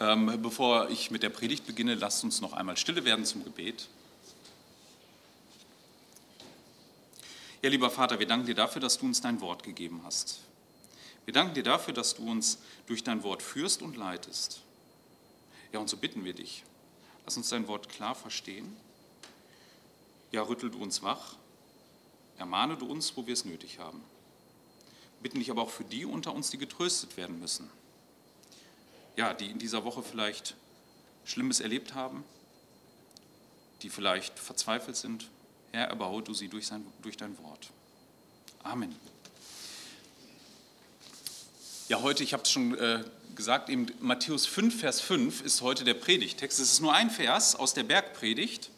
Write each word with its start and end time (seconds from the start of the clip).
Ähm, 0.00 0.42
bevor 0.42 0.90
ich 0.90 1.10
mit 1.10 1.22
der 1.22 1.28
Predigt 1.28 1.66
beginne, 1.66 1.94
lasst 1.94 2.24
uns 2.24 2.40
noch 2.40 2.52
einmal 2.52 2.76
stille 2.76 3.04
werden 3.04 3.24
zum 3.24 3.44
Gebet. 3.44 3.88
Ja, 7.62 7.70
lieber 7.70 7.90
Vater, 7.90 8.18
wir 8.18 8.26
danken 8.26 8.46
dir 8.46 8.56
dafür, 8.56 8.80
dass 8.80 8.98
du 8.98 9.06
uns 9.06 9.20
dein 9.20 9.40
Wort 9.40 9.62
gegeben 9.62 10.02
hast. 10.04 10.40
Wir 11.24 11.32
danken 11.32 11.54
dir 11.54 11.62
dafür, 11.62 11.94
dass 11.94 12.16
du 12.16 12.28
uns 12.28 12.58
durch 12.86 13.04
dein 13.04 13.22
Wort 13.22 13.42
führst 13.42 13.82
und 13.82 13.96
leitest. 13.96 14.60
Ja, 15.72 15.78
und 15.78 15.88
so 15.88 15.96
bitten 15.96 16.24
wir 16.24 16.34
dich, 16.34 16.64
lass 17.24 17.36
uns 17.36 17.48
dein 17.48 17.68
Wort 17.68 17.88
klar 17.88 18.14
verstehen. 18.14 18.76
Ja, 20.32 20.42
rüttel 20.42 20.70
du 20.70 20.82
uns 20.82 21.02
wach, 21.02 21.36
ermahne 22.36 22.76
du 22.76 22.86
uns, 22.86 23.16
wo 23.16 23.26
wir 23.26 23.32
es 23.32 23.44
nötig 23.44 23.78
haben. 23.78 24.02
Bitten 25.22 25.38
dich 25.38 25.50
aber 25.50 25.62
auch 25.62 25.70
für 25.70 25.84
die 25.84 26.04
unter 26.04 26.34
uns, 26.34 26.50
die 26.50 26.58
getröstet 26.58 27.16
werden 27.16 27.38
müssen 27.38 27.70
ja, 29.16 29.34
die 29.34 29.50
in 29.50 29.58
dieser 29.58 29.84
Woche 29.84 30.02
vielleicht 30.02 30.54
Schlimmes 31.24 31.60
erlebt 31.60 31.94
haben, 31.94 32.24
die 33.82 33.90
vielleicht 33.90 34.38
verzweifelt 34.38 34.96
sind. 34.96 35.28
Herr, 35.72 35.88
erbaue 35.88 36.22
du 36.22 36.34
sie 36.34 36.48
durch, 36.48 36.66
sein, 36.66 36.86
durch 37.02 37.16
dein 37.16 37.36
Wort. 37.38 37.70
Amen. 38.62 38.94
Ja, 41.88 42.00
heute, 42.00 42.22
ich 42.22 42.32
habe 42.32 42.44
es 42.44 42.50
schon 42.50 42.76
äh, 42.78 43.04
gesagt, 43.34 43.68
eben 43.68 43.86
Matthäus 44.00 44.46
5, 44.46 44.80
Vers 44.80 45.00
5 45.00 45.42
ist 45.42 45.60
heute 45.60 45.84
der 45.84 45.94
Predigtext. 45.94 46.58
Es 46.58 46.72
ist 46.72 46.80
nur 46.80 46.94
ein 46.94 47.10
Vers 47.10 47.56
aus 47.56 47.74
der 47.74 47.82
Bergpredigt. 47.82 48.70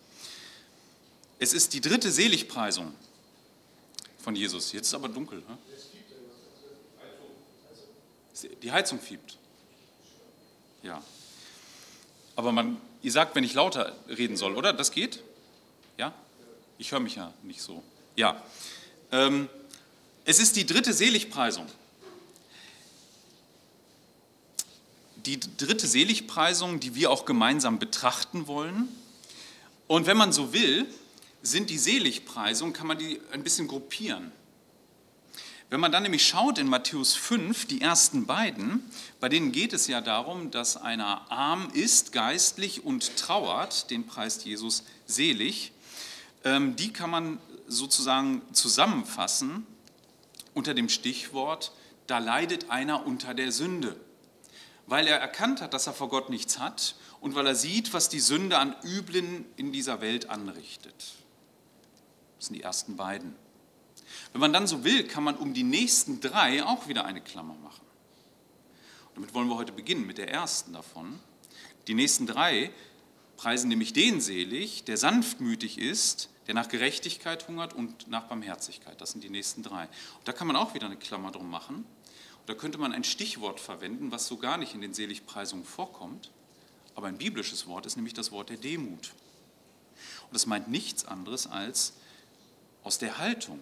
Es 1.38 1.52
ist 1.52 1.74
die 1.74 1.80
dritte 1.80 2.10
Seligpreisung 2.10 2.94
von 4.18 4.34
Jesus. 4.34 4.72
Jetzt 4.72 4.88
ist 4.88 4.94
aber 4.94 5.08
dunkel. 5.08 5.40
Ne? 5.40 5.58
Die 8.62 8.72
Heizung 8.72 9.00
fiebt. 9.00 9.38
Ja. 10.86 11.02
Aber 12.36 12.52
man, 12.52 12.76
ihr 13.02 13.10
sagt, 13.10 13.34
wenn 13.34 13.42
ich 13.42 13.54
lauter 13.54 13.96
reden 14.08 14.36
soll, 14.36 14.54
oder? 14.54 14.72
Das 14.72 14.92
geht? 14.92 15.20
Ja? 15.98 16.14
Ich 16.78 16.92
höre 16.92 17.00
mich 17.00 17.16
ja 17.16 17.32
nicht 17.42 17.60
so. 17.60 17.82
Ja. 18.14 18.40
Ähm, 19.10 19.48
es 20.24 20.38
ist 20.38 20.54
die 20.54 20.64
dritte 20.64 20.92
Seligpreisung. 20.92 21.66
Die 25.16 25.40
dritte 25.40 25.88
Seligpreisung, 25.88 26.78
die 26.78 26.94
wir 26.94 27.10
auch 27.10 27.24
gemeinsam 27.24 27.80
betrachten 27.80 28.46
wollen. 28.46 28.88
Und 29.88 30.06
wenn 30.06 30.16
man 30.16 30.32
so 30.32 30.52
will, 30.52 30.86
sind 31.42 31.68
die 31.68 31.78
Seligpreisungen, 31.78 32.72
kann 32.72 32.86
man 32.86 32.98
die 32.98 33.20
ein 33.32 33.42
bisschen 33.42 33.66
gruppieren. 33.66 34.30
Wenn 35.68 35.80
man 35.80 35.90
dann 35.90 36.04
nämlich 36.04 36.26
schaut 36.26 36.58
in 36.58 36.68
Matthäus 36.68 37.14
5, 37.14 37.66
die 37.66 37.80
ersten 37.80 38.26
beiden, 38.26 38.88
bei 39.18 39.28
denen 39.28 39.50
geht 39.50 39.72
es 39.72 39.88
ja 39.88 40.00
darum, 40.00 40.52
dass 40.52 40.76
einer 40.76 41.30
arm 41.30 41.68
ist 41.72 42.12
geistlich 42.12 42.84
und 42.84 43.16
trauert, 43.16 43.90
den 43.90 44.06
preist 44.06 44.44
Jesus 44.44 44.84
selig, 45.06 45.72
ähm, 46.44 46.76
die 46.76 46.92
kann 46.92 47.10
man 47.10 47.38
sozusagen 47.66 48.42
zusammenfassen 48.52 49.66
unter 50.54 50.72
dem 50.72 50.88
Stichwort, 50.88 51.72
da 52.06 52.18
leidet 52.18 52.70
einer 52.70 53.04
unter 53.04 53.34
der 53.34 53.50
Sünde, 53.50 53.98
weil 54.86 55.08
er 55.08 55.18
erkannt 55.18 55.60
hat, 55.60 55.74
dass 55.74 55.88
er 55.88 55.94
vor 55.94 56.08
Gott 56.08 56.30
nichts 56.30 56.60
hat 56.60 56.94
und 57.20 57.34
weil 57.34 57.46
er 57.46 57.56
sieht, 57.56 57.92
was 57.92 58.08
die 58.08 58.20
Sünde 58.20 58.58
an 58.58 58.76
Üblen 58.84 59.44
in 59.56 59.72
dieser 59.72 60.00
Welt 60.00 60.30
anrichtet. 60.30 60.94
Das 62.38 62.46
sind 62.46 62.54
die 62.54 62.62
ersten 62.62 62.96
beiden. 62.96 63.34
Wenn 64.36 64.40
man 64.40 64.52
dann 64.52 64.66
so 64.66 64.84
will, 64.84 65.04
kann 65.04 65.24
man 65.24 65.34
um 65.36 65.54
die 65.54 65.62
nächsten 65.62 66.20
drei 66.20 66.62
auch 66.62 66.88
wieder 66.88 67.06
eine 67.06 67.22
Klammer 67.22 67.54
machen. 67.54 67.86
Und 69.08 69.14
damit 69.14 69.32
wollen 69.32 69.48
wir 69.48 69.56
heute 69.56 69.72
beginnen 69.72 70.06
mit 70.06 70.18
der 70.18 70.28
ersten 70.28 70.74
davon. 70.74 71.18
Die 71.86 71.94
nächsten 71.94 72.26
drei 72.26 72.70
preisen 73.38 73.68
nämlich 73.68 73.94
den 73.94 74.20
selig, 74.20 74.84
der 74.84 74.98
sanftmütig 74.98 75.78
ist, 75.78 76.28
der 76.48 76.54
nach 76.54 76.68
Gerechtigkeit 76.68 77.48
hungert 77.48 77.72
und 77.72 78.08
nach 78.08 78.24
Barmherzigkeit. 78.24 79.00
Das 79.00 79.12
sind 79.12 79.24
die 79.24 79.30
nächsten 79.30 79.62
drei. 79.62 79.84
Und 79.84 80.28
da 80.28 80.32
kann 80.32 80.46
man 80.46 80.56
auch 80.56 80.74
wieder 80.74 80.84
eine 80.84 80.98
Klammer 80.98 81.32
drum 81.32 81.48
machen. 81.48 81.76
Und 81.76 82.46
da 82.46 82.52
könnte 82.52 82.76
man 82.76 82.92
ein 82.92 83.04
Stichwort 83.04 83.58
verwenden, 83.58 84.12
was 84.12 84.26
so 84.26 84.36
gar 84.36 84.58
nicht 84.58 84.74
in 84.74 84.82
den 84.82 84.92
Seligpreisungen 84.92 85.64
vorkommt. 85.64 86.30
Aber 86.94 87.06
ein 87.06 87.16
biblisches 87.16 87.66
Wort 87.68 87.86
ist 87.86 87.96
nämlich 87.96 88.12
das 88.12 88.32
Wort 88.32 88.50
der 88.50 88.58
Demut. 88.58 89.14
Und 90.24 90.34
das 90.34 90.44
meint 90.44 90.68
nichts 90.68 91.06
anderes 91.06 91.46
als 91.46 91.94
aus 92.82 92.98
der 92.98 93.16
Haltung, 93.16 93.60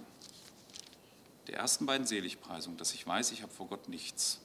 der 1.47 1.56
ersten 1.56 1.87
beiden 1.87 2.06
Seligpreisungen, 2.06 2.78
dass 2.78 2.94
ich 2.94 3.06
weiß, 3.06 3.32
ich 3.32 3.43
habe 3.43 3.53
vor 3.53 3.69
Gott 3.69 3.88
nichts. 3.88 4.41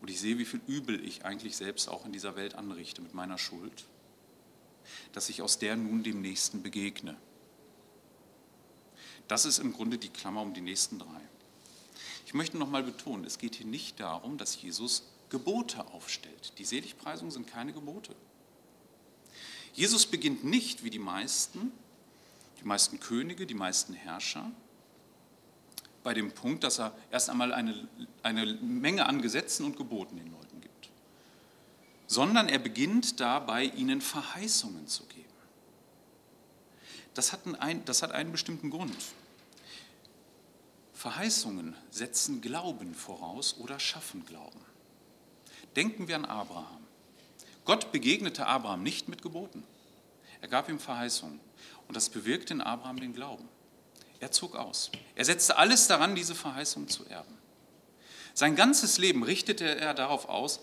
Und 0.00 0.08
ich 0.08 0.18
sehe, 0.18 0.38
wie 0.38 0.44
viel 0.44 0.60
Übel 0.66 1.04
ich 1.04 1.24
eigentlich 1.24 1.56
selbst 1.56 1.88
auch 1.88 2.06
in 2.06 2.12
dieser 2.12 2.36
Welt 2.36 2.54
anrichte 2.54 3.02
mit 3.02 3.12
meiner 3.12 3.36
Schuld, 3.36 3.84
dass 5.12 5.28
ich 5.28 5.42
aus 5.42 5.58
der 5.58 5.76
nun 5.76 6.02
dem 6.02 6.22
Nächsten 6.22 6.62
begegne. 6.62 7.16
Das 9.28 9.44
ist 9.44 9.58
im 9.58 9.72
Grunde 9.72 9.98
die 9.98 10.08
Klammer 10.08 10.42
um 10.42 10.54
die 10.54 10.60
nächsten 10.60 10.98
drei. 10.98 11.20
Ich 12.26 12.34
möchte 12.34 12.56
nochmal 12.56 12.82
betonen, 12.82 13.24
es 13.24 13.38
geht 13.38 13.56
hier 13.56 13.66
nicht 13.66 14.00
darum, 14.00 14.38
dass 14.38 14.60
Jesus 14.60 15.04
Gebote 15.28 15.86
aufstellt. 15.88 16.58
Die 16.58 16.64
Seligpreisungen 16.64 17.30
sind 17.30 17.46
keine 17.46 17.72
Gebote. 17.72 18.14
Jesus 19.72 20.06
beginnt 20.06 20.44
nicht 20.44 20.82
wie 20.82 20.90
die 20.90 20.98
meisten, 20.98 21.72
die 22.60 22.64
meisten 22.64 22.98
Könige, 22.98 23.46
die 23.46 23.54
meisten 23.54 23.92
Herrscher, 23.92 24.50
bei 26.02 26.14
dem 26.14 26.32
Punkt, 26.32 26.64
dass 26.64 26.78
er 26.78 26.96
erst 27.10 27.30
einmal 27.30 27.52
eine, 27.52 27.88
eine 28.22 28.46
Menge 28.54 29.06
an 29.06 29.20
Gesetzen 29.20 29.64
und 29.64 29.76
Geboten 29.76 30.16
den 30.16 30.30
Leuten 30.32 30.60
gibt, 30.60 30.90
sondern 32.06 32.48
er 32.48 32.58
beginnt 32.58 33.20
dabei, 33.20 33.64
ihnen 33.64 34.00
Verheißungen 34.00 34.86
zu 34.86 35.04
geben. 35.06 35.26
Das 37.14 37.32
hat, 37.32 37.40
einen, 37.60 37.84
das 37.84 38.02
hat 38.02 38.12
einen 38.12 38.32
bestimmten 38.32 38.70
Grund. 38.70 38.96
Verheißungen 40.94 41.74
setzen 41.90 42.40
Glauben 42.40 42.94
voraus 42.94 43.56
oder 43.58 43.80
schaffen 43.80 44.24
Glauben. 44.26 44.60
Denken 45.76 46.08
wir 46.08 46.16
an 46.16 46.24
Abraham. 46.24 46.84
Gott 47.64 47.92
begegnete 47.92 48.46
Abraham 48.46 48.82
nicht 48.82 49.08
mit 49.08 49.22
Geboten. 49.22 49.64
Er 50.40 50.48
gab 50.48 50.68
ihm 50.68 50.78
Verheißungen. 50.78 51.40
Und 51.88 51.96
das 51.96 52.08
bewirkte 52.08 52.54
in 52.54 52.60
Abraham 52.60 53.00
den 53.00 53.12
Glauben. 53.12 53.48
Er 54.20 54.30
zog 54.30 54.54
aus. 54.54 54.90
Er 55.14 55.24
setzte 55.24 55.56
alles 55.56 55.88
daran, 55.88 56.14
diese 56.14 56.34
Verheißung 56.34 56.88
zu 56.88 57.06
erben. 57.06 57.36
Sein 58.34 58.54
ganzes 58.54 58.98
Leben 58.98 59.22
richtete 59.22 59.64
er 59.64 59.94
darauf 59.94 60.28
aus, 60.28 60.60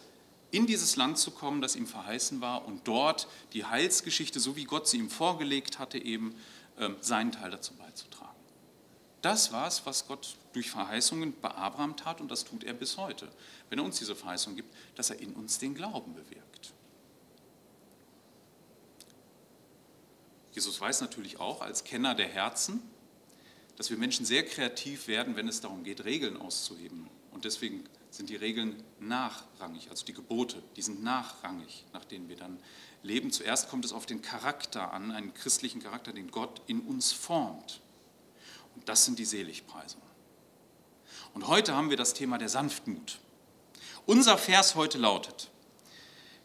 in 0.52 0.66
dieses 0.66 0.96
Land 0.96 1.18
zu 1.18 1.32
kommen, 1.32 1.62
das 1.62 1.76
ihm 1.76 1.88
verheißen 1.88 2.40
war 2.40 2.66
und 2.66 2.88
dort 2.88 3.28
die 3.54 3.66
Heilsgeschichte, 3.66 4.40
so 4.40 4.56
wie 4.56 4.64
Gott 4.64 4.88
sie 4.88 4.98
ihm 4.98 5.10
vorgelegt 5.10 5.78
hatte, 5.80 5.98
eben 5.98 6.36
ähm, 6.80 6.96
seinen 7.02 7.32
Teil 7.32 7.52
dazu 7.52 7.74
beizutragen. 7.74 8.32
Das 9.22 9.52
war 9.52 9.68
es, 9.68 9.86
was 9.86 10.08
Gott 10.08 10.38
durch 10.54 10.70
Verheißungen 10.70 11.34
bei 11.42 11.50
Abraham 11.50 11.98
tat 11.98 12.22
und 12.22 12.32
das 12.32 12.46
tut 12.46 12.64
er 12.64 12.74
bis 12.74 12.98
heute, 12.98 13.28
wenn 13.70 13.80
er 13.80 13.86
uns 13.86 13.98
diese 13.98 14.16
Verheißung 14.16 14.56
gibt, 14.56 14.74
dass 14.96 15.10
er 15.10 15.20
in 15.20 15.34
uns 15.34 15.60
den 15.60 15.76
Glauben 15.76 16.14
bewirkt. 16.14 16.74
Jesus 20.54 20.80
weiß 20.80 21.02
natürlich 21.02 21.40
auch 21.40 21.62
als 21.62 21.84
Kenner 21.84 22.16
der 22.16 22.30
Herzen, 22.30 22.82
dass 23.78 23.90
wir 23.90 23.98
Menschen 23.98 24.26
sehr 24.26 24.44
kreativ 24.44 25.08
werden, 25.08 25.36
wenn 25.36 25.48
es 25.48 25.62
darum 25.62 25.84
geht, 25.84 26.04
Regeln 26.04 26.36
auszuheben. 26.36 27.08
Und 27.32 27.46
deswegen 27.46 27.84
sind 28.10 28.30
die 28.30 28.36
Regeln 28.36 28.84
nachrangig, 29.00 29.90
also 29.90 30.06
die 30.06 30.14
Gebote, 30.14 30.62
die 30.76 30.82
sind 30.82 31.04
nachrangig, 31.04 31.86
nach 31.94 32.04
denen 32.04 32.28
wir 32.28 32.36
dann 32.36 32.60
leben. 33.04 33.32
Zuerst 33.32 33.70
kommt 33.70 33.86
es 33.86 33.94
auf 33.94 34.08
den 34.08 34.22
Charakter 34.22 34.92
an, 34.92 35.12
einen 35.12 35.34
christlichen 35.34 35.82
Charakter, 35.82 36.12
den 36.12 36.32
Gott 36.32 36.62
in 36.66 36.82
uns 36.82 37.12
formt. 37.12 37.82
Und 38.76 38.90
das 38.90 39.06
sind 39.06 39.20
die 39.20 39.26
Seligpreisungen. 39.26 40.08
Und 41.34 41.48
heute 41.48 41.76
haben 41.76 41.92
wir 41.92 41.98
das 41.98 42.16
Thema 42.16 42.40
der 42.40 42.50
Sanftmut. 42.50 43.20
Unser 44.08 44.38
Vers 44.38 44.74
heute 44.76 44.98
lautet, 44.98 45.52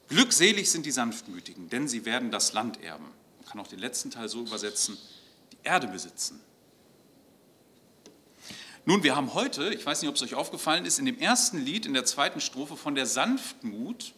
Glückselig 0.08 0.70
sind 0.70 0.84
die 0.84 0.90
Sanftmütigen, 0.90 1.70
denn 1.70 1.88
sie 1.88 2.04
werden 2.04 2.30
das 2.30 2.52
Land 2.52 2.82
erben. 2.82 3.06
Man 3.38 3.48
kann 3.48 3.60
auch 3.60 3.66
den 3.66 3.78
letzten 3.78 4.10
Teil 4.10 4.28
so 4.28 4.40
übersetzen, 4.40 4.98
die 5.52 5.58
Erde 5.62 5.86
besitzen. 5.86 6.38
Nun, 8.84 9.05
wir 9.05 9.14
haben 9.14 9.32
heute, 9.34 9.73
ich 9.73 9.87
weiß 9.87 10.02
nicht, 10.02 10.08
ob 10.08 10.17
es 10.17 10.23
euch 10.23 10.34
aufgefallen 10.34 10.84
ist, 10.84 10.99
in 10.99 11.06
dem 11.06 11.17
ersten 11.20 11.58
Lied, 11.58 11.87
in 11.87 11.94
der 11.94 12.05
zweiten 12.05 12.40
Strophe 12.40 12.76
von 12.76 12.96
der 12.96 13.06
Sanftmut, 13.06 14.12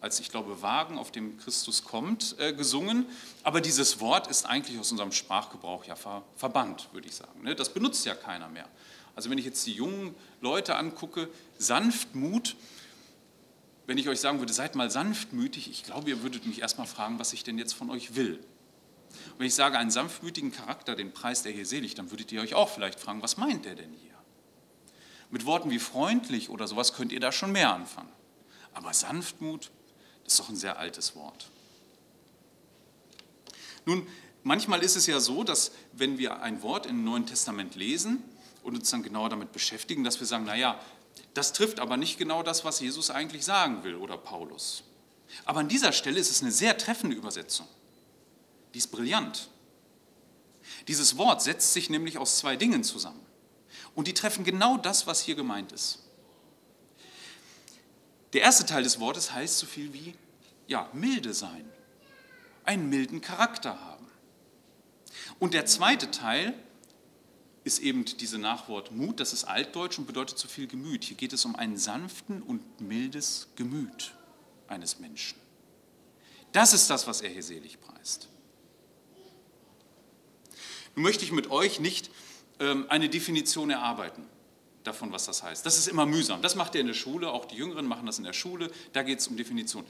als 0.00 0.18
ich 0.18 0.30
glaube 0.30 0.62
Wagen, 0.62 0.96
auf 0.96 1.12
dem 1.12 1.36
Christus 1.36 1.84
kommt, 1.84 2.34
äh, 2.38 2.54
gesungen. 2.54 3.04
Aber 3.42 3.60
dieses 3.60 4.00
Wort 4.00 4.26
ist 4.26 4.46
eigentlich 4.46 4.78
aus 4.78 4.90
unserem 4.92 5.12
Sprachgebrauch 5.12 5.84
ja 5.84 5.94
ver 5.94 6.22
verbannt, 6.36 6.88
würde 6.92 7.06
ich 7.06 7.16
sagen. 7.16 7.42
Ne? 7.42 7.54
Das 7.54 7.74
benutzt 7.74 8.06
ja 8.06 8.14
keiner 8.14 8.48
mehr. 8.48 8.66
Also 9.14 9.28
wenn 9.28 9.36
ich 9.36 9.44
jetzt 9.44 9.66
die 9.66 9.74
jungen 9.74 10.14
Leute 10.40 10.76
angucke, 10.76 11.28
Sanftmut, 11.58 12.56
wenn 13.86 13.98
ich 13.98 14.08
euch 14.08 14.20
sagen 14.20 14.38
würde, 14.38 14.54
seid 14.54 14.74
mal 14.74 14.90
sanftmütig, 14.90 15.70
ich 15.70 15.84
glaube, 15.84 16.08
ihr 16.08 16.22
würdet 16.22 16.46
mich 16.46 16.62
erstmal 16.62 16.86
fragen, 16.86 17.18
was 17.18 17.34
ich 17.34 17.44
denn 17.44 17.58
jetzt 17.58 17.74
von 17.74 17.90
euch 17.90 18.14
will. 18.14 18.38
Und 19.32 19.40
wenn 19.40 19.46
ich 19.46 19.54
sage, 19.54 19.78
einen 19.78 19.90
sanftmütigen 19.90 20.52
Charakter, 20.52 20.94
den 20.94 21.12
Preis 21.12 21.42
der 21.42 21.52
hier 21.52 21.66
selig, 21.66 21.94
dann 21.94 22.10
würdet 22.10 22.32
ihr 22.32 22.40
euch 22.40 22.54
auch 22.54 22.68
vielleicht 22.68 23.00
fragen, 23.00 23.22
was 23.22 23.36
meint 23.36 23.64
der 23.64 23.74
denn 23.74 23.92
hier? 23.92 24.14
Mit 25.30 25.44
Worten 25.44 25.70
wie 25.70 25.78
freundlich 25.78 26.50
oder 26.50 26.66
sowas 26.66 26.94
könnt 26.94 27.12
ihr 27.12 27.20
da 27.20 27.32
schon 27.32 27.52
mehr 27.52 27.72
anfangen. 27.72 28.12
Aber 28.72 28.92
Sanftmut, 28.94 29.70
Das 30.24 30.34
ist 30.34 30.40
doch 30.40 30.48
ein 30.48 30.56
sehr 30.56 30.78
altes 30.78 31.16
Wort. 31.16 31.50
Nun, 33.84 34.06
manchmal 34.42 34.82
ist 34.82 34.96
es 34.96 35.06
ja 35.06 35.20
so, 35.20 35.44
dass 35.44 35.72
wenn 35.92 36.18
wir 36.18 36.42
ein 36.42 36.62
Wort 36.62 36.86
im 36.86 37.04
Neuen 37.04 37.26
Testament 37.26 37.74
lesen 37.74 38.22
und 38.62 38.76
uns 38.76 38.90
dann 38.90 39.02
genauer 39.02 39.30
damit 39.30 39.52
beschäftigen, 39.52 40.04
dass 40.04 40.20
wir 40.20 40.26
sagen, 40.26 40.44
naja, 40.44 40.78
das 41.34 41.52
trifft 41.52 41.80
aber 41.80 41.96
nicht 41.96 42.18
genau 42.18 42.42
das, 42.42 42.64
was 42.64 42.80
Jesus 42.80 43.10
eigentlich 43.10 43.44
sagen 43.44 43.84
will 43.84 43.94
oder 43.94 44.16
Paulus. 44.16 44.82
Aber 45.44 45.60
an 45.60 45.68
dieser 45.68 45.92
Stelle 45.92 46.18
ist 46.18 46.30
es 46.30 46.42
eine 46.42 46.52
sehr 46.52 46.76
treffende 46.76 47.16
Übersetzung. 47.16 47.66
Die 48.74 48.78
ist 48.78 48.88
brillant. 48.88 49.48
Dieses 50.86 51.16
Wort 51.16 51.42
setzt 51.42 51.72
sich 51.72 51.90
nämlich 51.90 52.18
aus 52.18 52.38
zwei 52.38 52.56
Dingen 52.56 52.84
zusammen. 52.84 53.24
Und 53.94 54.06
die 54.06 54.14
treffen 54.14 54.44
genau 54.44 54.76
das, 54.76 55.06
was 55.06 55.20
hier 55.20 55.34
gemeint 55.34 55.72
ist. 55.72 56.00
Der 58.32 58.42
erste 58.42 58.66
Teil 58.66 58.82
des 58.82 59.00
Wortes 59.00 59.32
heißt 59.32 59.58
so 59.58 59.66
viel 59.66 59.92
wie, 59.92 60.14
ja, 60.66 60.88
milde 60.92 61.32
sein, 61.32 61.68
einen 62.64 62.90
milden 62.90 63.20
Charakter 63.20 63.80
haben. 63.80 64.06
Und 65.38 65.54
der 65.54 65.66
zweite 65.66 66.10
Teil 66.10 66.54
ist 67.64 67.80
eben 67.80 68.04
diese 68.04 68.38
Nachwort 68.38 68.92
Mut, 68.92 69.20
das 69.20 69.32
ist 69.32 69.44
altdeutsch 69.44 69.98
und 69.98 70.06
bedeutet 70.06 70.38
so 70.38 70.48
viel 70.48 70.66
Gemüt. 70.66 71.04
Hier 71.04 71.16
geht 71.16 71.32
es 71.32 71.44
um 71.44 71.56
ein 71.56 71.76
sanften 71.76 72.42
und 72.42 72.80
mildes 72.80 73.48
Gemüt 73.56 74.14
eines 74.68 74.98
Menschen. 74.98 75.38
Das 76.52 76.72
ist 76.72 76.88
das, 76.88 77.06
was 77.06 77.20
er 77.20 77.30
hier 77.30 77.42
selig 77.42 77.80
preist. 77.80 78.28
Nun 80.98 81.04
möchte 81.04 81.24
ich 81.24 81.30
mit 81.30 81.48
euch 81.52 81.78
nicht 81.78 82.10
ähm, 82.58 82.86
eine 82.88 83.08
Definition 83.08 83.70
erarbeiten 83.70 84.24
davon, 84.82 85.12
was 85.12 85.26
das 85.26 85.44
heißt. 85.44 85.64
Das 85.64 85.78
ist 85.78 85.86
immer 85.86 86.06
mühsam. 86.06 86.42
Das 86.42 86.56
macht 86.56 86.74
ihr 86.74 86.80
in 86.80 86.88
der 86.88 86.94
Schule, 86.94 87.30
auch 87.30 87.44
die 87.44 87.54
Jüngeren 87.54 87.86
machen 87.86 88.04
das 88.04 88.18
in 88.18 88.24
der 88.24 88.32
Schule, 88.32 88.68
da 88.94 89.04
geht 89.04 89.20
es 89.20 89.28
um 89.28 89.36
Definition. 89.36 89.84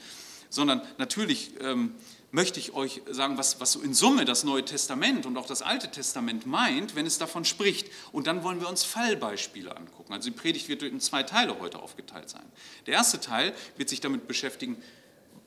Sondern 0.51 0.83
natürlich 0.99 1.53
ähm, 1.61 1.95
möchte 2.29 2.59
ich 2.59 2.75
euch 2.75 3.01
sagen, 3.09 3.39
was, 3.39 3.59
was 3.59 3.71
so 3.71 3.81
in 3.81 3.95
Summe 3.95 4.23
das 4.23 4.43
Neue 4.43 4.63
Testament 4.63 5.25
und 5.25 5.35
auch 5.37 5.47
das 5.47 5.63
Alte 5.63 5.89
Testament 5.89 6.45
meint, 6.45 6.93
wenn 6.93 7.07
es 7.07 7.17
davon 7.17 7.43
spricht. 7.43 7.87
Und 8.11 8.27
dann 8.27 8.43
wollen 8.43 8.61
wir 8.61 8.69
uns 8.69 8.83
Fallbeispiele 8.83 9.75
angucken. 9.75 10.13
Also 10.13 10.29
die 10.29 10.35
Predigt 10.35 10.69
wird 10.69 10.83
in 10.83 10.99
zwei 10.99 11.23
Teile 11.23 11.59
heute 11.59 11.79
aufgeteilt 11.79 12.29
sein. 12.29 12.45
Der 12.85 12.93
erste 12.93 13.19
Teil 13.19 13.55
wird 13.77 13.89
sich 13.89 13.99
damit 13.99 14.27
beschäftigen, 14.27 14.77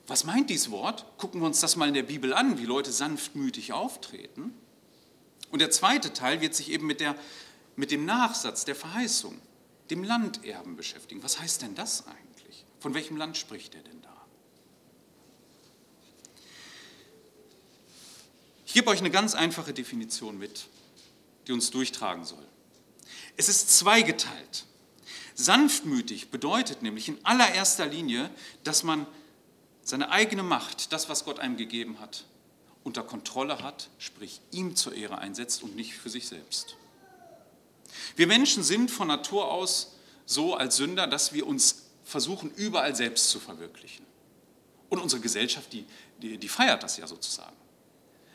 was 0.09 0.25
meint 0.25 0.51
dieses 0.51 0.73
Wort? 0.73 1.07
Gucken 1.19 1.41
wir 1.41 1.47
uns 1.47 1.61
das 1.61 1.77
mal 1.77 1.87
in 1.87 1.95
der 1.95 2.03
Bibel 2.03 2.35
an, 2.35 2.59
wie 2.59 2.65
Leute 2.65 2.91
sanftmütig 2.91 3.73
auftreten. 3.73 4.53
Und 5.53 5.59
der 5.61 5.71
zweite 5.71 6.13
Teil 6.13 6.41
wird 6.41 6.55
sich 6.55 6.71
eben 6.71 6.87
mit, 6.87 7.01
der, 7.01 7.15
mit 7.77 7.91
dem 7.91 8.07
Nachsatz 8.07 8.65
der 8.65 8.75
Verheißung, 8.75 9.39
dem 9.91 10.03
Landerben 10.03 10.77
beschäftigen. 10.77 11.23
Was 11.23 11.39
heißt 11.39 11.61
denn 11.63 11.75
das 11.75 12.07
eigentlich? 12.07 12.65
Von 12.81 12.95
welchem 12.95 13.19
Land 13.19 13.37
spricht 13.37 13.75
er 13.75 13.83
denn 13.83 14.01
da? 14.01 14.27
Ich 18.65 18.73
gebe 18.73 18.89
euch 18.89 19.01
eine 19.01 19.11
ganz 19.11 19.35
einfache 19.35 19.75
Definition 19.75 20.39
mit, 20.39 20.69
die 21.47 21.53
uns 21.53 21.71
durchtragen 21.71 22.25
soll. 22.25 22.47
Es 23.37 23.51
ist 23.51 23.79
zweigeteilt. 23.79 24.65
Sanftmütig 25.35 26.31
bedeutet 26.31 26.81
nämlich 26.81 27.09
in 27.09 27.23
allererster 27.27 27.85
Linie, 27.85 28.31
dass 28.65 28.85
man 28.85 29.07
seine 29.83 30.11
eigene 30.11 30.43
Macht, 30.43 30.95
das, 30.95 31.11
was 31.11 31.27
Gott 31.27 31.41
einem 31.41 31.59
gegeben 31.59 32.01
hat, 32.01 32.25
unter 32.85 33.03
Kontrolle 33.03 33.63
hat, 33.63 33.89
sprich 33.99 34.41
ihm 34.51 34.77
zur 34.77 34.95
Ehre 34.95 35.19
einsetzt 35.19 35.63
und 35.63 35.77
nicht 35.77 35.95
für 35.95 36.11
sich 36.11 36.27
selbst. 36.27 36.77
Wir 38.17 38.27
Menschen 38.27 38.63
sind 38.63 38.91
von 38.91 39.09
Natur 39.09 39.51
aus 39.51 39.97
so 40.27 40.55
als 40.55 40.77
Sünder, 40.77 41.07
dass 41.07 41.33
wir 41.33 41.47
uns 41.47 41.83
versuchen, 42.05 42.51
überall 42.55 42.95
selbst 42.95 43.31
zu 43.31 43.39
verwirklichen. 43.39 44.05
Und 44.89 44.99
unsere 44.99 45.23
Gesellschaft, 45.23 45.73
die, 45.73 45.87
die, 46.21 46.39
die 46.39 46.49
feiert 46.49 46.83
das 46.83 46.97
ja 46.97 47.07
sozusagen. 47.07 47.57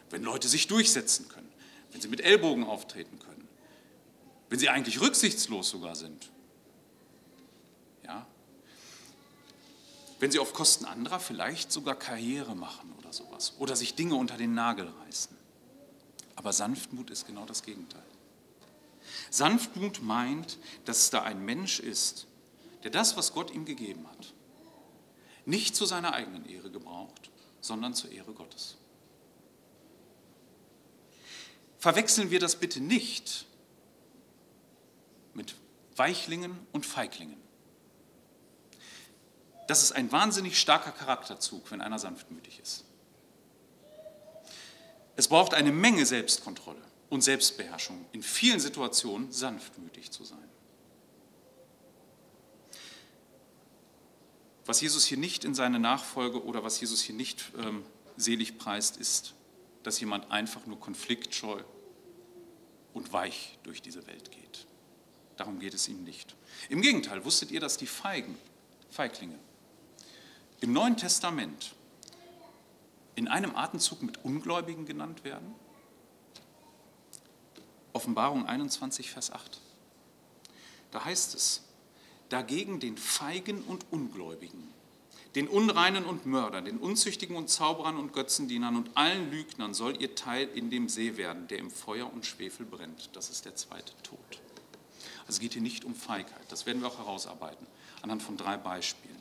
Wenn 0.09 0.23
Leute 0.23 0.47
sich 0.47 0.67
durchsetzen 0.67 1.27
können, 1.27 1.51
wenn 1.91 2.01
sie 2.01 2.07
mit 2.07 2.21
Ellbogen 2.21 2.63
auftreten 2.63 3.19
können, 3.19 3.47
wenn 4.49 4.59
sie 4.59 4.69
eigentlich 4.69 5.01
rücksichtslos 5.01 5.69
sogar 5.69 5.95
sind. 5.95 6.29
Ja? 8.05 8.25
Wenn 10.19 10.31
sie 10.31 10.39
auf 10.39 10.53
Kosten 10.53 10.85
anderer 10.85 11.19
vielleicht 11.19 11.71
sogar 11.71 11.95
Karriere 11.95 12.55
machen 12.55 12.93
oder 13.07 13.13
sowas 13.13 13.53
oder 13.57 13.75
sich 13.75 13.95
Dinge 13.95 14.15
unter 14.15 14.37
den 14.37 14.53
Nagel 14.53 14.87
reißen. 15.05 15.35
Aber 16.35 16.53
Sanftmut 16.53 17.09
ist 17.09 17.25
genau 17.25 17.45
das 17.45 17.63
Gegenteil. 17.63 18.03
Sanftmut 19.31 20.01
meint, 20.03 20.57
dass 20.85 21.09
da 21.09 21.23
ein 21.23 21.43
Mensch 21.43 21.79
ist, 21.79 22.27
der 22.83 22.91
das, 22.91 23.17
was 23.17 23.33
Gott 23.33 23.51
ihm 23.51 23.65
gegeben 23.65 24.05
hat, 24.07 24.33
nicht 25.45 25.75
zu 25.75 25.85
seiner 25.85 26.13
eigenen 26.13 26.45
Ehre 26.45 26.69
gebraucht, 26.69 27.31
sondern 27.61 27.93
zur 27.93 28.11
Ehre 28.11 28.33
Gottes. 28.33 28.77
Verwechseln 31.79 32.29
wir 32.29 32.39
das 32.39 32.57
bitte 32.57 32.81
nicht 32.81 33.45
mit 35.33 35.55
Weichlingen 35.95 36.59
und 36.73 36.85
Feiglingen. 36.85 37.37
Das 39.67 39.83
ist 39.83 39.91
ein 39.93 40.11
wahnsinnig 40.11 40.59
starker 40.59 40.91
Charakterzug, 40.91 41.71
wenn 41.71 41.81
einer 41.81 41.99
sanftmütig 41.99 42.59
ist. 42.59 42.86
Es 45.17 45.27
braucht 45.27 45.55
eine 45.55 45.71
Menge 45.71 46.05
Selbstkontrolle 46.05 46.81
und 47.09 47.21
Selbstbeherrschung, 47.21 48.05
in 48.11 48.21
vielen 48.21 48.59
Situationen 48.59 49.31
sanftmütig 49.31 50.11
zu 50.11 50.23
sein. 50.23 50.47
Was 54.67 54.79
Jesus 54.79 55.05
hier 55.05 55.17
nicht 55.17 55.43
in 55.43 55.55
seine 55.55 55.79
Nachfolge 55.79 56.43
oder 56.43 56.63
was 56.63 56.79
Jesus 56.79 57.01
hier 57.01 57.15
nicht 57.15 57.51
ähm, 57.57 57.83
selig 58.15 58.59
preist, 58.59 58.97
ist, 58.97 59.33
dass 59.81 59.99
jemand 59.99 60.29
einfach 60.29 60.65
nur 60.67 60.79
konfliktscheu 60.79 61.63
und 62.93 63.11
weich 63.11 63.57
durch 63.63 63.81
diese 63.81 64.05
Welt 64.05 64.31
geht. 64.31 64.67
Darum 65.35 65.59
geht 65.59 65.73
es 65.73 65.87
ihm 65.87 66.03
nicht. 66.03 66.35
Im 66.69 66.81
Gegenteil, 66.81 67.25
wusstet 67.25 67.49
ihr, 67.49 67.59
dass 67.59 67.77
die 67.77 67.87
Feigen, 67.87 68.37
Feiglinge, 68.91 69.39
im 70.59 70.73
Neuen 70.73 70.97
Testament 70.97 71.73
in 73.17 73.27
einem 73.27 73.55
Atemzug 73.55 74.03
mit 74.03 74.23
Ungläubigen 74.23 74.85
genannt 74.85 75.23
werden? 75.23 75.55
Offenbarung 77.91 78.45
21, 78.45 79.09
Vers 79.09 79.31
8. 79.31 79.59
Da 80.91 81.03
heißt 81.03 81.33
es, 81.33 81.63
dagegen 82.29 82.79
den 82.79 82.95
Feigen 82.95 83.63
und 83.63 83.87
Ungläubigen, 83.89 84.71
den 85.33 85.47
Unreinen 85.47 86.05
und 86.05 86.27
Mördern, 86.27 86.65
den 86.65 86.77
Unzüchtigen 86.77 87.35
und 87.35 87.49
Zauberern 87.49 87.97
und 87.97 88.13
Götzendienern 88.13 88.75
und 88.75 88.95
allen 88.95 89.31
Lügnern 89.31 89.73
soll 89.73 89.99
ihr 89.99 90.13
Teil 90.13 90.47
in 90.53 90.69
dem 90.69 90.87
See 90.87 91.17
werden, 91.17 91.47
der 91.47 91.57
im 91.57 91.71
Feuer 91.71 92.13
und 92.13 92.23
Schwefel 92.23 92.67
brennt. 92.67 93.09
Das 93.13 93.31
ist 93.31 93.45
der 93.45 93.55
zweite 93.55 93.93
Tod. 94.03 94.19
Also 95.21 95.37
es 95.37 95.39
geht 95.39 95.53
hier 95.53 95.63
nicht 95.63 95.85
um 95.85 95.95
Feigheit, 95.95 96.45
das 96.49 96.67
werden 96.67 96.83
wir 96.83 96.89
auch 96.89 96.99
herausarbeiten, 96.99 97.65
anhand 98.03 98.21
von 98.21 98.37
drei 98.37 98.57
Beispielen. 98.57 99.17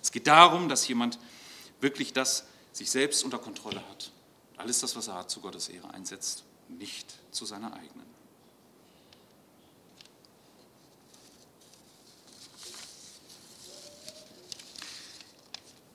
Es 0.00 0.12
geht 0.12 0.28
darum, 0.28 0.68
dass 0.68 0.86
jemand 0.86 1.18
wirklich 1.80 2.12
das 2.12 2.44
sich 2.78 2.90
selbst 2.90 3.24
unter 3.24 3.38
Kontrolle 3.38 3.86
hat. 3.88 4.12
Alles 4.56 4.80
das, 4.80 4.94
was 4.94 5.08
er 5.08 5.14
hat, 5.14 5.30
zu 5.30 5.40
Gottes 5.40 5.68
Ehre 5.68 5.92
einsetzt, 5.92 6.44
nicht 6.68 7.18
zu 7.32 7.44
seiner 7.44 7.72
eigenen. 7.74 8.06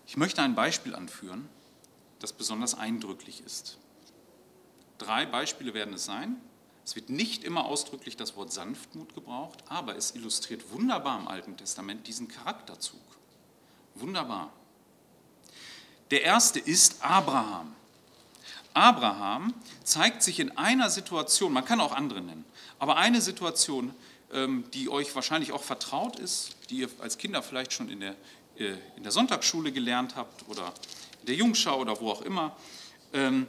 Ich 0.05 0.17
möchte 0.17 0.41
ein 0.41 0.55
Beispiel 0.55 0.93
anführen, 0.93 1.47
das 2.19 2.33
besonders 2.33 2.75
eindrücklich 2.75 3.41
ist. 3.45 3.77
Drei 4.97 5.25
Beispiele 5.25 5.73
werden 5.73 5.93
es 5.93 6.05
sein. 6.05 6.39
Es 6.85 6.95
wird 6.95 7.09
nicht 7.09 7.45
immer 7.45 7.65
ausdrücklich 7.65 8.17
das 8.17 8.35
Wort 8.35 8.51
Sanftmut 8.51 9.15
gebraucht, 9.15 9.63
aber 9.69 9.95
es 9.95 10.15
illustriert 10.15 10.69
wunderbar 10.71 11.17
im 11.17 11.29
Alten 11.29 11.55
Testament 11.55 12.07
diesen 12.07 12.27
Charakterzug. 12.27 13.01
Wunderbar. 13.95 14.51
Der 16.13 16.21
erste 16.21 16.59
ist 16.59 17.03
Abraham. 17.03 17.73
Abraham 18.75 19.51
zeigt 19.83 20.21
sich 20.21 20.39
in 20.39 20.55
einer 20.59 20.91
Situation, 20.91 21.51
man 21.51 21.65
kann 21.65 21.81
auch 21.81 21.91
andere 21.91 22.21
nennen, 22.21 22.45
aber 22.77 22.97
eine 22.97 23.19
Situation, 23.19 23.95
ähm, 24.31 24.63
die 24.75 24.89
euch 24.89 25.15
wahrscheinlich 25.15 25.53
auch 25.53 25.63
vertraut 25.63 26.19
ist, 26.19 26.55
die 26.69 26.81
ihr 26.81 26.89
als 26.99 27.17
Kinder 27.17 27.41
vielleicht 27.41 27.73
schon 27.73 27.89
in 27.89 28.01
der, 28.01 28.15
äh, 28.57 28.75
in 28.95 29.01
der 29.01 29.11
Sonntagsschule 29.11 29.71
gelernt 29.71 30.15
habt 30.15 30.47
oder 30.49 30.71
in 31.21 31.25
der 31.25 31.35
Jungschau 31.35 31.79
oder 31.79 31.99
wo 31.99 32.11
auch 32.11 32.21
immer. 32.21 32.55
Ähm, 33.11 33.47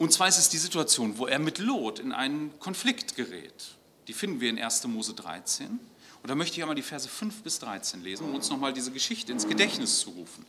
und 0.00 0.12
zwar 0.12 0.26
ist 0.26 0.38
es 0.38 0.48
die 0.48 0.58
Situation, 0.58 1.16
wo 1.16 1.28
er 1.28 1.38
mit 1.38 1.58
Lot 1.58 2.00
in 2.00 2.10
einen 2.10 2.58
Konflikt 2.58 3.14
gerät. 3.14 3.76
Die 4.08 4.14
finden 4.14 4.40
wir 4.40 4.50
in 4.50 4.58
1. 4.58 4.88
Mose 4.88 5.14
13. 5.14 5.78
Und 6.22 6.28
da 6.28 6.34
möchte 6.34 6.56
ich 6.56 6.62
einmal 6.62 6.76
die 6.76 6.82
Verse 6.82 7.08
5 7.08 7.42
bis 7.42 7.58
13 7.60 8.02
lesen, 8.02 8.26
um 8.26 8.34
uns 8.34 8.48
nochmal 8.48 8.72
diese 8.72 8.92
Geschichte 8.92 9.32
ins 9.32 9.46
Gedächtnis 9.46 10.00
zu 10.00 10.10
rufen, 10.10 10.46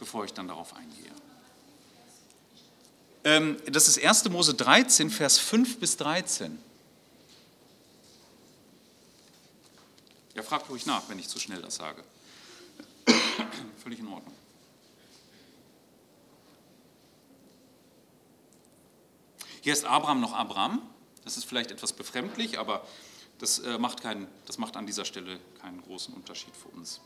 bevor 0.00 0.24
ich 0.24 0.32
dann 0.32 0.48
darauf 0.48 0.74
eingehe. 0.74 1.12
Ähm, 3.22 3.58
das 3.66 3.86
ist 3.86 4.02
1. 4.02 4.28
Mose 4.30 4.54
13, 4.54 5.10
Vers 5.10 5.38
5 5.38 5.78
bis 5.78 5.96
13. 5.98 6.58
Ja, 10.34 10.42
fragt 10.42 10.68
ruhig 10.70 10.86
nach, 10.86 11.08
wenn 11.08 11.18
ich 11.18 11.28
zu 11.28 11.38
schnell 11.38 11.60
das 11.60 11.76
sage. 11.76 12.02
Völlig 13.82 13.98
in 13.98 14.08
Ordnung. 14.08 14.34
Hier 19.60 19.74
ist 19.74 19.84
Abraham 19.84 20.20
noch 20.20 20.32
Abraham. 20.32 20.80
Das 21.24 21.36
ist 21.36 21.44
vielleicht 21.44 21.70
etwas 21.70 21.92
befremdlich, 21.92 22.58
aber 22.58 22.86
das 23.38 23.58
äh, 23.58 23.76
macht, 23.78 24.00
keinen, 24.00 24.26
das 24.46 24.56
macht 24.56 24.76
an 24.76 24.86
dieser 24.86 25.04
Stelle 25.04 25.38
keinen 25.60 25.82
großen 25.82 26.14
Unterschied 26.14 26.56
für 26.56 26.68
uns. 26.68 27.00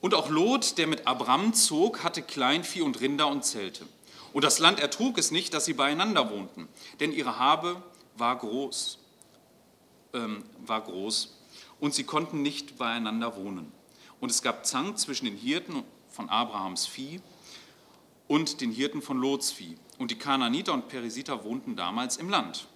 Und 0.00 0.14
auch 0.14 0.30
Lot, 0.30 0.78
der 0.78 0.86
mit 0.86 1.06
Abraham 1.06 1.52
zog, 1.52 2.02
hatte 2.02 2.22
Kleinvieh 2.22 2.80
und 2.80 3.00
Rinder 3.00 3.28
und 3.28 3.44
Zelte. 3.44 3.86
Und 4.32 4.44
das 4.44 4.58
Land 4.58 4.80
ertrug 4.80 5.18
es 5.18 5.30
nicht, 5.30 5.52
dass 5.54 5.64
sie 5.64 5.72
beieinander 5.72 6.30
wohnten, 6.30 6.68
denn 7.00 7.12
ihre 7.12 7.38
Habe 7.38 7.82
war 8.16 8.36
groß, 8.36 8.98
ähm, 10.14 10.44
war 10.64 10.80
groß 10.82 11.36
und 11.80 11.94
sie 11.94 12.04
konnten 12.04 12.42
nicht 12.42 12.78
beieinander 12.78 13.36
wohnen. 13.36 13.72
Und 14.20 14.30
es 14.30 14.42
gab 14.42 14.66
Zank 14.66 14.98
zwischen 14.98 15.24
den 15.24 15.36
Hirten 15.36 15.82
von 16.08 16.28
Abrahams 16.28 16.86
Vieh 16.86 17.20
und 18.28 18.60
den 18.60 18.70
Hirten 18.70 19.02
von 19.02 19.18
Lots 19.18 19.50
Vieh. 19.50 19.76
Und 19.98 20.10
die 20.10 20.18
Kanaaniter 20.18 20.72
und 20.72 20.88
Perisiter 20.88 21.44
wohnten 21.44 21.76
damals 21.76 22.16
im 22.16 22.30
Land. 22.30 22.68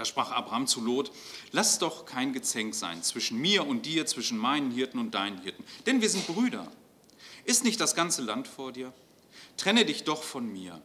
Da 0.00 0.06
sprach 0.06 0.30
Abraham 0.30 0.66
zu 0.66 0.80
Lot, 0.80 1.12
lass 1.52 1.78
doch 1.78 2.06
kein 2.06 2.32
Gezänk 2.32 2.74
sein 2.74 3.02
zwischen 3.02 3.36
mir 3.36 3.66
und 3.66 3.84
dir, 3.84 4.06
zwischen 4.06 4.38
meinen 4.38 4.70
Hirten 4.70 4.98
und 4.98 5.14
deinen 5.14 5.42
Hirten, 5.42 5.62
denn 5.84 6.00
wir 6.00 6.08
sind 6.08 6.26
Brüder. 6.26 6.66
Ist 7.44 7.64
nicht 7.64 7.78
das 7.78 7.94
ganze 7.94 8.22
Land 8.22 8.48
vor 8.48 8.72
dir? 8.72 8.94
Trenne 9.58 9.84
dich 9.84 10.04
doch 10.04 10.22
von 10.22 10.50
mir. 10.50 10.80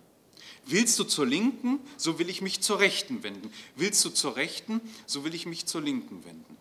Willst 0.65 0.99
du 0.99 1.05
zur 1.05 1.25
Linken, 1.25 1.79
so 1.95 2.19
will 2.19 2.29
ich 2.29 2.41
mich 2.41 2.59
zur 2.59 2.79
Rechten 2.79 3.23
wenden. 3.23 3.53
Willst 3.77 4.03
du 4.03 4.09
zur 4.09 4.35
Rechten, 4.35 4.81
so 5.05 5.23
will 5.23 5.33
ich 5.33 5.45
mich 5.45 5.65
zur 5.65 5.79
Linken 5.81 6.25
wenden. 6.25 6.57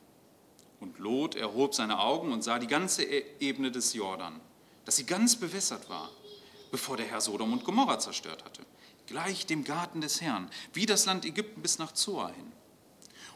Und 0.78 1.00
Lot 1.00 1.34
erhob 1.34 1.75
seine 1.75 1.99
Augen 1.99 2.30
und 2.30 2.44
sah 2.44 2.61
die 2.61 2.68
ganze 2.68 3.02
e- 3.02 3.25
Ebene 3.40 3.73
des 3.73 3.94
Jordan, 3.94 4.40
dass 4.84 4.94
sie 4.94 5.06
ganz 5.06 5.34
bewässert 5.34 5.88
war, 5.88 6.08
bevor 6.70 6.96
der 6.96 7.06
Herr 7.06 7.20
Sodom 7.20 7.52
und 7.52 7.64
Gomorra 7.64 7.99
zerstört 7.99 8.44
hatte 8.44 8.62
gleich 9.06 9.46
dem 9.46 9.64
Garten 9.64 10.00
des 10.00 10.20
Herrn, 10.20 10.50
wie 10.73 10.87
das 10.87 11.06
Land 11.06 11.25
Ägypten 11.25 11.62
bis 11.62 11.78
nach 11.78 11.92
Zoar 11.92 12.32
hin. 12.32 12.52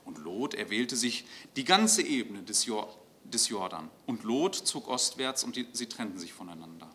Und 0.05 0.19
Lot 0.19 0.55
erwählte 0.55 0.97
sich 0.97 1.27
die 1.57 1.65
ganze 1.65 2.03
Ebene 2.03 2.43
des, 2.43 2.67
Jordan. 2.67 3.91
Und 4.07 4.25
Lot 4.25 4.55
zog 4.55 4.89
ostwärts 4.89 5.45
und 5.45 5.59
sie 5.73 5.87
trennten 5.87 6.19
sich 6.19 6.33
voneinander. 6.33 6.91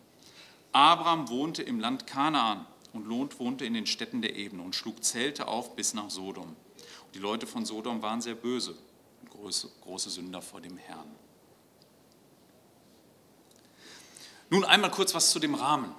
Abraham 0.72 1.28
wohnte 1.28 1.62
im 1.62 1.78
Land 1.78 2.08
Kanaan 2.08 2.66
und 2.92 3.06
Lot 3.06 3.38
wohnte 3.38 3.64
in 3.64 3.74
den 3.74 3.86
Städten 3.86 4.22
der 4.22 4.34
Ebene 4.34 4.62
und 4.62 4.74
schlug 4.74 5.04
Zelte 5.04 5.46
auf 5.46 5.76
bis 5.76 5.94
nach 5.94 6.10
Sodom. 6.10 6.48
Und 6.48 7.14
die 7.14 7.20
Leute 7.20 7.46
von 7.46 7.64
Sodom 7.64 8.02
waren 8.02 8.20
sehr 8.20 8.34
böse 8.34 8.76
und 9.22 9.30
große, 9.30 9.70
große 9.82 10.10
Sünder 10.10 10.42
vor 10.42 10.60
dem 10.60 10.76
Herrn. 10.76 11.08
Nun 14.50 14.64
einmal 14.64 14.90
kurz 14.90 15.14
was 15.14 15.30
zu 15.30 15.38
dem 15.38 15.54
Rahmen. 15.54 15.94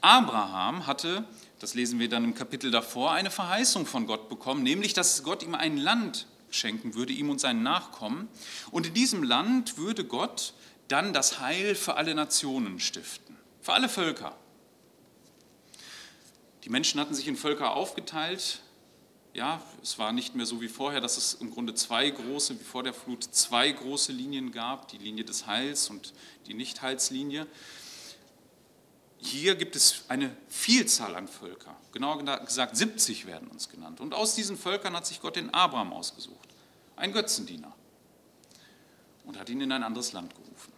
Abraham 0.00 0.86
hatte 0.86 1.26
das 1.60 1.74
lesen 1.74 1.98
wir 1.98 2.08
dann 2.08 2.24
im 2.24 2.34
Kapitel 2.34 2.70
davor, 2.70 3.12
eine 3.12 3.30
Verheißung 3.30 3.86
von 3.86 4.06
Gott 4.06 4.28
bekommen, 4.28 4.62
nämlich 4.62 4.92
dass 4.92 5.22
Gott 5.22 5.42
ihm 5.42 5.54
ein 5.54 5.76
Land 5.76 6.26
schenken 6.50 6.94
würde, 6.94 7.12
ihm 7.12 7.30
und 7.30 7.40
seinen 7.40 7.62
Nachkommen. 7.62 8.28
Und 8.70 8.86
in 8.86 8.94
diesem 8.94 9.22
Land 9.22 9.76
würde 9.76 10.04
Gott 10.04 10.54
dann 10.88 11.12
das 11.12 11.40
Heil 11.40 11.74
für 11.74 11.96
alle 11.96 12.14
Nationen 12.14 12.80
stiften, 12.80 13.36
für 13.60 13.72
alle 13.72 13.88
Völker. 13.88 14.36
Die 16.64 16.70
Menschen 16.70 17.00
hatten 17.00 17.14
sich 17.14 17.28
in 17.28 17.36
Völker 17.36 17.74
aufgeteilt. 17.74 18.60
Ja, 19.34 19.60
es 19.82 19.98
war 19.98 20.12
nicht 20.12 20.34
mehr 20.34 20.46
so 20.46 20.60
wie 20.60 20.68
vorher, 20.68 21.00
dass 21.00 21.16
es 21.16 21.34
im 21.34 21.50
Grunde 21.50 21.74
zwei 21.74 22.08
große, 22.08 22.58
wie 22.58 22.64
vor 22.64 22.82
der 22.82 22.94
Flut, 22.94 23.24
zwei 23.24 23.70
große 23.70 24.12
Linien 24.12 24.52
gab, 24.52 24.88
die 24.88 24.98
Linie 24.98 25.24
des 25.24 25.46
Heils 25.46 25.90
und 25.90 26.14
die 26.46 26.54
Nicht-Heilslinie. 26.54 27.46
Hier 29.24 29.54
gibt 29.54 29.74
es 29.74 30.04
eine 30.08 30.36
Vielzahl 30.48 31.16
an 31.16 31.28
Völkern. 31.28 31.74
Genauer 31.92 32.22
gesagt, 32.44 32.76
70 32.76 33.24
werden 33.24 33.48
uns 33.48 33.70
genannt. 33.70 34.00
Und 34.00 34.12
aus 34.12 34.34
diesen 34.34 34.58
Völkern 34.58 34.94
hat 34.94 35.06
sich 35.06 35.22
Gott 35.22 35.36
den 35.36 35.52
Abraham 35.54 35.94
ausgesucht, 35.94 36.50
ein 36.96 37.10
Götzendiener, 37.12 37.72
und 39.24 39.38
hat 39.38 39.48
ihn 39.48 39.62
in 39.62 39.72
ein 39.72 39.82
anderes 39.82 40.12
Land 40.12 40.34
gerufen. 40.34 40.72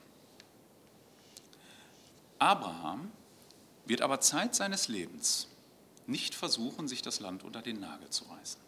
Abraham 2.38 3.11
wird 3.85 4.00
aber 4.00 4.21
Zeit 4.21 4.55
seines 4.55 4.87
Lebens 4.87 5.49
nicht 6.07 6.37
versuchen, 6.37 6.87
sich 6.87 7.03
das 7.03 7.19
Land 7.19 7.43
unter 7.43 7.62
den 7.62 7.81
Nagel 7.81 8.11
zu 8.11 8.26
reißen. 8.26 8.61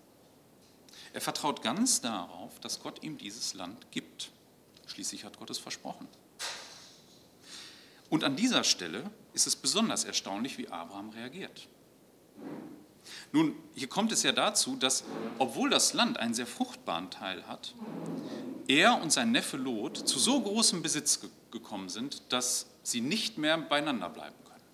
Er 1.13 1.21
vertraut 1.21 1.63
ganz 1.63 2.01
darauf, 2.01 2.59
dass 2.59 2.81
Gott 2.81 3.05
ihm 3.05 3.17
dieses 3.17 3.55
Land 3.55 3.93
gibt. 3.93 4.33
Schließlich 4.87 5.25
hat 5.25 5.39
Gott 5.39 5.51
es 5.51 5.59
versprochen. 5.59 6.09
Und 8.11 8.25
an 8.25 8.35
dieser 8.35 8.65
Stelle 8.65 9.11
ist 9.39 9.47
es 9.47 9.55
besonders 9.55 10.05
erstaunlich, 10.05 10.59
wie 10.59 10.67
Abraham 10.69 11.11
reagiert. 11.11 11.69
Nun, 13.31 13.55
hier 13.75 13.89
kommt 13.89 14.11
es 14.11 14.25
ja 14.25 14.33
dazu, 14.33 14.75
dass, 14.75 15.05
obwohl 15.39 15.71
das 15.71 15.93
Land 15.93 16.19
einen 16.19 16.35
sehr 16.35 16.47
fruchtbaren 16.47 17.09
Teil 17.13 17.47
hat, 17.47 17.73
er 18.67 19.01
und 19.01 19.13
sein 19.13 19.31
Neffe 19.31 19.57
Lot 19.57 19.97
zu 19.97 20.19
so 20.19 20.41
großem 20.41 20.83
Besitz 20.83 21.21
ge 21.21 21.31
gekommen 21.51 21.89
sind, 21.89 22.21
dass 22.29 22.67
sie 22.83 23.01
nicht 23.01 23.39
mehr 23.39 23.57
beieinander 23.57 24.11
bleiben 24.11 24.37
können. 24.45 24.65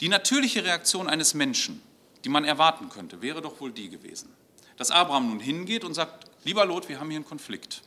Die 0.00 0.10
natürliche 0.10 0.62
Reaktion 0.62 1.08
eines 1.08 1.32
Menschen, 1.32 1.80
die 2.22 2.28
man 2.28 2.44
erwarten 2.44 2.90
könnte, 2.90 3.22
wäre 3.22 3.40
doch 3.40 3.58
wohl 3.62 3.72
die 3.72 3.88
gewesen, 3.88 4.28
dass 4.76 4.90
Abraham 4.90 5.30
nun 5.30 5.40
hingeht 5.40 5.84
und 5.84 5.94
sagt, 5.94 6.30
lieber 6.44 6.66
Lot, 6.66 6.90
wir 6.90 7.00
haben 7.00 7.08
hier 7.08 7.16
einen 7.16 7.24
Konflikt. 7.24 7.80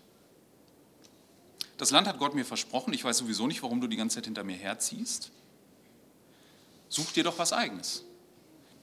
Das 1.80 1.92
Land 1.92 2.10
hat 2.10 2.20
Gott 2.20 2.36
mir 2.36 2.44
versprochen. 2.44 2.94
Ich 2.94 3.06
weiß 3.06 3.20
sowieso 3.20 3.48
nicht, 3.48 3.64
warum 3.64 3.80
du 3.80 3.88
die 3.88 3.96
ganze 3.96 4.16
Zeit 4.16 4.26
hinter 4.26 4.44
mir 4.44 4.58
herziehst. 4.58 5.32
Such 6.90 7.14
dir 7.14 7.24
doch 7.24 7.40
was 7.40 7.54
eigenes. 7.54 8.04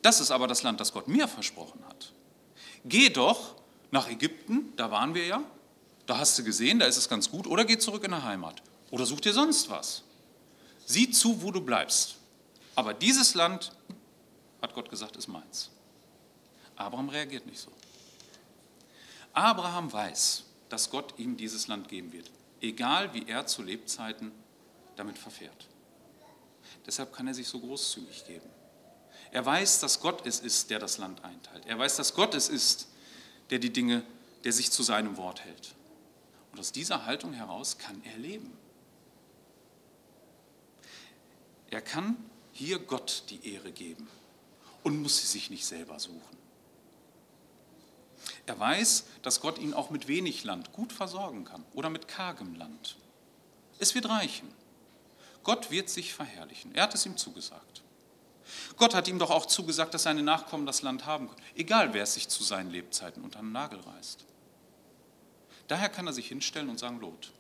Das 0.01 0.19
ist 0.19 0.31
aber 0.31 0.47
das 0.47 0.63
Land, 0.63 0.81
das 0.81 0.95
Gott 0.95 1.07
mir 1.07 1.29
versprochen 1.29 1.85
hat. 1.87 2.13
Geh 2.87 3.11
doch 3.11 3.57
nach 3.91 4.09
Ägypten, 4.09 4.73
da 4.77 4.91
waren 4.91 5.15
wir 5.15 5.27
ja. 5.27 5.45
Da 6.07 6.17
hast 6.17 6.39
du 6.39 6.45
gesehen, 6.45 6.79
da 6.79 6.87
ist 6.87 6.97
es 6.97 7.07
ganz 7.07 7.31
gut. 7.31 7.47
Oder 7.47 7.67
geh 7.67 7.77
zurück 7.77 8.03
in 8.03 8.13
die 8.13 8.23
Heimat. 8.23 8.63
Oder 8.91 9.05
such 9.05 9.21
dir 9.21 9.35
sonst 9.35 9.69
was. 9.69 10.03
Sieh 10.87 11.11
zu, 11.11 11.43
wo 11.43 11.51
du 11.51 11.61
bleibst. 11.61 12.15
Aber 12.77 12.95
dieses 12.95 13.35
Land, 13.35 13.73
hat 14.63 14.73
Gott 14.73 14.89
gesagt, 14.89 15.17
ist 15.17 15.29
meins. 15.29 15.69
Abraham 16.77 17.11
reagiert 17.11 17.45
nicht 17.45 17.61
so. 17.61 17.71
Abraham 19.35 19.93
weiß, 19.93 20.45
dass 20.71 20.89
Gott 20.89 21.13
ihm 21.19 21.37
dieses 21.37 21.69
Land 21.69 21.91
geben 21.91 22.11
wird 22.15 22.31
egal 22.69 23.13
wie 23.15 23.27
er 23.29 23.47
zu 23.47 23.63
Lebzeiten 23.63 24.33
damit 24.97 25.19
verfährt. 25.19 25.69
Deshalb 26.87 27.13
kann 27.13 27.27
er 27.27 27.35
sich 27.35 27.49
so 27.49 27.61
großzügig 27.61 28.25
geben. 28.27 28.49
Er 29.33 29.45
weiß, 29.45 29.81
dass 29.81 30.01
Gott 30.01 30.27
es 30.27 30.41
ist, 30.41 30.71
der 30.71 30.79
das 30.79 30.99
Land 30.99 31.25
einteilt. 31.25 31.67
Er 31.67 31.79
weiß, 31.79 31.97
dass 31.97 32.15
Gott 32.15 32.35
es 32.35 32.49
ist, 32.49 32.89
der 33.51 33.59
die 33.59 33.73
Dinge, 33.73 34.03
der 34.45 34.53
sich 34.53 34.71
zu 34.71 34.83
seinem 34.83 35.17
Wort 35.17 35.45
hält. 35.45 35.75
Und 36.53 36.61
aus 36.61 36.73
dieser 36.73 37.05
Haltung 37.07 37.33
heraus 37.33 37.79
kann 37.79 38.01
er 38.05 38.17
leben. 38.19 38.57
Er 41.71 41.83
kann 41.83 42.17
hier 42.53 42.79
Gott 42.79 43.25
die 43.29 43.53
Ehre 43.53 43.73
geben 43.73 44.09
und 44.83 45.03
muss 45.03 45.21
sie 45.21 45.27
sich 45.27 45.51
nicht 45.51 45.67
selber 45.67 45.99
suchen. 45.99 46.37
Er 48.47 48.59
weiß, 48.59 49.07
dass 49.23 49.41
Gott 49.41 49.59
ihn 49.59 49.75
auch 49.75 49.91
mit 49.91 50.07
wenig 50.09 50.45
Land 50.45 50.73
gut 50.73 50.93
versorgen 50.93 51.45
kann 51.45 51.65
oder 51.75 51.91
mit 51.91 52.07
kargem 52.07 52.55
Land. 52.55 52.97
Es 53.79 53.95
wird 53.95 54.09
reichen. 54.09 54.49
Gott 55.43 55.71
wird 55.71 55.89
sich 55.89 56.15
verherrlichen. 56.15 56.75
Er 56.75 56.85
hat 56.85 56.95
es 56.95 57.07
ihm 57.07 57.17
zugesagt. 57.17 57.83
Gott 58.77 58.95
hat 58.95 59.09
ihm 59.09 59.19
doch 59.19 59.31
auch 59.31 59.47
zugesagt, 59.47 59.95
dass 59.95 60.05
seine 60.05 60.23
Nachkommen 60.23 60.67
das 60.67 60.83
Land 60.83 61.05
haben 61.05 61.29
können, 61.29 61.43
egal 61.57 61.93
wer 61.93 62.05
es 62.05 62.15
sich 62.15 62.29
zu 62.29 62.45
seinen 62.45 62.71
Lebzeiten 62.71 63.23
unter 63.25 63.41
den 63.41 63.53
Nagel 63.53 63.81
reißt. 63.81 64.25
Daher 65.67 65.89
kann 65.89 66.07
er 66.07 66.13
sich 66.13 66.29
hinstellen 66.29 66.69
und 66.69 66.79
sagen, 66.79 67.01
Lot, 67.01 67.33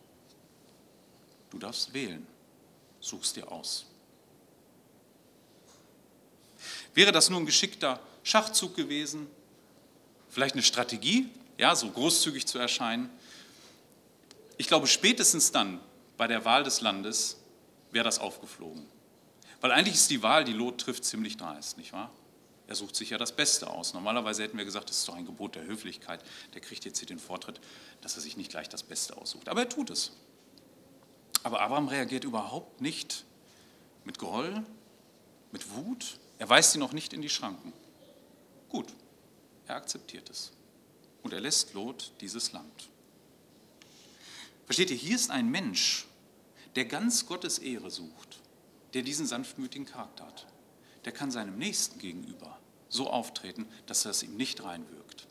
du 1.50 1.58
darfst 1.58 1.94
wählen, 1.94 2.26
suchst 3.00 3.36
dir 3.36 3.50
aus. 3.52 3.86
Wäre 6.94 7.12
das 7.12 7.30
nur 7.30 7.38
ein 7.38 7.46
geschickter 7.46 8.00
Schachzug 8.25 8.75
gewesen, 8.75 9.28
vielleicht 10.37 10.55
eine 10.55 10.62
Strategie, 10.62 11.31
ja, 11.57 11.75
so 11.75 11.90
großzügig 11.90 12.47
zu 12.47 12.59
erscheinen. 12.59 13.09
Ich 14.59 14.66
glaube, 14.66 14.87
spätestens 14.87 15.50
dann 15.50 15.81
bei 16.19 16.26
der 16.26 16.45
Wahl 16.45 16.62
des 16.62 16.83
Landes 16.83 17.38
wäre 17.90 18.05
das 18.05 18.19
aufgeflogen. 18.19 18.85
Weil 19.62 19.73
eigentlich 19.73 19.95
ist 19.95 20.11
die 20.11 20.23
Wahl, 20.23 20.45
die 20.45 20.52
Lot 20.52 20.83
trifft, 20.83 21.07
ziemlich 21.07 21.38
dreist, 21.38 21.78
nicht 21.78 21.95
wahr? 21.95 22.12
Er 22.66 22.75
sucht 22.75 22.97
sich 22.97 23.09
ja 23.09 23.16
das 23.16 23.33
Beste 23.33 23.71
aus. 23.71 23.95
Normalerweise 23.95 24.43
hätten 24.43 24.59
wir 24.59 24.66
gesagt, 24.66 24.90
das 24.90 24.99
ist 24.99 25.09
doch 25.09 25.14
ein 25.14 25.25
Gebot 25.25 25.55
der 25.55 25.64
Höflichkeit. 25.64 26.23
Der 26.52 26.61
kriegt 26.61 26.85
jetzt 26.85 26.99
hier 26.99 27.09
den 27.09 27.19
Vortritt, 27.19 27.59
dass 28.02 28.16
er 28.16 28.21
sich 28.21 28.37
nicht 28.37 28.50
gleich 28.50 28.69
das 28.69 28.83
Beste 28.83 29.16
aussucht. 29.16 29.49
Aber 29.49 29.62
er 29.62 29.71
tut 29.71 29.88
es. 29.88 30.12
Aber 31.45 31.62
Abraham 31.62 31.88
reagiert 31.88 32.25
überhaupt 32.25 32.83
nicht 32.83 33.25
mit 34.05 34.19
Groll, 34.19 34.62
mit 35.50 35.75
Wut. 35.75 36.19
Er 36.38 36.50
weist 36.50 36.73
sie 36.73 36.78
noch 36.78 36.93
nicht 36.93 37.14
in 37.14 37.23
die 37.23 37.31
Schranken. 37.31 37.73
Gut, 38.69 38.93
er 39.66 39.76
akzeptiert 39.76 40.30
es. 40.30 40.52
Und 41.23 41.32
er 41.32 41.40
lässt 41.40 41.75
Lot 41.75 42.12
dieses 42.20 42.52
Land. 42.52 42.88
Versteht 44.64 44.90
ihr, 44.90 44.96
hier 44.96 45.16
ist 45.16 45.30
ein 45.30 45.49
Mensch, 45.49 46.06
der 46.75 46.85
ganz 46.85 47.26
Gottes 47.26 47.58
Ehre 47.58 47.90
sucht, 47.90 48.40
der 48.94 49.02
diesen 49.02 49.26
sanftmütigen 49.26 49.87
Charakter 49.87 50.26
hat. 50.26 50.46
Der 51.04 51.12
kann 51.12 51.30
seinem 51.30 51.58
Nächsten 51.58 51.99
gegenüber 51.99 52.58
so 52.88 53.08
auftreten, 53.11 53.66
dass 53.87 54.02
das 54.02 54.23
ihm 54.23 54.37
nicht 54.37 54.62
reinwirkt. 54.62 55.26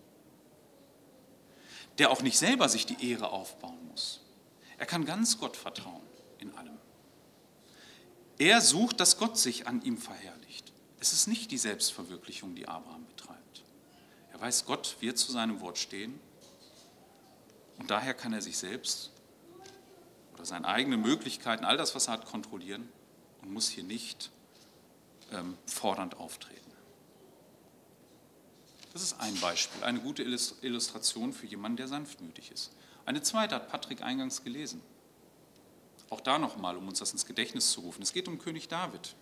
Der 1.98 2.12
auch 2.12 2.22
nicht 2.22 2.38
selber 2.38 2.68
sich 2.70 2.86
die 2.86 3.10
Ehre 3.10 3.30
aufbauen 3.30 3.88
muss. 3.90 4.22
Er 4.78 4.86
kann 4.86 5.06
ganz 5.06 5.38
Gott 5.40 5.56
vertrauen 5.56 6.04
in 6.40 6.54
allem. 6.56 6.78
Er 8.38 8.60
sucht, 8.60 9.00
dass 9.00 9.18
Gott 9.18 9.38
sich 9.38 9.68
an 9.68 9.82
ihm 9.84 9.98
verherrlicht. 9.98 10.74
Es 11.00 11.14
ist 11.14 11.28
nicht 11.28 11.52
die 11.52 11.58
Selbstverwirklichung, 11.58 12.56
die 12.56 12.68
Abraham 12.68 13.06
betreibt. 13.06 13.45
Er 14.36 14.42
weiß, 14.42 14.66
Gott 14.66 14.98
wird 15.00 15.18
zu 15.18 15.32
seinem 15.32 15.62
Wort 15.62 15.78
stehen 15.78 16.20
und 17.78 17.90
daher 17.90 18.14
kann 18.14 18.34
er 18.34 18.42
sich 18.42 18.58
selbst 18.58 19.12
oder 20.34 20.44
seine 20.44 20.68
eigenen 20.68 21.02
Möglichkeiten, 21.02 21.64
all 21.64 21.78
das, 21.78 21.96
was 21.96 22.08
er 22.08 22.14
hat, 22.16 22.26
kontrollieren 22.26 22.90
und 23.42 23.54
muss 23.54 23.70
hier 23.70 23.86
nicht 23.86 24.32
ähm, 25.32 25.58
fordernd 25.66 26.18
auftreten. 26.18 26.60
Das 28.92 29.02
ist 29.02 29.22
ein 29.22 29.40
Beispiel, 29.40 29.86
eine 29.86 30.02
gute 30.02 30.22
Illustration 30.24 31.32
für 31.32 31.46
jemanden, 31.46 31.78
der 31.78 31.88
sanftmütig 31.88 32.52
ist. 32.52 32.74
Eine 33.06 33.22
zweite 33.22 33.56
hat 33.56 33.70
Patrick 33.70 34.02
eingangs 34.02 34.44
gelesen. 34.44 34.82
Auch 36.10 36.20
da 36.20 36.40
nochmal, 36.40 36.76
um 36.76 36.90
uns 36.90 37.00
das 37.00 37.14
ins 37.14 37.26
Gedächtnis 37.26 37.72
zu 37.72 37.80
rufen. 37.80 38.02
Es 38.02 38.12
geht 38.12 38.28
um 38.28 38.38
König 38.38 38.68
David. 38.68 39.16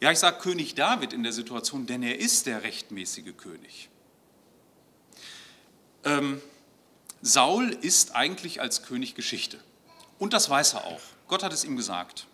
Ja, 0.00 0.12
ich 0.12 0.18
sage 0.18 0.38
König 0.38 0.76
David 0.76 1.12
in 1.12 1.24
der 1.24 1.32
Situation, 1.32 1.86
denn 1.86 2.02
er 2.02 2.18
ist 2.18 2.46
der 2.46 2.62
rechtmäßige 2.62 3.36
König. 3.36 3.88
Ähm, 6.04 6.40
Saul 7.20 7.70
ist 7.70 8.14
eigentlich 8.14 8.60
als 8.60 8.84
König 8.84 9.16
Geschichte. 9.16 9.58
Und 10.20 10.32
das 10.32 10.48
weiß 10.48 10.74
er 10.74 10.84
auch. 10.84 11.00
Gott 11.26 11.42
hat 11.42 11.52
es 11.52 11.64
ihm 11.64 11.76
gesagt. 11.76 12.26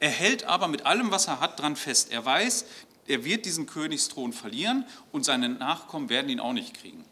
Er 0.00 0.10
hält 0.10 0.44
aber 0.44 0.68
mit 0.68 0.84
allem, 0.84 1.10
was 1.10 1.28
er 1.28 1.40
hat, 1.40 1.58
dran 1.58 1.76
fest. 1.76 2.12
Er 2.12 2.24
weiß, 2.24 2.66
er 3.06 3.24
wird 3.24 3.46
diesen 3.46 3.64
Königsthron 3.66 4.34
verlieren 4.34 4.84
und 5.12 5.24
seine 5.24 5.48
Nachkommen 5.48 6.10
werden 6.10 6.28
ihn 6.28 6.40
auch 6.40 6.52
nicht 6.52 6.74
kriegen. 6.74 7.04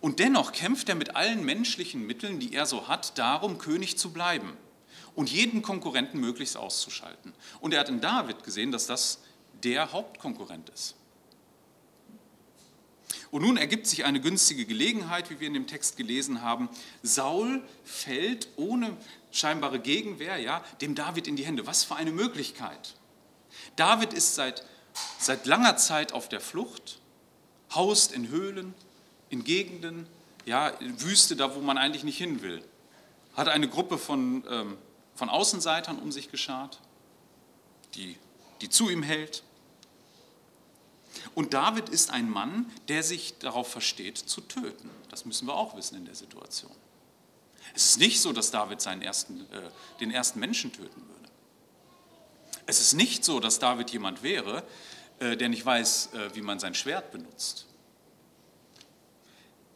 Und 0.00 0.18
dennoch 0.18 0.50
kämpft 0.50 0.88
er 0.88 0.96
mit 0.96 1.14
allen 1.14 1.44
menschlichen 1.44 2.06
Mitteln, 2.06 2.40
die 2.40 2.54
er 2.54 2.66
so 2.66 2.88
hat, 2.88 3.16
darum, 3.18 3.58
König 3.58 3.98
zu 3.98 4.12
bleiben 4.12 4.56
und 5.14 5.30
jeden 5.30 5.62
Konkurrenten 5.62 6.20
möglichst 6.20 6.56
auszuschalten. 6.56 7.32
Und 7.60 7.74
er 7.74 7.80
hat 7.80 7.88
in 7.88 8.00
David 8.00 8.44
gesehen, 8.44 8.72
dass 8.72 8.86
das 8.86 9.20
der 9.62 9.92
Hauptkonkurrent 9.92 10.70
ist. 10.70 10.94
Und 13.30 13.42
nun 13.42 13.56
ergibt 13.56 13.86
sich 13.86 14.04
eine 14.04 14.20
günstige 14.20 14.64
Gelegenheit, 14.64 15.30
wie 15.30 15.38
wir 15.38 15.46
in 15.46 15.54
dem 15.54 15.66
Text 15.66 15.96
gelesen 15.96 16.42
haben. 16.42 16.68
Saul 17.02 17.62
fällt 17.84 18.48
ohne 18.56 18.96
scheinbare 19.30 19.78
Gegenwehr 19.78 20.38
ja, 20.38 20.64
dem 20.80 20.94
David 20.94 21.28
in 21.28 21.36
die 21.36 21.44
Hände. 21.44 21.66
Was 21.66 21.84
für 21.84 21.94
eine 21.94 22.10
Möglichkeit. 22.10 22.96
David 23.76 24.12
ist 24.12 24.34
seit, 24.34 24.64
seit 25.18 25.46
langer 25.46 25.76
Zeit 25.76 26.12
auf 26.12 26.28
der 26.28 26.40
Flucht, 26.40 26.98
haust 27.72 28.12
in 28.12 28.28
Höhlen, 28.28 28.74
in 29.28 29.44
Gegenden, 29.44 30.06
ja, 30.44 30.68
in 30.68 31.00
Wüste, 31.00 31.36
da 31.36 31.54
wo 31.54 31.60
man 31.60 31.78
eigentlich 31.78 32.04
nicht 32.04 32.18
hin 32.18 32.42
will. 32.42 32.64
Hat 33.36 33.48
eine 33.48 33.68
Gruppe 33.68 33.96
von, 33.98 34.42
ähm, 34.50 34.76
von 35.20 35.28
Außenseitern 35.28 35.98
um 35.98 36.10
sich 36.10 36.30
geschart, 36.30 36.80
die, 37.94 38.16
die 38.62 38.70
zu 38.70 38.88
ihm 38.88 39.02
hält. 39.02 39.42
Und 41.34 41.52
David 41.52 41.90
ist 41.90 42.08
ein 42.08 42.30
Mann, 42.30 42.72
der 42.88 43.02
sich 43.02 43.36
darauf 43.38 43.70
versteht, 43.70 44.16
zu 44.16 44.40
töten. 44.40 44.88
Das 45.10 45.26
müssen 45.26 45.46
wir 45.46 45.54
auch 45.56 45.76
wissen 45.76 45.96
in 45.96 46.06
der 46.06 46.14
Situation. 46.14 46.72
Es 47.74 47.84
ist 47.90 47.98
nicht 47.98 48.22
so, 48.22 48.32
dass 48.32 48.50
David 48.50 48.80
seinen 48.80 49.02
ersten, 49.02 49.40
äh, 49.52 49.70
den 50.00 50.10
ersten 50.10 50.40
Menschen 50.40 50.72
töten 50.72 51.06
würde. 51.06 51.30
Es 52.64 52.80
ist 52.80 52.94
nicht 52.94 53.22
so, 53.22 53.40
dass 53.40 53.58
David 53.58 53.90
jemand 53.90 54.22
wäre, 54.22 54.64
äh, 55.18 55.36
der 55.36 55.50
nicht 55.50 55.66
weiß, 55.66 56.14
äh, 56.14 56.34
wie 56.34 56.40
man 56.40 56.58
sein 56.58 56.74
Schwert 56.74 57.12
benutzt. 57.12 57.66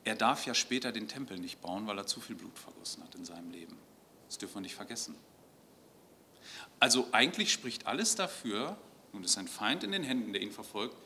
Er 0.05 0.15
darf 0.15 0.47
ja 0.47 0.55
später 0.55 0.91
den 0.91 1.07
Tempel 1.07 1.39
nicht 1.39 1.61
bauen, 1.61 1.87
weil 1.87 1.99
er 1.99 2.07
zu 2.07 2.23
viel 2.23 2.37
Blut 2.37 2.59
vergossen 2.59 3.05
hat 3.05 3.15
in 3.15 3.27
seinem 3.27 3.51
Leben. 3.51 3.77
Das 4.27 4.39
dürfen 4.39 4.55
wir 4.55 4.63
nicht 4.63 4.75
vergessen. 4.75 5.15
Also 6.81 7.09
eigentlich 7.13 7.53
spricht 7.53 7.87
alles 7.87 8.15
dafür, 8.15 8.77
es 9.23 9.31
ist 9.31 9.39
ein 9.39 9.49
Feind 9.49 9.85
in 9.85 9.93
den 9.93 10.03
Händen, 10.03 10.33
der 10.33 10.43
ihn 10.43 10.51
verfolgt, 10.51 10.97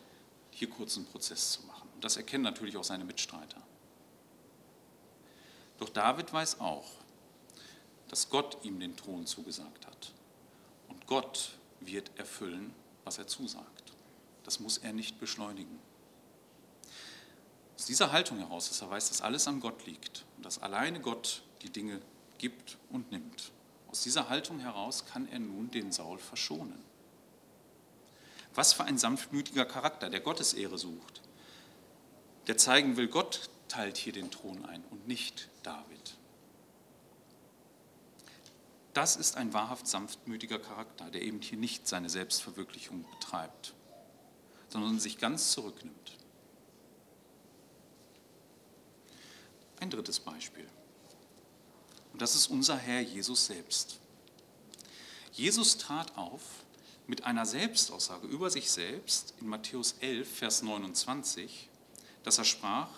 hier 0.50 0.70
kurz 0.70 0.96
einen 0.96 1.06
Prozess 1.06 1.52
zu 1.52 1.62
machen. 1.66 1.88
Und 1.94 2.02
das 2.02 2.16
erkennen 2.16 2.44
natürlich 2.44 2.76
auch 2.76 2.84
seine 2.84 3.04
Mitstreiter. 3.04 3.62
Doch 5.78 5.90
David 5.90 6.32
weiß 6.32 6.60
auch, 6.60 6.86
dass 8.08 8.30
Gott 8.30 8.58
ihm 8.64 8.80
den 8.80 8.96
Thron 8.96 9.26
zugesagt 9.26 9.86
hat. 9.86 10.12
Und 10.88 11.06
Gott 11.06 11.52
wird 11.80 12.10
erfüllen, 12.18 12.74
was 13.04 13.18
er 13.18 13.26
zusagt. 13.26 13.92
Das 14.44 14.60
muss 14.60 14.78
er 14.78 14.92
nicht 14.92 15.20
beschleunigen. 15.20 15.78
Aus 17.76 17.86
dieser 17.86 18.10
Haltung 18.10 18.38
heraus, 18.38 18.68
dass 18.68 18.80
er 18.80 18.90
weiß, 18.90 19.10
dass 19.10 19.20
alles 19.20 19.46
an 19.46 19.60
Gott 19.60 19.86
liegt 19.86 20.24
und 20.36 20.44
dass 20.44 20.60
alleine 20.60 21.00
Gott 21.00 21.42
die 21.62 21.70
Dinge 21.70 22.00
gibt 22.38 22.78
und 22.90 23.12
nimmt. 23.12 23.52
Aus 23.90 24.02
dieser 24.02 24.28
Haltung 24.28 24.58
heraus 24.60 25.06
kann 25.06 25.28
er 25.30 25.38
nun 25.38 25.70
den 25.70 25.92
Saul 25.92 26.18
verschonen. 26.18 26.82
Was 28.54 28.72
für 28.72 28.84
ein 28.84 28.98
sanftmütiger 28.98 29.64
Charakter, 29.64 30.10
der 30.10 30.20
Gottesehre 30.20 30.78
sucht, 30.78 31.22
der 32.46 32.56
zeigen 32.56 32.96
will, 32.96 33.08
Gott 33.08 33.50
teilt 33.68 33.96
hier 33.96 34.12
den 34.12 34.30
Thron 34.30 34.64
ein 34.64 34.82
und 34.90 35.06
nicht 35.06 35.48
David. 35.62 36.16
Das 38.94 39.16
ist 39.16 39.36
ein 39.36 39.52
wahrhaft 39.52 39.86
sanftmütiger 39.86 40.58
Charakter, 40.58 41.10
der 41.10 41.22
eben 41.22 41.40
hier 41.40 41.58
nicht 41.58 41.86
seine 41.86 42.10
Selbstverwirklichung 42.10 43.04
betreibt, 43.12 43.74
sondern 44.68 44.98
sich 44.98 45.18
ganz 45.18 45.52
zurücknimmt. 45.52 46.16
Ein 49.80 49.90
drittes 49.90 50.18
Beispiel. 50.18 50.66
Und 52.18 52.22
das 52.22 52.34
ist 52.34 52.48
unser 52.48 52.76
Herr 52.76 53.00
Jesus 53.00 53.46
selbst. 53.46 54.00
Jesus 55.34 55.78
trat 55.78 56.18
auf 56.18 56.42
mit 57.06 57.22
einer 57.22 57.46
Selbstaussage 57.46 58.26
über 58.26 58.50
sich 58.50 58.72
selbst 58.72 59.34
in 59.40 59.46
Matthäus 59.46 59.94
11, 60.00 60.28
Vers 60.28 60.62
29, 60.62 61.68
dass 62.24 62.38
er 62.38 62.44
sprach, 62.44 62.88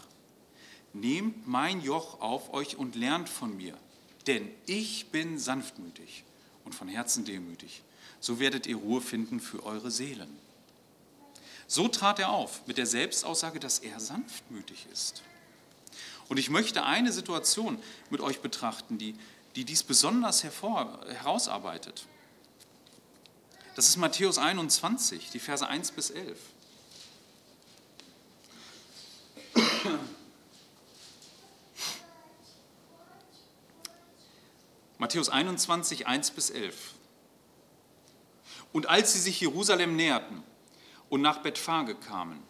Nehmt 0.94 1.46
mein 1.46 1.82
Joch 1.82 2.22
auf 2.22 2.54
euch 2.54 2.78
und 2.78 2.94
lernt 2.94 3.28
von 3.28 3.54
mir, 3.58 3.76
denn 4.26 4.50
ich 4.64 5.10
bin 5.10 5.38
sanftmütig 5.38 6.24
und 6.64 6.74
von 6.74 6.88
Herzen 6.88 7.26
demütig. 7.26 7.82
So 8.20 8.40
werdet 8.40 8.66
ihr 8.66 8.76
Ruhe 8.76 9.02
finden 9.02 9.38
für 9.38 9.66
eure 9.66 9.90
Seelen. 9.90 10.34
So 11.66 11.88
trat 11.88 12.20
er 12.20 12.30
auf 12.30 12.66
mit 12.66 12.78
der 12.78 12.86
Selbstaussage, 12.86 13.60
dass 13.60 13.80
er 13.80 14.00
sanftmütig 14.00 14.86
ist. 14.90 15.22
Und 16.30 16.38
ich 16.38 16.48
möchte 16.48 16.84
eine 16.84 17.12
Situation 17.12 17.82
mit 18.08 18.20
euch 18.20 18.40
betrachten, 18.40 18.98
die, 18.98 19.16
die 19.56 19.64
dies 19.64 19.82
besonders 19.82 20.44
hervor, 20.44 21.00
herausarbeitet. 21.08 22.06
Das 23.74 23.88
ist 23.88 23.96
Matthäus 23.96 24.38
21, 24.38 25.30
die 25.30 25.40
Verse 25.40 25.66
1 25.66 25.90
bis 25.90 26.10
11. 26.10 26.38
Matthäus 34.98 35.30
21, 35.30 36.06
1 36.06 36.30
bis 36.30 36.50
11. 36.50 36.94
Und 38.72 38.88
als 38.88 39.14
sie 39.14 39.18
sich 39.18 39.40
Jerusalem 39.40 39.96
näherten 39.96 40.44
und 41.08 41.22
nach 41.22 41.38
Bethphage 41.38 41.96
kamen, 41.96 42.40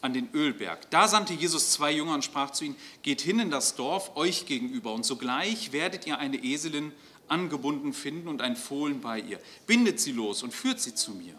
an 0.00 0.14
den 0.14 0.28
Ölberg. 0.32 0.90
Da 0.90 1.08
sandte 1.08 1.34
Jesus 1.34 1.72
zwei 1.72 1.92
Jünger 1.92 2.14
und 2.14 2.24
sprach 2.24 2.50
zu 2.50 2.64
ihnen, 2.64 2.76
geht 3.02 3.20
hin 3.20 3.40
in 3.40 3.50
das 3.50 3.74
Dorf 3.74 4.16
euch 4.16 4.46
gegenüber 4.46 4.92
und 4.92 5.04
sogleich 5.04 5.72
werdet 5.72 6.06
ihr 6.06 6.18
eine 6.18 6.42
Eselin 6.42 6.92
angebunden 7.26 7.92
finden 7.92 8.28
und 8.28 8.40
ein 8.40 8.56
Fohlen 8.56 9.00
bei 9.00 9.20
ihr. 9.20 9.40
Bindet 9.66 10.00
sie 10.00 10.12
los 10.12 10.42
und 10.42 10.54
führt 10.54 10.80
sie 10.80 10.94
zu 10.94 11.12
mir. 11.12 11.34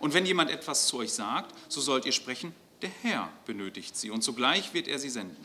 Und 0.00 0.12
wenn 0.12 0.26
jemand 0.26 0.50
etwas 0.50 0.86
zu 0.86 0.98
euch 0.98 1.12
sagt, 1.12 1.54
so 1.70 1.80
sollt 1.80 2.04
ihr 2.04 2.12
sprechen, 2.12 2.54
der 2.82 2.90
Herr 3.02 3.32
benötigt 3.46 3.96
sie 3.96 4.10
und 4.10 4.22
sogleich 4.22 4.74
wird 4.74 4.88
er 4.88 4.98
sie 4.98 5.10
senden. 5.10 5.44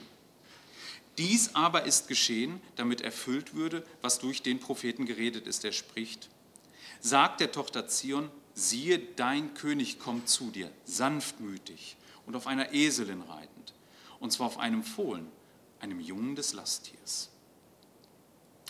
Dies 1.18 1.54
aber 1.54 1.84
ist 1.84 2.08
geschehen, 2.08 2.62
damit 2.76 3.02
erfüllt 3.02 3.54
würde, 3.54 3.86
was 4.02 4.20
durch 4.20 4.42
den 4.42 4.60
Propheten 4.60 5.06
geredet 5.06 5.48
ist, 5.48 5.64
der 5.64 5.72
spricht, 5.72 6.30
sagt 7.02 7.42
der 7.42 7.52
Tochter 7.52 7.88
Zion, 7.88 8.30
siehe, 8.54 9.00
dein 9.00 9.54
König 9.54 10.00
kommt 10.00 10.30
zu 10.30 10.50
dir, 10.50 10.72
sanftmütig 10.86 11.98
und 12.30 12.36
auf 12.36 12.46
einer 12.46 12.76
Eselin 12.76 13.24
reitend, 13.24 13.74
und 14.20 14.32
zwar 14.32 14.46
auf 14.46 14.60
einem 14.60 14.84
Fohlen, 14.84 15.28
einem 15.80 16.00
Jungen 16.00 16.36
des 16.36 16.54
Lasttiers. 16.54 17.32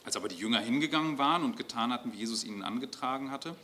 Als 0.05 0.15
aber 0.15 0.29
die 0.29 0.37
Jünger 0.37 0.61
hingegangen 0.61 1.17
waren 1.17 1.43
und 1.43 1.57
getan 1.57 1.91
hatten, 1.91 2.13
wie 2.13 2.19
Jesus 2.19 2.45
ihnen 2.45 2.63
angetragen 2.63 3.31
hatte, 3.31 3.57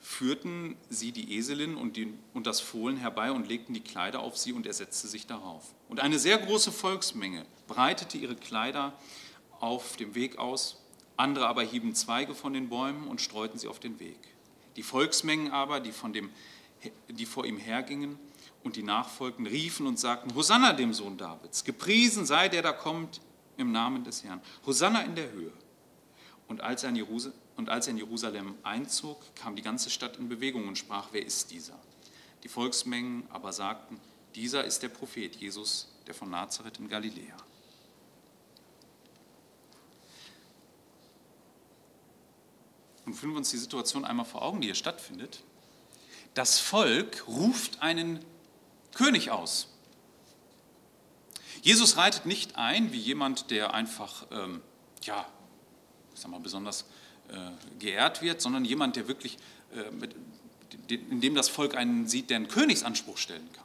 führten 0.00 0.76
sie 0.90 1.12
die 1.12 1.36
Eselin 1.36 1.76
und, 1.76 1.96
die, 1.96 2.12
und, 2.34 2.48
das 2.48 2.60
Fohlen 2.60 2.96
herbei 2.96 3.30
und 3.30 3.46
legten 3.46 3.72
die 3.72 3.82
Kleider 3.82 4.18
auf 4.18 4.36
sie 4.36 4.52
und 4.52 4.66
er 4.66 4.72
setzte 4.72 5.06
sich 5.06 5.28
darauf. 5.28 5.62
Und 5.88 6.00
eine 6.00 6.18
sehr 6.18 6.38
große 6.38 6.72
Volksmenge 6.72 7.46
breitete 7.68 8.18
ihre 8.18 8.34
Kleider 8.34 8.94
auf 9.60 9.96
dem 9.96 10.16
Weg 10.16 10.38
aus, 10.38 10.82
andere 11.16 11.46
aber 11.46 11.62
hieben 11.62 11.94
Zweige 11.94 12.34
von 12.34 12.52
den 12.52 12.68
Bäumen 12.68 13.06
und 13.06 13.20
streuten 13.20 13.60
sie 13.60 13.68
auf 13.68 13.78
den 13.78 14.00
Weg. 14.00 14.18
Die 14.74 14.82
Volksmengen 14.82 15.52
aber, 15.52 15.78
die 15.78 15.92
von 15.92 16.12
dem 16.12 16.30
die 17.08 17.26
vor 17.26 17.44
ihm 17.46 17.58
hergingen 17.58 18.18
und 18.64 18.76
die 18.76 18.82
nachfolgten, 18.82 19.46
riefen 19.46 19.86
und 19.86 19.98
sagten, 19.98 20.34
Hosanna 20.34 20.72
dem 20.72 20.94
Sohn 20.94 21.18
Davids, 21.18 21.64
gepriesen 21.64 22.26
sei 22.26 22.48
der 22.48 22.62
da 22.62 22.72
kommt 22.72 23.20
im 23.56 23.72
Namen 23.72 24.04
des 24.04 24.24
Herrn, 24.24 24.40
Hosanna 24.66 25.02
in 25.02 25.14
der 25.14 25.30
Höhe. 25.32 25.52
Und 26.48 26.60
als, 26.60 26.82
er 26.82 26.90
in 26.90 26.96
Jerusalem, 26.96 27.36
und 27.56 27.68
als 27.68 27.86
er 27.86 27.92
in 27.92 27.98
Jerusalem 27.98 28.54
einzog, 28.62 29.34
kam 29.34 29.56
die 29.56 29.62
ganze 29.62 29.90
Stadt 29.90 30.16
in 30.16 30.28
Bewegung 30.28 30.68
und 30.68 30.76
sprach, 30.76 31.08
wer 31.12 31.24
ist 31.24 31.50
dieser? 31.50 31.78
Die 32.42 32.48
Volksmengen 32.48 33.24
aber 33.30 33.52
sagten, 33.52 34.00
dieser 34.34 34.64
ist 34.64 34.82
der 34.82 34.88
Prophet 34.88 35.36
Jesus, 35.36 35.88
der 36.06 36.14
von 36.14 36.30
Nazareth 36.30 36.78
in 36.78 36.88
Galiläa. 36.88 37.36
Und 43.04 43.14
fühlen 43.14 43.32
wir 43.32 43.38
uns 43.38 43.50
die 43.50 43.58
Situation 43.58 44.04
einmal 44.04 44.26
vor 44.26 44.42
Augen, 44.42 44.60
die 44.60 44.68
hier 44.68 44.74
stattfindet. 44.74 45.42
Das 46.34 46.58
Volk 46.60 47.26
ruft 47.26 47.82
einen 47.82 48.24
König 48.94 49.30
aus. 49.30 49.68
Jesus 51.62 51.96
reitet 51.96 52.26
nicht 52.26 52.56
ein 52.56 52.92
wie 52.92 52.98
jemand, 52.98 53.50
der 53.50 53.72
einfach, 53.72 54.26
ähm, 54.32 54.60
ja, 55.02 55.26
ich 56.12 56.20
sag 56.20 56.30
mal, 56.30 56.40
besonders 56.40 56.84
äh, 57.28 57.36
geehrt 57.78 58.20
wird, 58.20 58.40
sondern 58.40 58.64
jemand, 58.64 58.96
der 58.96 59.06
wirklich, 59.08 59.38
äh, 59.74 59.90
mit, 59.92 60.16
in 60.88 61.20
dem 61.20 61.34
das 61.34 61.48
Volk 61.48 61.76
einen 61.76 62.08
sieht, 62.08 62.30
der 62.30 62.36
einen 62.36 62.48
Königsanspruch 62.48 63.16
stellen 63.16 63.48
kann. 63.52 63.62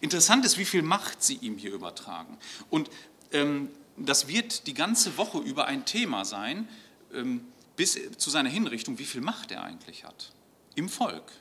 Interessant 0.00 0.44
ist, 0.44 0.58
wie 0.58 0.64
viel 0.64 0.82
Macht 0.82 1.22
sie 1.22 1.36
ihm 1.36 1.56
hier 1.56 1.72
übertragen. 1.72 2.36
Und 2.70 2.90
ähm, 3.32 3.70
das 3.96 4.28
wird 4.28 4.66
die 4.66 4.74
ganze 4.74 5.16
Woche 5.16 5.38
über 5.38 5.66
ein 5.66 5.84
Thema 5.84 6.24
sein, 6.24 6.68
ähm, 7.12 7.46
bis 7.76 7.98
zu 8.16 8.30
seiner 8.30 8.48
Hinrichtung, 8.48 8.98
wie 8.98 9.04
viel 9.04 9.20
Macht 9.20 9.52
er 9.52 9.62
eigentlich 9.62 10.04
hat 10.04 10.32
im 10.74 10.88
Volk. 10.88 11.32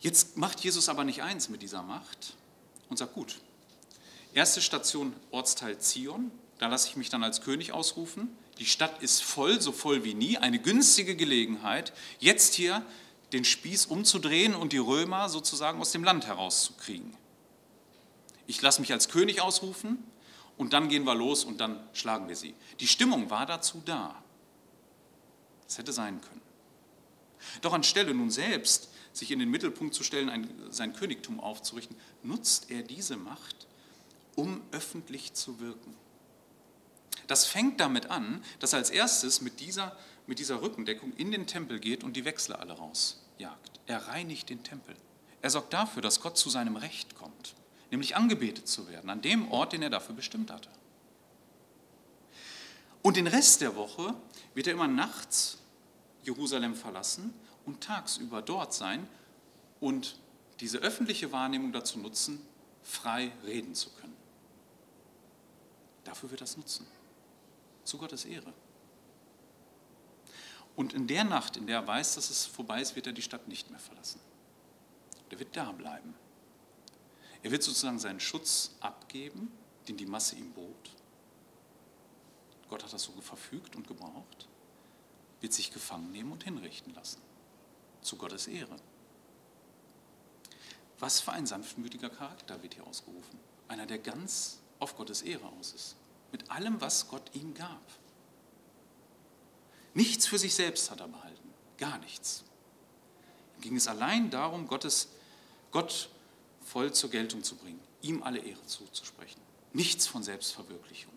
Jetzt 0.00 0.36
macht 0.36 0.60
Jesus 0.60 0.88
aber 0.88 1.04
nicht 1.04 1.22
eins 1.22 1.48
mit 1.48 1.62
dieser 1.62 1.82
Macht 1.82 2.34
und 2.88 2.98
sagt, 2.98 3.14
gut, 3.14 3.40
erste 4.32 4.60
Station 4.60 5.14
Ortsteil 5.30 5.78
Zion, 5.78 6.30
da 6.58 6.68
lasse 6.68 6.88
ich 6.88 6.96
mich 6.96 7.08
dann 7.08 7.24
als 7.24 7.40
König 7.40 7.72
ausrufen. 7.72 8.28
Die 8.58 8.66
Stadt 8.66 9.02
ist 9.02 9.22
voll, 9.22 9.60
so 9.60 9.72
voll 9.72 10.04
wie 10.04 10.14
nie, 10.14 10.38
eine 10.38 10.58
günstige 10.58 11.16
Gelegenheit, 11.16 11.92
jetzt 12.18 12.54
hier 12.54 12.84
den 13.32 13.44
Spieß 13.44 13.86
umzudrehen 13.86 14.54
und 14.54 14.72
die 14.72 14.78
Römer 14.78 15.28
sozusagen 15.28 15.80
aus 15.80 15.92
dem 15.92 16.02
Land 16.02 16.26
herauszukriegen. 16.26 17.16
Ich 18.46 18.62
lasse 18.62 18.80
mich 18.80 18.92
als 18.92 19.08
König 19.08 19.40
ausrufen 19.42 20.02
und 20.56 20.72
dann 20.72 20.88
gehen 20.88 21.04
wir 21.04 21.14
los 21.14 21.44
und 21.44 21.60
dann 21.60 21.78
schlagen 21.92 22.28
wir 22.28 22.36
sie. 22.36 22.54
Die 22.80 22.88
Stimmung 22.88 23.30
war 23.30 23.46
dazu 23.46 23.82
da. 23.84 24.20
Das 25.66 25.78
hätte 25.78 25.92
sein 25.92 26.20
können. 26.20 26.40
Doch 27.60 27.74
anstelle 27.74 28.14
nun 28.14 28.30
selbst 28.30 28.88
sich 29.18 29.30
in 29.30 29.38
den 29.38 29.50
Mittelpunkt 29.50 29.94
zu 29.94 30.02
stellen, 30.02 30.28
ein, 30.28 30.48
sein 30.70 30.94
Königtum 30.94 31.40
aufzurichten, 31.40 31.96
nutzt 32.22 32.70
er 32.70 32.82
diese 32.82 33.16
Macht, 33.16 33.66
um 34.36 34.62
öffentlich 34.72 35.34
zu 35.34 35.60
wirken. 35.60 35.94
Das 37.26 37.46
fängt 37.46 37.80
damit 37.80 38.06
an, 38.10 38.42
dass 38.58 38.72
er 38.72 38.78
als 38.78 38.90
erstes 38.90 39.40
mit 39.40 39.60
dieser, 39.60 39.96
mit 40.26 40.38
dieser 40.38 40.62
Rückendeckung 40.62 41.12
in 41.14 41.30
den 41.30 41.46
Tempel 41.46 41.78
geht 41.78 42.04
und 42.04 42.14
die 42.14 42.24
Wechsler 42.24 42.60
alle 42.60 42.72
rausjagt. 42.72 43.80
Er 43.86 44.08
reinigt 44.08 44.48
den 44.48 44.62
Tempel. 44.62 44.96
Er 45.42 45.50
sorgt 45.50 45.72
dafür, 45.72 46.02
dass 46.02 46.20
Gott 46.20 46.38
zu 46.38 46.50
seinem 46.50 46.76
Recht 46.76 47.14
kommt, 47.14 47.54
nämlich 47.90 48.16
angebetet 48.16 48.66
zu 48.66 48.88
werden, 48.88 49.10
an 49.10 49.22
dem 49.22 49.50
Ort, 49.50 49.72
den 49.72 49.82
er 49.82 49.90
dafür 49.90 50.14
bestimmt 50.14 50.50
hatte. 50.50 50.70
Und 53.02 53.16
den 53.16 53.26
Rest 53.26 53.60
der 53.60 53.76
Woche 53.76 54.14
wird 54.54 54.66
er 54.66 54.72
immer 54.72 54.88
nachts 54.88 55.58
Jerusalem 56.24 56.74
verlassen 56.74 57.32
und 57.68 57.82
tagsüber 57.82 58.40
dort 58.40 58.72
sein 58.72 59.06
und 59.78 60.18
diese 60.60 60.78
öffentliche 60.78 61.30
Wahrnehmung 61.32 61.70
dazu 61.70 61.98
nutzen, 61.98 62.40
frei 62.82 63.30
reden 63.44 63.74
zu 63.74 63.90
können. 63.90 64.16
Dafür 66.04 66.30
wird 66.30 66.40
es 66.40 66.56
nutzen. 66.56 66.86
Zu 67.84 67.98
Gottes 67.98 68.24
Ehre. 68.24 68.52
Und 70.76 70.94
in 70.94 71.06
der 71.06 71.24
Nacht, 71.24 71.58
in 71.58 71.66
der 71.66 71.80
er 71.80 71.86
weiß, 71.86 72.14
dass 72.14 72.30
es 72.30 72.46
vorbei 72.46 72.80
ist, 72.80 72.96
wird 72.96 73.06
er 73.06 73.12
die 73.12 73.22
Stadt 73.22 73.46
nicht 73.48 73.70
mehr 73.70 73.80
verlassen. 73.80 74.20
Er 75.28 75.38
wird 75.38 75.54
da 75.54 75.70
bleiben. 75.72 76.14
Er 77.42 77.50
wird 77.50 77.62
sozusagen 77.62 77.98
seinen 77.98 78.20
Schutz 78.20 78.76
abgeben, 78.80 79.52
den 79.86 79.96
die 79.96 80.06
Masse 80.06 80.36
ihm 80.36 80.52
bot. 80.52 80.90
Gott 82.70 82.82
hat 82.82 82.92
das 82.92 83.02
so 83.02 83.12
verfügt 83.20 83.76
und 83.76 83.86
gebraucht, 83.86 84.48
wird 85.40 85.52
sich 85.52 85.70
gefangen 85.70 86.10
nehmen 86.12 86.32
und 86.32 86.44
hinrichten 86.44 86.94
lassen 86.94 87.27
zu 88.02 88.16
Gottes 88.16 88.46
Ehre. 88.46 88.76
Was 90.98 91.20
für 91.20 91.32
ein 91.32 91.46
sanftmütiger 91.46 92.10
Charakter 92.10 92.62
wird 92.62 92.74
hier 92.74 92.86
ausgerufen. 92.86 93.38
Einer, 93.68 93.86
der 93.86 93.98
ganz 93.98 94.58
auf 94.78 94.96
Gottes 94.96 95.22
Ehre 95.22 95.46
aus 95.58 95.72
ist. 95.72 95.96
Mit 96.32 96.50
allem, 96.50 96.80
was 96.80 97.08
Gott 97.08 97.30
ihm 97.34 97.54
gab. 97.54 97.82
Nichts 99.94 100.26
für 100.26 100.38
sich 100.38 100.54
selbst 100.54 100.90
hat 100.90 101.00
er 101.00 101.08
behalten. 101.08 101.54
Gar 101.78 101.98
nichts. 101.98 102.44
Ihm 103.56 103.62
ging 103.62 103.76
es 103.76 103.88
allein 103.88 104.30
darum, 104.30 104.66
Gottes, 104.66 105.08
Gott 105.70 106.10
voll 106.60 106.92
zur 106.92 107.10
Geltung 107.10 107.42
zu 107.42 107.56
bringen, 107.56 107.80
ihm 108.02 108.22
alle 108.22 108.38
Ehre 108.38 108.64
zuzusprechen. 108.66 109.40
Nichts 109.72 110.06
von 110.06 110.22
Selbstverwirklichung. 110.22 111.12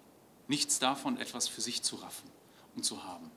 Nichts 0.47 0.79
davon, 0.79 1.17
etwas 1.17 1.47
für 1.47 1.61
sich 1.61 1.83
zu 1.83 1.97
raffen 1.97 2.29
und 2.75 2.83
zu 2.83 3.03
haben. 3.03 3.31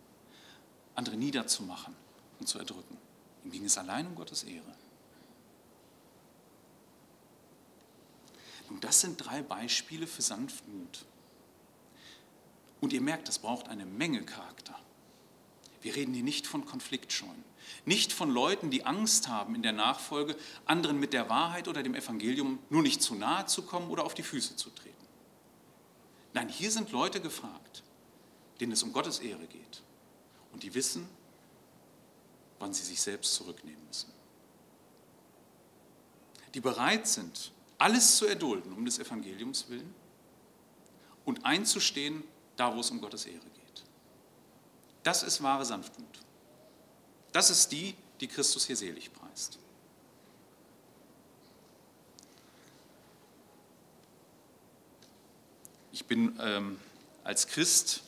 Andere 0.95 1.17
niederzumachen 1.17 1.95
und 2.41 2.49
zu 2.49 2.59
erdrücken. 2.59 2.97
Ihm 3.45 3.51
ging 3.51 3.65
es 3.65 3.79
allein 3.79 4.07
um 4.07 4.15
Gottes 4.15 4.43
Ehre. 4.43 4.75
Und 8.71 8.83
das 8.83 9.01
sind 9.01 9.19
drei 9.19 9.43
Beispiele 9.43 10.07
für 10.07 10.23
Sanftmut. 10.23 11.05
Und 12.81 12.93
ihr 12.93 13.01
merkt, 13.01 13.29
das 13.29 13.39
braucht 13.39 13.69
eine 13.69 13.87
Menge 13.87 14.23
Charakter. 14.23 14.79
Wir 15.81 15.95
reden 15.95 16.15
hier 16.15 16.25
nicht 16.25 16.47
von 16.47 16.65
Konfliktscheuen, 16.65 17.45
nicht 17.85 18.13
von 18.13 18.31
Leuten, 18.31 18.71
die 18.71 18.87
Angst 18.87 19.29
haben 19.29 19.55
in 19.55 19.63
der 19.63 19.73
Nachfolge, 19.73 20.35
anderen 20.65 20.99
mit 20.99 21.13
der 21.13 21.29
Wahrheit 21.29 21.69
oder 21.69 21.83
dem 21.83 21.95
Evangelium 21.95 22.59
nur 22.71 22.83
nicht 22.83 23.03
zu 23.03 23.15
nahe 23.15 23.45
zu 23.47 23.63
kommen 23.63 23.91
oder 23.91 24.05
auf 24.05 24.15
die 24.15 24.23
Füße 24.23 24.57
zu 24.57 24.71
treten. 24.71 24.95
Nein, 26.33 26.49
hier 26.49 26.71
sind 26.71 26.91
Leute 26.91 27.21
gefragt, 27.21 27.83
denen 28.61 28.73
es 28.73 28.83
um 28.83 28.93
Gottes 28.93 29.19
Ehre 29.19 29.47
geht 29.47 29.83
und 30.53 30.63
die 30.63 30.75
wissen, 30.75 31.07
wann 32.59 32.73
sie 32.73 32.85
sich 32.85 33.01
selbst 33.01 33.35
zurücknehmen 33.35 33.85
müssen. 33.87 34.13
Die 36.55 36.61
bereit 36.61 37.07
sind, 37.07 37.53
alles 37.79 38.17
zu 38.17 38.27
erdulden 38.27 38.73
um 38.73 38.85
des 38.85 38.99
Evangeliums 38.99 39.69
willen 39.69 39.95
und 41.25 41.45
einzustehen, 41.45 42.23
da 42.57 42.75
wo 42.75 42.81
es 42.81 42.91
um 42.91 43.01
Gottes 43.01 43.27
Ehre 43.27 43.39
geht. 43.39 43.85
Das 45.03 45.23
ist 45.23 45.43
wahre 45.43 45.65
Sanftmut. 45.65 46.21
Das 47.33 47.51
ist 47.51 47.73
die, 47.73 47.95
die 48.21 48.29
Christus 48.29 48.65
hier 48.67 48.77
selig 48.77 49.13
preist. 49.13 49.59
Ich 55.93 56.07
bin 56.07 56.39
ähm, 56.41 56.79
als 57.23 57.47
Christ, 57.47 58.03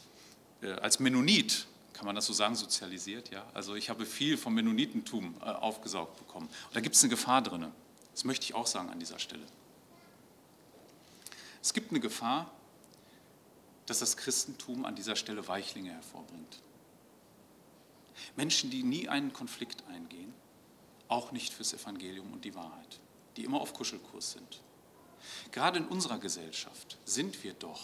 äh, 0.61 0.73
als 0.73 1.01
Mennonit 1.01 1.67
kann 1.97 2.05
man 2.05 2.15
das 2.15 2.27
so 2.27 2.35
sagen, 2.35 2.55
sozialisiert. 2.55 3.31
Ja? 3.31 3.47
Also 3.55 3.75
ich 3.75 3.89
habe 3.89 4.05
viel 4.05 4.37
vom 4.37 4.55
Mennonitentum 4.55 5.35
äh, 5.41 5.45
aufgesaugt 5.45 6.19
bekommen. 6.19 6.47
Und 6.47 6.77
da 6.77 6.81
gibt 6.81 6.95
es 6.95 7.03
eine 7.03 7.11
Gefahr 7.11 7.41
drin. 7.41 7.73
Das 8.13 8.25
möchte 8.25 8.45
ich 8.45 8.55
auch 8.55 8.67
sagen 8.67 8.91
an 8.91 8.99
dieser 8.99 9.19
Stelle. 9.19 9.47
Es 11.63 11.73
gibt 11.73 11.91
eine 11.91 12.01
Gefahr, 12.01 12.51
dass 13.87 14.01
das 14.01 14.17
Christentum 14.19 14.85
an 14.85 14.95
dieser 14.95 15.17
Stelle 15.17 15.49
Weichlinge 15.49 15.91
hervorbringt. 15.91 16.61
Menschen, 18.37 18.71
die 18.71 18.83
nie 18.83 19.09
einen 19.09 19.33
Konflikt 19.33 19.83
eingehen, 19.89 20.35
auch 21.09 21.33
nicht 21.33 21.55
fürs 21.55 21.73
Evangelium 21.73 22.31
und 22.33 22.45
die 22.45 22.55
Wahrheit, 22.55 23.01
die 23.37 23.45
immer 23.45 23.61
auf 23.61 23.73
Kuschelkurs 23.73 24.33
sind. 24.33 24.61
Gerade 25.51 25.79
in 25.79 25.87
unserer 25.87 26.19
Gesellschaft 26.19 26.99
sind 27.07 27.43
wir 27.43 27.55
doch 27.55 27.83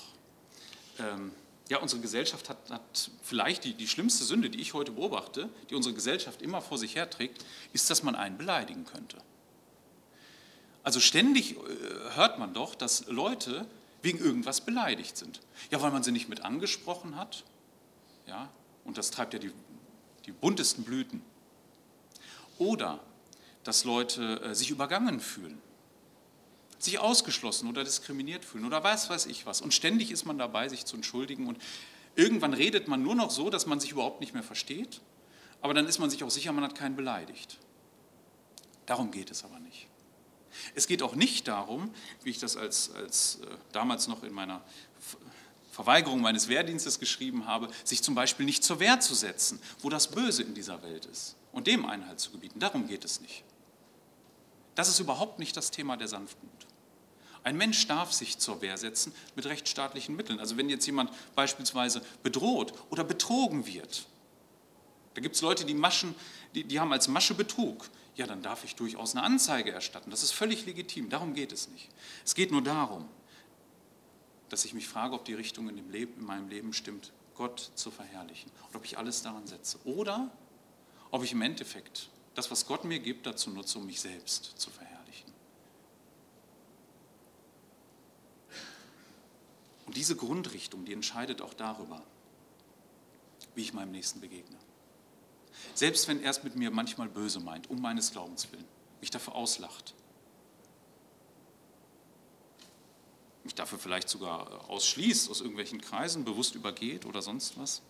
ähm, 0.98 1.33
ja, 1.68 1.79
unsere 1.79 2.01
Gesellschaft 2.01 2.48
hat, 2.48 2.70
hat 2.70 3.11
vielleicht 3.22 3.64
die, 3.64 3.75
die 3.75 3.88
schlimmste 3.88 4.25
Sünde, 4.25 4.51
die 4.51 4.61
ich 4.61 4.75
heute 4.75 4.92
beobachte, 4.92 5.48
die 5.70 5.75
unsere 5.75 5.94
Gesellschaft 5.94 6.42
immer 6.42 6.61
vor 6.61 6.79
sich 6.79 6.96
herträgt, 6.96 7.44
ist, 7.72 7.88
dass 7.88 8.03
man 8.03 8.14
einen 8.14 8.37
beleidigen 8.37 8.85
könnte. 8.85 9.18
Also 10.83 11.01
ständig 11.01 11.53
äh, 11.53 11.59
hört 12.14 12.38
man 12.38 12.55
doch, 12.55 12.75
dass 12.75 13.07
Leute 13.07 13.66
wegen 14.03 14.18
irgendwas 14.18 14.61
beleidigt 14.61 15.16
sind. 15.16 15.40
Ja, 15.70 15.81
weil 15.81 15.92
man 15.92 16.03
sie 16.03 16.12
nicht 16.12 16.29
mit 16.29 16.44
angesprochen 16.44 17.16
hat. 17.16 17.44
Ja, 18.27 18.51
und 18.85 18.98
das 18.98 19.11
treibt 19.11 19.33
ja 19.33 19.38
die, 19.38 19.53
die 20.27 20.33
buntesten 20.33 20.85
Blüten. 20.85 21.22
Oder 22.59 23.01
dass 23.64 23.85
Leute 23.85 24.40
äh, 24.42 24.55
sich 24.55 24.70
übergangen 24.70 25.20
fühlen 25.20 25.61
sich 26.85 26.99
ausgeschlossen 26.99 27.68
oder 27.68 27.85
diskriminiert 27.85 28.45
fühlen 28.45 28.64
oder 28.64 28.83
was 28.83 29.09
weiß 29.09 29.27
ich 29.27 29.47
was. 29.47 29.61
Und 29.61 29.73
ständig 29.73 30.11
ist 30.11 30.25
man 30.25 30.38
dabei, 30.38 30.68
sich 30.68 30.85
zu 30.85 30.97
entschuldigen 30.97 31.47
und 31.47 31.59
irgendwann 32.16 32.55
redet 32.55 32.88
man 32.88 33.03
nur 33.03 33.14
noch 33.14 33.31
so, 33.31 33.51
dass 33.51 33.66
man 33.66 33.81
sich 33.81 33.92
überhaupt 33.92 34.21
nicht 34.21 34.35
mehr 34.35 34.42
versteht. 34.42 35.01
aber 35.61 35.75
dann 35.75 35.87
ist 35.87 35.99
man 35.99 36.11
sich 36.11 36.25
auch 36.25 36.31
sicher, 36.31 36.53
man 36.53 36.64
hat 36.64 36.75
keinen 36.75 36.97
beleidigt. 36.97 37.59
Darum 38.87 39.12
geht 39.12 39.31
es 39.31 39.45
aber 39.45 39.61
nicht. 39.61 39.87
Es 40.75 40.87
geht 40.87 41.03
auch 41.03 41.14
nicht 41.14 41.47
darum, 41.49 41.95
wie 42.25 42.31
ich 42.31 42.38
das 42.38 42.57
als, 42.57 42.90
als 42.95 43.38
äh, 43.42 43.47
damals 43.71 44.09
noch 44.09 44.23
in 44.25 44.33
meiner 44.33 44.62
Verweigerung 45.71 46.21
meines 46.21 46.49
Wehrdienstes 46.49 46.99
geschrieben 46.99 47.47
habe, 47.47 47.68
sich 47.85 48.03
zum 48.03 48.14
Beispiel 48.14 48.45
nicht 48.45 48.62
zur 48.62 48.79
Wehr 48.81 49.01
zu 49.01 49.14
setzen, 49.14 49.61
wo 49.81 49.88
das 49.88 50.11
Böse 50.11 50.42
in 50.42 50.55
dieser 50.55 50.83
Welt 50.83 51.07
ist 51.07 51.37
und 51.53 51.66
dem 51.66 51.87
Einhalt 51.87 52.21
zu 52.21 52.33
gebieten. 52.33 52.59
Darum 52.59 52.87
geht 52.87 53.05
es 53.05 53.21
nicht. 53.21 53.45
Das 54.75 54.88
ist 54.88 54.99
überhaupt 54.99 55.38
nicht 55.38 55.57
das 55.57 55.71
Thema 55.71 55.97
der 55.97 56.09
Sanftmut. 56.09 56.66
Ein 57.44 57.57
Mensch 57.57 57.87
darf 57.87 58.12
sich 58.12 58.38
zur 58.38 58.62
Wehr 58.62 58.76
setzen 58.76 59.12
mit 59.35 59.46
rechtsstaatlichen 59.46 60.14
Mitteln. 60.14 60.38
Also 60.38 60.57
wenn 60.57 60.68
jetzt 60.68 60.87
jemand 60.87 61.11
beispielsweise 61.35 62.02
bedroht 62.22 62.72
oder 62.90 63.02
betrogen 63.05 63.66
wird, 63.66 64.07
da 65.14 65.20
gibt 65.20 65.35
es 65.35 65.42
Leute, 65.42 65.64
die, 65.64 65.74
Maschen, 65.74 66.14
die, 66.55 66.64
die 66.64 66.81
haben 66.81 66.92
als 66.92 67.09
Masche 67.09 67.35
Betrug. 67.35 67.88
Ja, 68.14 68.26
dann 68.26 68.42
darf 68.42 68.64
ich 68.64 68.76
durchaus 68.76 69.14
eine 69.14 69.24
Anzeige 69.24 69.72
erstatten. 69.72 70.11
Das 70.11 70.22
ist 70.22 70.33
völlig 70.33 70.66
legitim. 70.66 71.09
Darum 71.09 71.35
geht 71.35 71.52
es 71.52 71.68
nicht. 71.68 71.88
Es 72.24 72.35
geht 72.35 72.50
nur 72.50 72.62
darum, 72.62 73.09
dass 74.48 74.64
ich 74.64 74.74
mich 74.74 74.87
frage, 74.87 75.14
ob 75.14 75.24
die 75.24 75.35
Richtung 75.35 75.68
in, 75.68 75.90
Leben, 75.90 76.20
in 76.20 76.26
meinem 76.26 76.48
Leben 76.48 76.72
stimmt, 76.72 77.12
Gott 77.35 77.72
zu 77.74 77.90
verherrlichen. 77.90 78.50
Und 78.68 78.76
ob 78.76 78.85
ich 78.85 78.98
alles 78.98 79.22
daran 79.22 79.46
setze. 79.46 79.78
Oder 79.85 80.31
ob 81.11 81.24
ich 81.24 81.33
im 81.33 81.42
Endeffekt 81.42 82.09
das, 82.35 82.50
was 82.50 82.66
Gott 82.66 82.85
mir 82.85 82.98
gibt, 82.98 83.26
dazu 83.26 83.50
nutze, 83.50 83.78
um 83.78 83.87
mich 83.87 84.00
selbst 84.00 84.44
zu 84.57 84.70
verherrlichen. 84.70 84.91
Und 89.92 89.98
diese 89.98 90.16
Grundrichtung, 90.16 90.87
die 90.87 90.94
entscheidet 90.94 91.42
auch 91.42 91.52
darüber, 91.52 92.02
wie 93.55 93.61
ich 93.61 93.74
meinem 93.74 93.92
Nächsten 93.92 94.22
begegne. 94.22 94.57
Selbst 95.74 96.09
wenn 96.09 96.22
er 96.22 96.31
es 96.31 96.42
mit 96.42 96.57
mir 96.57 96.70
manchmal 96.70 97.11
böse 97.11 97.40
meint, 97.40 97.68
um 97.68 97.78
meines 97.78 98.11
Glaubens 98.11 98.50
willen, 98.50 98.64
mich 99.02 99.11
dafür 99.11 99.35
auslacht, 99.35 99.92
mich 103.44 103.55
dafür 103.55 103.78
vielleicht 103.78 104.09
sogar 104.09 104.70
ausschließt, 104.70 105.28
aus 105.28 105.42
irgendwelchen 105.42 105.83
Kreisen 105.83 106.24
bewusst 106.24 106.55
übergeht 106.55 107.05
oder 107.05 107.20
sonst 107.20 107.59
was, 107.59 107.83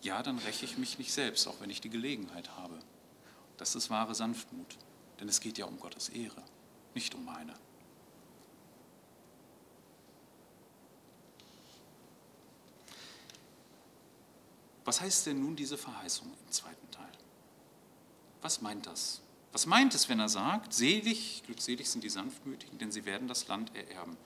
ja, 0.00 0.24
dann 0.24 0.38
räche 0.38 0.64
ich 0.64 0.76
mich 0.76 0.98
nicht 0.98 1.12
selbst, 1.12 1.46
auch 1.46 1.60
wenn 1.60 1.70
ich 1.70 1.80
die 1.80 1.88
Gelegenheit 1.88 2.50
habe. 2.56 2.80
Das 3.58 3.76
ist 3.76 3.90
wahre 3.90 4.16
Sanftmut, 4.16 4.76
denn 5.20 5.28
es 5.28 5.38
geht 5.38 5.56
ja 5.56 5.66
um 5.66 5.78
Gottes 5.78 6.08
Ehre, 6.08 6.42
nicht 6.94 7.14
um 7.14 7.24
meine. 7.24 7.54
Was 14.84 15.00
heißt 15.00 15.26
denn 15.26 15.40
nun 15.40 15.56
diese 15.56 15.78
Verheißung 15.78 16.32
im 16.44 16.52
zweiten 16.52 16.90
Teil? 16.90 17.12
Was 18.40 18.60
meint 18.60 18.86
das? 18.86 19.20
Was 19.52 19.66
meint 19.66 19.94
es, 19.94 20.08
wenn 20.08 20.18
er 20.18 20.28
sagt, 20.28 20.72
selig, 20.72 21.42
glückselig 21.44 21.88
sind 21.88 22.02
die 22.02 22.08
Sanftmütigen, 22.08 22.78
denn 22.78 22.90
sie 22.90 23.04
werden 23.04 23.28
das 23.28 23.46
Land 23.48 23.74
ererben? 23.76 24.16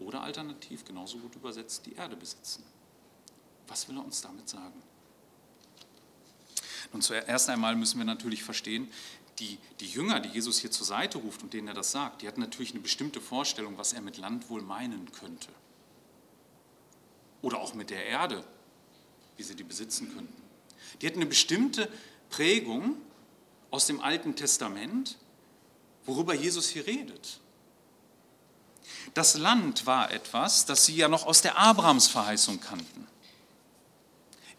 Oder 0.00 0.22
alternativ, 0.22 0.84
genauso 0.84 1.18
gut 1.18 1.34
übersetzt, 1.34 1.86
die 1.86 1.94
Erde 1.94 2.14
besitzen. 2.14 2.62
Was 3.66 3.88
will 3.88 3.96
er 3.96 4.04
uns 4.04 4.20
damit 4.20 4.48
sagen? 4.48 4.82
Nun, 6.92 7.02
zuerst 7.02 7.48
einmal 7.48 7.74
müssen 7.74 7.98
wir 7.98 8.04
natürlich 8.04 8.44
verstehen, 8.44 8.90
die, 9.38 9.58
die 9.80 9.86
Jünger, 9.86 10.20
die 10.20 10.28
Jesus 10.28 10.58
hier 10.58 10.70
zur 10.70 10.86
Seite 10.86 11.18
ruft 11.18 11.42
und 11.42 11.52
denen 11.52 11.68
er 11.68 11.74
das 11.74 11.90
sagt, 11.90 12.22
die 12.22 12.28
hatten 12.28 12.40
natürlich 12.40 12.72
eine 12.72 12.80
bestimmte 12.80 13.20
Vorstellung, 13.20 13.78
was 13.78 13.92
er 13.92 14.00
mit 14.00 14.18
Land 14.18 14.50
wohl 14.50 14.62
meinen 14.62 15.10
könnte. 15.12 15.48
Oder 17.42 17.58
auch 17.58 17.74
mit 17.74 17.90
der 17.90 18.04
Erde, 18.06 18.44
wie 19.38 19.42
sie 19.42 19.54
die 19.56 19.64
besitzen 19.64 20.12
könnten. 20.12 20.42
Die 21.00 21.06
hatten 21.06 21.20
eine 21.20 21.26
bestimmte 21.26 21.88
Prägung 22.28 22.96
aus 23.70 23.86
dem 23.86 24.00
Alten 24.00 24.36
Testament, 24.36 25.16
worüber 26.04 26.34
Jesus 26.34 26.68
hier 26.68 26.86
redet. 26.86 27.40
Das 29.14 29.38
Land 29.38 29.86
war 29.86 30.10
etwas, 30.10 30.66
das 30.66 30.84
sie 30.84 30.96
ja 30.96 31.08
noch 31.08 31.24
aus 31.26 31.40
der 31.40 31.56
Abrahamsverheißung 31.56 32.60
kannten. 32.60 33.06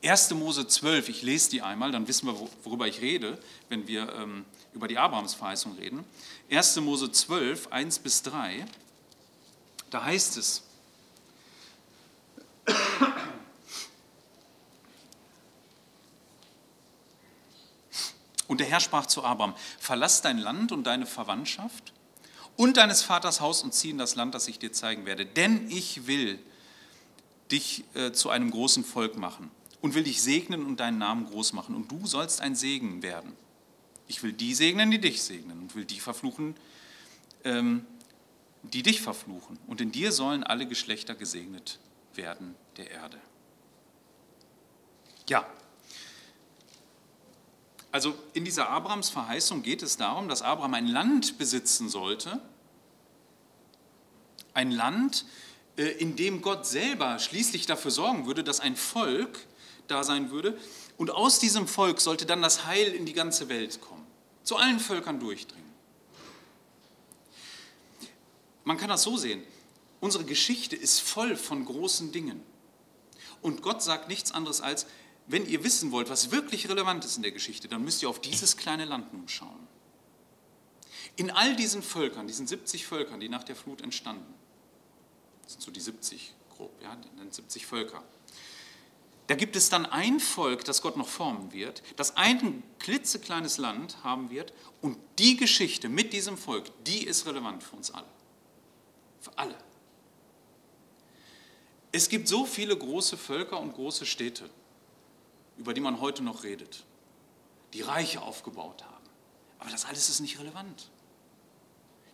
1. 0.03 0.31
Mose 0.31 0.65
12, 0.65 1.09
ich 1.09 1.21
lese 1.23 1.49
die 1.51 1.61
einmal, 1.61 1.91
dann 1.91 2.07
wissen 2.07 2.27
wir, 2.27 2.49
worüber 2.63 2.87
ich 2.87 3.01
rede, 3.01 3.37
wenn 3.67 3.85
wir 3.87 4.13
ähm, 4.13 4.45
über 4.73 4.87
die 4.87 4.97
Abrahamsverheißung 4.97 5.73
reden. 5.75 6.05
1. 6.49 6.77
Mose 6.77 7.11
12, 7.11 7.67
1 7.67 7.99
bis 7.99 8.21
3, 8.23 8.65
da 9.89 10.05
heißt 10.05 10.37
es, 10.37 10.63
Und 18.49 18.59
der 18.59 18.67
Herr 18.67 18.79
sprach 18.79 19.05
zu 19.05 19.23
Abraham, 19.23 19.53
verlass 19.77 20.23
dein 20.23 20.39
Land 20.39 20.71
und 20.71 20.85
deine 20.85 21.05
Verwandtschaft 21.05 21.93
und 22.57 22.77
deines 22.77 23.03
Vaters 23.03 23.41
Haus 23.41 23.61
und 23.61 23.75
zieh 23.75 23.91
in 23.91 23.99
das 23.99 24.15
Land, 24.15 24.33
das 24.33 24.47
ich 24.47 24.57
dir 24.57 24.73
zeigen 24.73 25.05
werde. 25.05 25.23
Denn 25.23 25.69
ich 25.69 26.07
will 26.07 26.39
dich 27.51 27.83
äh, 27.93 28.11
zu 28.11 28.31
einem 28.31 28.49
großen 28.49 28.83
Volk 28.83 29.17
machen 29.17 29.51
und 29.81 29.93
will 29.93 30.03
dich 30.03 30.23
segnen 30.23 30.65
und 30.65 30.79
deinen 30.79 30.97
Namen 30.97 31.27
groß 31.27 31.53
machen. 31.53 31.75
Und 31.75 31.91
du 31.91 32.07
sollst 32.07 32.41
ein 32.41 32.55
Segen 32.55 33.03
werden. 33.03 33.33
Ich 34.07 34.23
will 34.23 34.33
die 34.33 34.55
segnen, 34.55 34.89
die 34.89 34.99
dich 34.99 35.21
segnen 35.21 35.59
und 35.59 35.75
will 35.75 35.85
die 35.85 35.99
verfluchen, 35.99 36.55
ähm, 37.43 37.85
die 38.63 38.81
dich 38.81 38.99
verfluchen. 38.99 39.59
Und 39.67 39.79
in 39.79 39.91
dir 39.91 40.11
sollen 40.11 40.43
alle 40.43 40.65
Geschlechter 40.65 41.13
gesegnet 41.13 41.77
werden 42.15 42.55
der 42.77 42.89
Erde. 42.89 43.19
Ja, 45.29 45.45
also 47.91 48.15
in 48.33 48.45
dieser 48.45 48.69
Abrahams 48.69 49.09
Verheißung 49.09 49.63
geht 49.63 49.81
es 49.81 49.97
darum, 49.97 50.29
dass 50.29 50.41
Abraham 50.41 50.75
ein 50.75 50.87
Land 50.87 51.37
besitzen 51.37 51.89
sollte, 51.89 52.41
ein 54.53 54.71
Land, 54.71 55.25
äh, 55.77 55.83
in 55.83 56.15
dem 56.15 56.41
Gott 56.41 56.65
selber 56.65 57.17
schließlich 57.19 57.65
dafür 57.65 57.91
sorgen 57.91 58.27
würde, 58.27 58.43
dass 58.43 58.59
ein 58.59 58.75
Volk 58.75 59.39
da 59.87 60.03
sein 60.03 60.29
würde. 60.29 60.57
Und 60.97 61.11
aus 61.11 61.39
diesem 61.39 61.67
Volk 61.67 62.01
sollte 62.01 62.25
dann 62.25 62.41
das 62.41 62.65
Heil 62.65 62.93
in 62.93 63.05
die 63.05 63.13
ganze 63.13 63.49
Welt 63.49 63.79
kommen, 63.81 64.05
zu 64.43 64.57
allen 64.57 64.79
Völkern 64.79 65.19
durchdringen. 65.19 65.69
Man 68.65 68.77
kann 68.77 68.89
das 68.89 69.03
so 69.03 69.17
sehen, 69.17 69.41
unsere 69.99 70.25
Geschichte 70.25 70.75
ist 70.75 70.99
voll 70.99 71.35
von 71.35 71.65
großen 71.65 72.11
Dingen. 72.11 72.43
Und 73.41 73.61
Gott 73.61 73.81
sagt 73.81 74.09
nichts 74.09 74.31
anderes 74.31 74.61
als, 74.61 74.85
wenn 75.29 75.45
ihr 75.45 75.63
wissen 75.63 75.91
wollt, 75.91 76.09
was 76.09 76.31
wirklich 76.31 76.67
relevant 76.69 77.05
ist 77.05 77.15
in 77.15 77.21
der 77.23 77.31
Geschichte, 77.31 77.67
dann 77.67 77.83
müsst 77.83 78.01
ihr 78.01 78.09
auf 78.09 78.19
dieses 78.19 78.57
kleine 78.57 78.85
Land 78.85 79.13
nun 79.13 79.27
schauen. 79.27 79.67
In 81.15 81.29
all 81.29 81.55
diesen 81.55 81.83
Völkern, 81.83 82.25
diesen 82.25 82.47
70 82.47 82.87
Völkern, 82.87 83.19
die 83.19 83.29
nach 83.29 83.43
der 83.43 83.55
Flut 83.55 83.81
entstanden, 83.81 84.33
das 85.43 85.53
sind 85.53 85.61
so 85.61 85.71
die 85.71 85.79
70 85.79 86.33
grob, 86.55 86.71
ja, 86.81 86.95
die 86.95 87.31
70 87.31 87.67
Völker, 87.67 88.03
da 89.27 89.35
gibt 89.35 89.55
es 89.55 89.69
dann 89.69 89.85
ein 89.85 90.19
Volk, 90.19 90.65
das 90.65 90.81
Gott 90.81 90.97
noch 90.97 91.07
formen 91.07 91.53
wird, 91.53 91.83
das 91.95 92.17
ein 92.17 92.63
klitzekleines 92.79 93.59
Land 93.59 94.03
haben 94.03 94.31
wird 94.31 94.51
und 94.81 94.97
die 95.19 95.37
Geschichte 95.37 95.89
mit 95.89 96.11
diesem 96.13 96.39
Volk, 96.39 96.71
die 96.85 97.05
ist 97.05 97.27
relevant 97.27 97.61
für 97.61 97.75
uns 97.75 97.91
alle. 97.91 98.07
Für 99.21 99.37
alle. 99.37 99.55
Es 101.91 102.09
gibt 102.09 102.27
so 102.27 102.47
viele 102.47 102.75
große 102.75 103.17
Völker 103.17 103.59
und 103.59 103.73
große 103.73 104.07
Städte 104.07 104.49
über 105.59 105.73
die 105.73 105.81
man 105.81 105.99
heute 105.99 106.23
noch 106.23 106.43
redet, 106.43 106.85
die 107.73 107.81
Reiche 107.81 108.21
aufgebaut 108.21 108.83
haben. 108.83 109.09
Aber 109.59 109.69
das 109.69 109.85
alles 109.85 110.09
ist 110.09 110.21
nicht 110.21 110.39
relevant. 110.39 110.89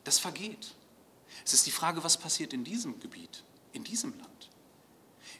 Das 0.03 0.19
vergeht. 0.19 0.73
Es 1.45 1.53
ist 1.53 1.67
die 1.67 1.71
Frage, 1.71 2.03
was 2.03 2.17
passiert 2.17 2.53
in 2.53 2.63
diesem 2.63 2.99
Gebiet, 2.99 3.43
in 3.71 3.83
diesem 3.83 4.17
Land. 4.17 4.49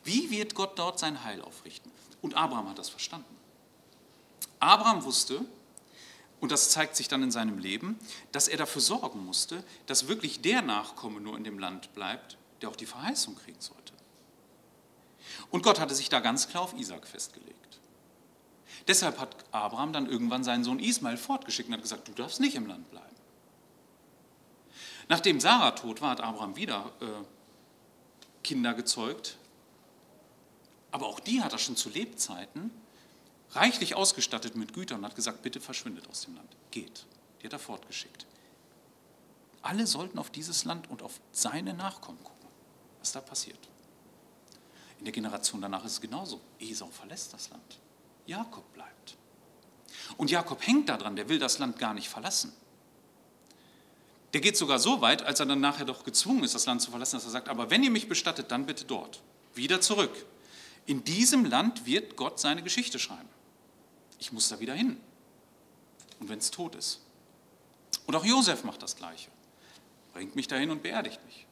Wie 0.04 0.30
wird 0.30 0.54
Gott 0.54 0.78
dort 0.78 1.00
sein 1.00 1.24
Heil 1.24 1.42
aufrichten? 1.42 1.92
Und 2.22 2.36
Abraham 2.36 2.70
hat 2.70 2.78
das 2.78 2.90
verstanden. 2.90 3.36
Abraham 4.60 5.04
wusste, 5.04 5.44
und 6.40 6.52
das 6.52 6.70
zeigt 6.70 6.96
sich 6.96 7.08
dann 7.08 7.24
in 7.24 7.32
seinem 7.32 7.58
Leben, 7.58 7.98
dass 8.32 8.48
er 8.48 8.58
dafür 8.58 8.82
sorgen 8.82 9.26
musste, 9.26 9.64
dass 9.88 10.08
wirklich 10.08 10.42
der 10.42 10.62
Nachkomme 10.62 11.20
nur 11.20 11.38
in 11.38 11.44
dem 11.44 11.58
Land 11.58 11.94
bleibt, 11.96 12.38
der 12.62 12.70
auch 12.70 12.76
die 12.76 12.86
Verheißung 12.86 13.36
kriegen 13.36 13.62
sollte. 13.62 13.94
Und 15.50 15.64
Gott 15.64 15.80
hatte 15.80 15.96
sich 15.96 16.10
da 16.10 16.20
ganz 16.20 16.48
klar 16.48 16.64
auf 16.64 16.74
Isaac 16.76 17.08
festgelegt. 17.08 17.65
Deshalb 18.88 19.20
hat 19.20 19.36
Abraham 19.52 19.94
dann 19.94 20.08
irgendwann 20.08 20.44
seinen 20.44 20.64
Sohn 20.64 20.80
Ismael 20.80 21.18
fortgeschickt 21.18 21.70
und 21.70 21.76
hat 21.76 21.82
gesagt, 21.82 22.08
du 22.08 22.14
darfst 22.14 22.40
nicht 22.40 22.56
im 22.56 22.68
Land 22.68 22.90
bleiben. 22.92 23.16
Nachdem 25.08 25.40
Sarah 25.40 25.72
tot 25.72 26.02
war, 26.02 26.12
hat 26.12 26.22
Abraham 26.22 26.56
wieder 26.56 26.92
äh, 27.00 27.06
Kinder 28.44 28.74
gezeugt. 28.74 29.38
Aber 30.92 31.08
auch 31.08 31.20
die 31.20 31.42
hat 31.42 31.52
er 31.52 31.60
schon 31.60 31.76
zu 31.76 31.90
Lebzeiten 31.90 32.72
reichlich 33.52 33.96
ausgestattet 33.96 34.56
mit 34.56 34.74
Gütern 34.74 35.00
und 35.00 35.06
hat 35.06 35.16
gesagt, 35.16 35.42
bitte 35.42 35.60
verschwindet 35.62 36.08
aus 36.10 36.22
dem 36.22 36.36
Land. 36.36 36.50
Geht. 36.72 37.06
Die 37.42 37.46
hat 37.46 37.54
er 37.54 37.60
fortgeschickt. 37.60 38.26
Alle 39.62 39.88
sollten 39.88 40.20
auf 40.20 40.30
dieses 40.30 40.64
Land 40.64 40.90
und 40.90 41.02
auf 41.02 41.20
seine 41.32 41.74
Nachkommen 41.74 42.24
gucken, 42.24 42.50
was 43.00 43.12
da 43.12 43.22
passiert. 43.22 43.60
In 45.00 45.06
der 45.06 45.12
Generation 45.12 45.62
danach 45.62 45.84
ist 45.86 45.94
es 45.94 46.02
genauso. 46.02 46.40
Esau 46.60 46.88
verlässt 46.88 47.34
das 47.34 47.50
Land. 47.50 47.80
Jakob 48.26 48.72
bleibt. 48.74 49.16
Und 50.18 50.32
Jakob 50.32 50.66
hängt 50.66 50.90
daran, 50.90 51.16
der 51.16 51.30
will 51.30 51.40
das 51.40 51.60
Land 51.60 51.80
gar 51.80 51.94
nicht 51.94 52.10
verlassen. 52.10 52.54
Der 54.34 54.42
geht 54.42 54.58
sogar 54.58 54.80
so 54.80 55.02
weit, 55.02 55.24
als 55.24 55.40
er 55.40 55.46
dann 55.46 55.62
nachher 55.62 55.86
doch 55.86 56.04
gezwungen 56.04 56.44
ist, 56.44 56.56
das 56.56 56.66
Land 56.66 56.82
zu 56.82 56.92
verlassen, 56.92 57.16
dass 57.16 57.24
er 57.24 57.32
sagt, 57.32 57.48
aber 57.48 57.70
wenn 57.70 57.84
ihr 57.84 57.92
mich 57.92 58.10
bestattet, 58.10 58.52
dann 58.52 58.66
bitte 58.66 58.86
dort. 58.86 59.22
Wieder 59.54 59.80
zurück. 59.80 60.26
In 60.86 61.04
diesem 61.04 61.46
Land 61.46 61.86
wird 61.86 62.16
Gott 62.16 62.40
seine 62.40 62.62
Geschichte 62.62 63.00
schreiben. 63.00 63.30
Ich 64.20 64.32
muss 64.32 64.50
da 64.50 64.60
wieder 64.60 64.74
hin. 64.74 65.00
Und 66.20 66.30
wenn 66.30 66.40
es 66.40 66.52
tot 66.52 66.76
ist. 66.76 67.02
Und 68.06 68.16
auch 68.16 68.26
Josef 68.26 68.64
macht 68.64 68.84
das 68.84 68.96
Gleiche. 68.96 69.30
Bringt 70.14 70.36
mich 70.36 70.48
dahin 70.48 70.70
und 70.70 70.84
beerdigt 70.84 71.24
mich. 71.26 71.46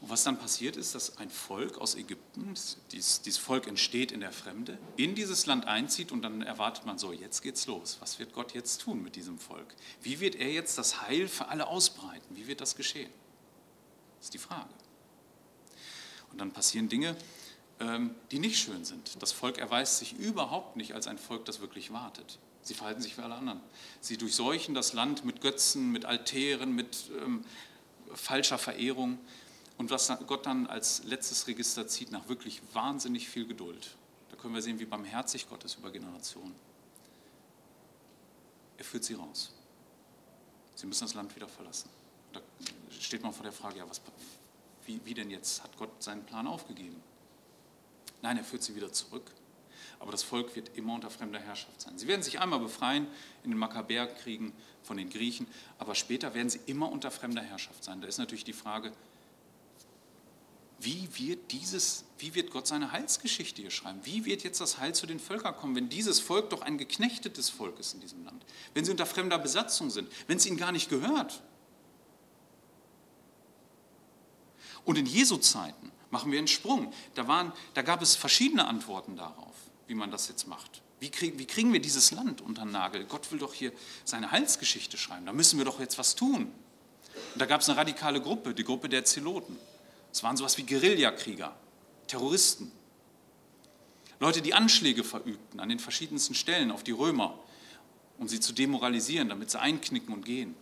Und 0.00 0.10
was 0.10 0.22
dann 0.22 0.38
passiert 0.38 0.76
ist, 0.76 0.94
dass 0.94 1.18
ein 1.18 1.28
Volk 1.28 1.78
aus 1.78 1.96
Ägypten, 1.96 2.54
dieses, 2.92 3.22
dieses, 3.22 3.38
Volk 3.38 3.66
entsteht 3.66 4.12
in 4.12 4.20
der 4.20 4.30
Fremde, 4.30 4.78
in 4.96 5.16
dieses 5.16 5.46
Land 5.46 5.66
einzieht 5.66 6.12
und 6.12 6.22
dann 6.22 6.40
erwartet 6.42 6.86
man 6.86 6.98
so, 6.98 7.12
jetzt 7.12 7.42
geht's 7.42 7.66
los. 7.66 7.96
Was 8.00 8.20
wird 8.20 8.32
Gott 8.32 8.54
jetzt 8.54 8.82
tun 8.82 9.02
mit 9.02 9.16
diesem 9.16 9.38
Volk? 9.38 9.74
Wie 10.00 10.20
wird 10.20 10.36
er 10.36 10.52
jetzt 10.52 10.78
das 10.78 11.02
Heil 11.02 11.26
für 11.26 11.48
alle 11.48 11.66
ausbreiten? 11.66 12.36
Wie 12.36 12.46
wird 12.46 12.60
das 12.60 12.76
geschehen? 12.76 13.10
Das 14.18 14.26
ist 14.26 14.34
die 14.34 14.38
Frage. 14.38 14.68
Und 16.30 16.40
dann 16.40 16.52
passieren 16.52 16.88
Dinge, 16.88 17.16
ähm, 17.80 18.14
die 18.30 18.38
nicht 18.38 18.58
schön 18.58 18.84
sind. 18.84 19.20
Das 19.20 19.32
Volk 19.32 19.58
erweist 19.58 19.98
sich 19.98 20.12
überhaupt 20.14 20.76
nicht 20.76 20.94
als 20.94 21.08
ein 21.08 21.18
Volk, 21.18 21.44
das 21.44 21.60
wirklich 21.60 21.92
wartet. 21.92 22.38
Sie 22.62 22.74
verhalten 22.74 23.00
sich 23.00 23.16
wie 23.18 23.22
alle 23.22 23.34
anderen. 23.34 23.60
Sie 24.00 24.16
durchseuchen 24.16 24.74
das 24.74 24.92
Land 24.92 25.24
mit 25.24 25.40
Götzen, 25.40 25.90
mit 25.90 26.04
Altären, 26.04 26.72
mit 26.72 27.10
ähm, 27.24 27.44
falscher 28.14 28.58
Verehrung. 28.58 29.18
Und 29.78 29.90
was 29.90 30.12
Gott 30.26 30.44
dann 30.44 30.66
als 30.66 31.04
letztes 31.04 31.46
Register 31.46 31.86
zieht, 31.86 32.10
nach 32.10 32.28
wirklich 32.28 32.60
wahnsinnig 32.72 33.28
viel 33.28 33.46
Geduld. 33.46 33.96
Da 34.28 34.36
können 34.36 34.54
wir 34.54 34.60
sehen, 34.60 34.78
wie 34.80 34.84
barmherzig 34.84 35.48
Gott 35.48 35.64
ist 35.64 35.78
über 35.78 35.90
Generationen. 35.90 36.54
Er 38.76 38.84
führt 38.84 39.04
sie 39.04 39.14
raus. 39.14 39.52
Sie 40.74 40.86
müssen 40.86 41.04
das 41.04 41.14
Land 41.14 41.34
wieder 41.34 41.48
verlassen. 41.48 41.88
Da 42.32 42.40
steht 42.90 43.22
man 43.22 43.32
vor 43.32 43.44
der 43.44 43.52
Frage, 43.52 43.78
ja, 43.78 43.88
was, 43.88 44.00
wie, 44.84 45.00
wie 45.04 45.14
denn 45.14 45.30
jetzt? 45.30 45.62
Hat 45.62 45.76
Gott 45.76 46.02
seinen 46.02 46.24
Plan 46.24 46.46
aufgegeben? 46.46 47.00
Nein, 48.20 48.36
er 48.36 48.44
führt 48.44 48.62
sie 48.62 48.74
wieder 48.74 48.92
zurück. 48.92 49.30
Aber 50.00 50.12
das 50.12 50.22
Volk 50.22 50.54
wird 50.54 50.76
immer 50.76 50.94
unter 50.94 51.10
fremder 51.10 51.40
Herrschaft 51.40 51.80
sein. 51.80 51.98
Sie 51.98 52.06
werden 52.06 52.22
sich 52.22 52.40
einmal 52.40 52.60
befreien 52.60 53.06
in 53.42 53.50
den 53.50 53.58
Makkabäerkriegen 53.58 54.52
von 54.82 54.96
den 54.96 55.10
Griechen, 55.10 55.46
aber 55.78 55.94
später 55.94 56.34
werden 56.34 56.50
sie 56.50 56.60
immer 56.66 56.90
unter 56.90 57.10
fremder 57.10 57.42
Herrschaft 57.42 57.82
sein. 57.82 58.00
Da 58.00 58.06
ist 58.06 58.18
natürlich 58.18 58.44
die 58.44 58.52
Frage, 58.52 58.92
wie 60.78 61.08
wird, 61.14 61.50
dieses, 61.50 62.04
wie 62.18 62.34
wird 62.34 62.50
Gott 62.50 62.66
seine 62.66 62.92
Heilsgeschichte 62.92 63.62
hier 63.62 63.70
schreiben? 63.70 64.00
Wie 64.04 64.24
wird 64.24 64.44
jetzt 64.44 64.60
das 64.60 64.78
Heil 64.78 64.94
zu 64.94 65.06
den 65.06 65.18
Völkern 65.18 65.56
kommen, 65.56 65.74
wenn 65.74 65.88
dieses 65.88 66.20
Volk 66.20 66.50
doch 66.50 66.62
ein 66.62 66.78
geknechtetes 66.78 67.50
Volk 67.50 67.80
ist 67.80 67.94
in 67.94 68.00
diesem 68.00 68.24
Land? 68.24 68.44
Wenn 68.74 68.84
sie 68.84 68.92
unter 68.92 69.06
fremder 69.06 69.38
Besatzung 69.38 69.90
sind, 69.90 70.08
wenn 70.28 70.36
es 70.36 70.46
ihnen 70.46 70.56
gar 70.56 70.70
nicht 70.70 70.88
gehört? 70.88 71.42
Und 74.84 74.96
in 74.96 75.06
Jesu 75.06 75.36
Zeiten 75.36 75.90
machen 76.10 76.30
wir 76.30 76.38
einen 76.38 76.48
Sprung. 76.48 76.92
Da, 77.14 77.26
waren, 77.26 77.52
da 77.74 77.82
gab 77.82 78.00
es 78.00 78.14
verschiedene 78.14 78.66
Antworten 78.66 79.16
darauf, 79.16 79.54
wie 79.88 79.94
man 79.94 80.12
das 80.12 80.28
jetzt 80.28 80.46
macht. 80.46 80.82
Wie, 81.00 81.10
krieg, 81.10 81.38
wie 81.38 81.46
kriegen 81.46 81.72
wir 81.72 81.80
dieses 81.80 82.12
Land 82.12 82.40
unter 82.40 82.62
den 82.62 82.70
Nagel? 82.70 83.04
Gott 83.04 83.30
will 83.30 83.38
doch 83.38 83.52
hier 83.52 83.72
seine 84.04 84.30
Heilsgeschichte 84.30 84.96
schreiben. 84.96 85.26
Da 85.26 85.32
müssen 85.32 85.58
wir 85.58 85.64
doch 85.64 85.80
jetzt 85.80 85.98
was 85.98 86.14
tun. 86.14 86.52
Und 87.34 87.40
da 87.40 87.46
gab 87.46 87.60
es 87.60 87.68
eine 87.68 87.78
radikale 87.78 88.20
Gruppe, 88.20 88.54
die 88.54 88.64
Gruppe 88.64 88.88
der 88.88 89.04
Zeloten. 89.04 89.56
Es 90.12 90.22
waren 90.22 90.36
sowas 90.36 90.56
wie 90.58 90.64
Guerillakrieger, 90.64 91.54
Terroristen, 92.06 92.72
Leute, 94.20 94.42
die 94.42 94.54
Anschläge 94.54 95.04
verübten 95.04 95.60
an 95.60 95.68
den 95.68 95.78
verschiedensten 95.78 96.34
Stellen 96.34 96.70
auf 96.70 96.82
die 96.82 96.92
Römer, 96.92 97.38
um 98.18 98.28
sie 98.28 98.40
zu 98.40 98.52
demoralisieren, 98.52 99.28
damit 99.28 99.50
sie 99.50 99.60
einknicken 99.60 100.12
und 100.12 100.24
gehen. 100.24 100.56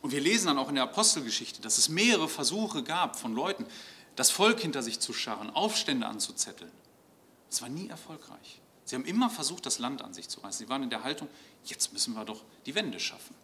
Und 0.00 0.12
wir 0.12 0.20
lesen 0.20 0.46
dann 0.46 0.58
auch 0.58 0.68
in 0.68 0.76
der 0.76 0.84
Apostelgeschichte, 0.84 1.60
dass 1.60 1.76
es 1.76 1.88
mehrere 1.88 2.28
Versuche 2.28 2.82
gab 2.82 3.18
von 3.18 3.34
Leuten, 3.34 3.66
das 4.16 4.30
Volk 4.30 4.60
hinter 4.60 4.82
sich 4.82 5.00
zu 5.00 5.12
scharren, 5.12 5.50
Aufstände 5.50 6.06
anzuzetteln. 6.06 6.70
Es 7.50 7.60
war 7.62 7.68
nie 7.68 7.88
erfolgreich. 7.88 8.60
Sie 8.84 8.94
haben 8.94 9.04
immer 9.04 9.28
versucht, 9.28 9.66
das 9.66 9.78
Land 9.78 10.02
an 10.02 10.14
sich 10.14 10.28
zu 10.28 10.40
reißen. 10.40 10.64
Sie 10.64 10.70
waren 10.70 10.82
in 10.82 10.90
der 10.90 11.04
Haltung, 11.04 11.28
jetzt 11.64 11.92
müssen 11.92 12.14
wir 12.14 12.24
doch 12.24 12.42
die 12.64 12.74
Wende 12.74 12.98
schaffen. 12.98 13.34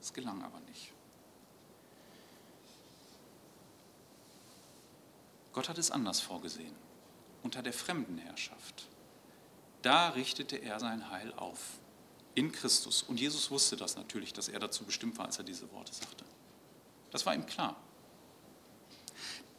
Das 0.00 0.12
gelang 0.12 0.42
aber 0.42 0.60
nicht. 0.68 0.92
Gott 5.58 5.68
hat 5.68 5.78
es 5.78 5.90
anders 5.90 6.20
vorgesehen, 6.20 6.72
unter 7.42 7.62
der 7.62 7.72
Fremdenherrschaft. 7.72 8.86
Da 9.82 10.10
richtete 10.10 10.54
er 10.54 10.78
sein 10.78 11.10
Heil 11.10 11.34
auf, 11.34 11.80
in 12.36 12.52
Christus. 12.52 13.02
Und 13.02 13.18
Jesus 13.18 13.50
wusste 13.50 13.74
das 13.74 13.96
natürlich, 13.96 14.32
dass 14.32 14.46
er 14.46 14.60
dazu 14.60 14.84
bestimmt 14.84 15.18
war, 15.18 15.24
als 15.26 15.38
er 15.38 15.42
diese 15.42 15.68
Worte 15.72 15.92
sagte. 15.92 16.24
Das 17.10 17.26
war 17.26 17.34
ihm 17.34 17.44
klar. 17.44 17.74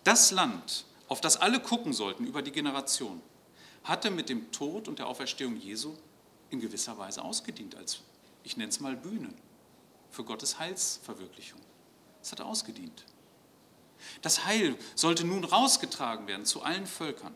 Das 0.06 0.32
Land, 0.32 0.86
auf 1.10 1.20
das 1.20 1.36
alle 1.36 1.60
gucken 1.60 1.92
sollten 1.92 2.26
über 2.26 2.42
die 2.42 2.54
Generation, 2.54 3.22
hatte 3.84 4.10
mit 4.10 4.30
dem 4.30 4.54
Tod 4.54 4.88
und 4.88 5.00
der 5.00 5.08
Auferstehung 5.08 5.58
Jesu 5.58 5.98
in 6.50 6.62
gewisser 6.62 6.98
Weise 6.98 7.26
ausgedient, 7.26 7.76
als, 7.76 8.00
ich 8.46 8.56
nenne 8.56 8.70
es 8.70 8.80
mal, 8.80 8.96
Bühne 8.96 9.34
für 10.12 10.24
Gottes 10.24 10.60
Heilsverwirklichung. 10.60 11.60
Es 12.22 12.32
hat 12.32 12.40
ausgedient. 12.40 13.04
Das 14.22 14.46
Heil 14.46 14.76
sollte 14.96 15.26
nun 15.26 15.44
rausgetragen 15.44 16.28
werden 16.28 16.46
zu 16.46 16.62
allen 16.62 16.88
Völkern 16.88 17.34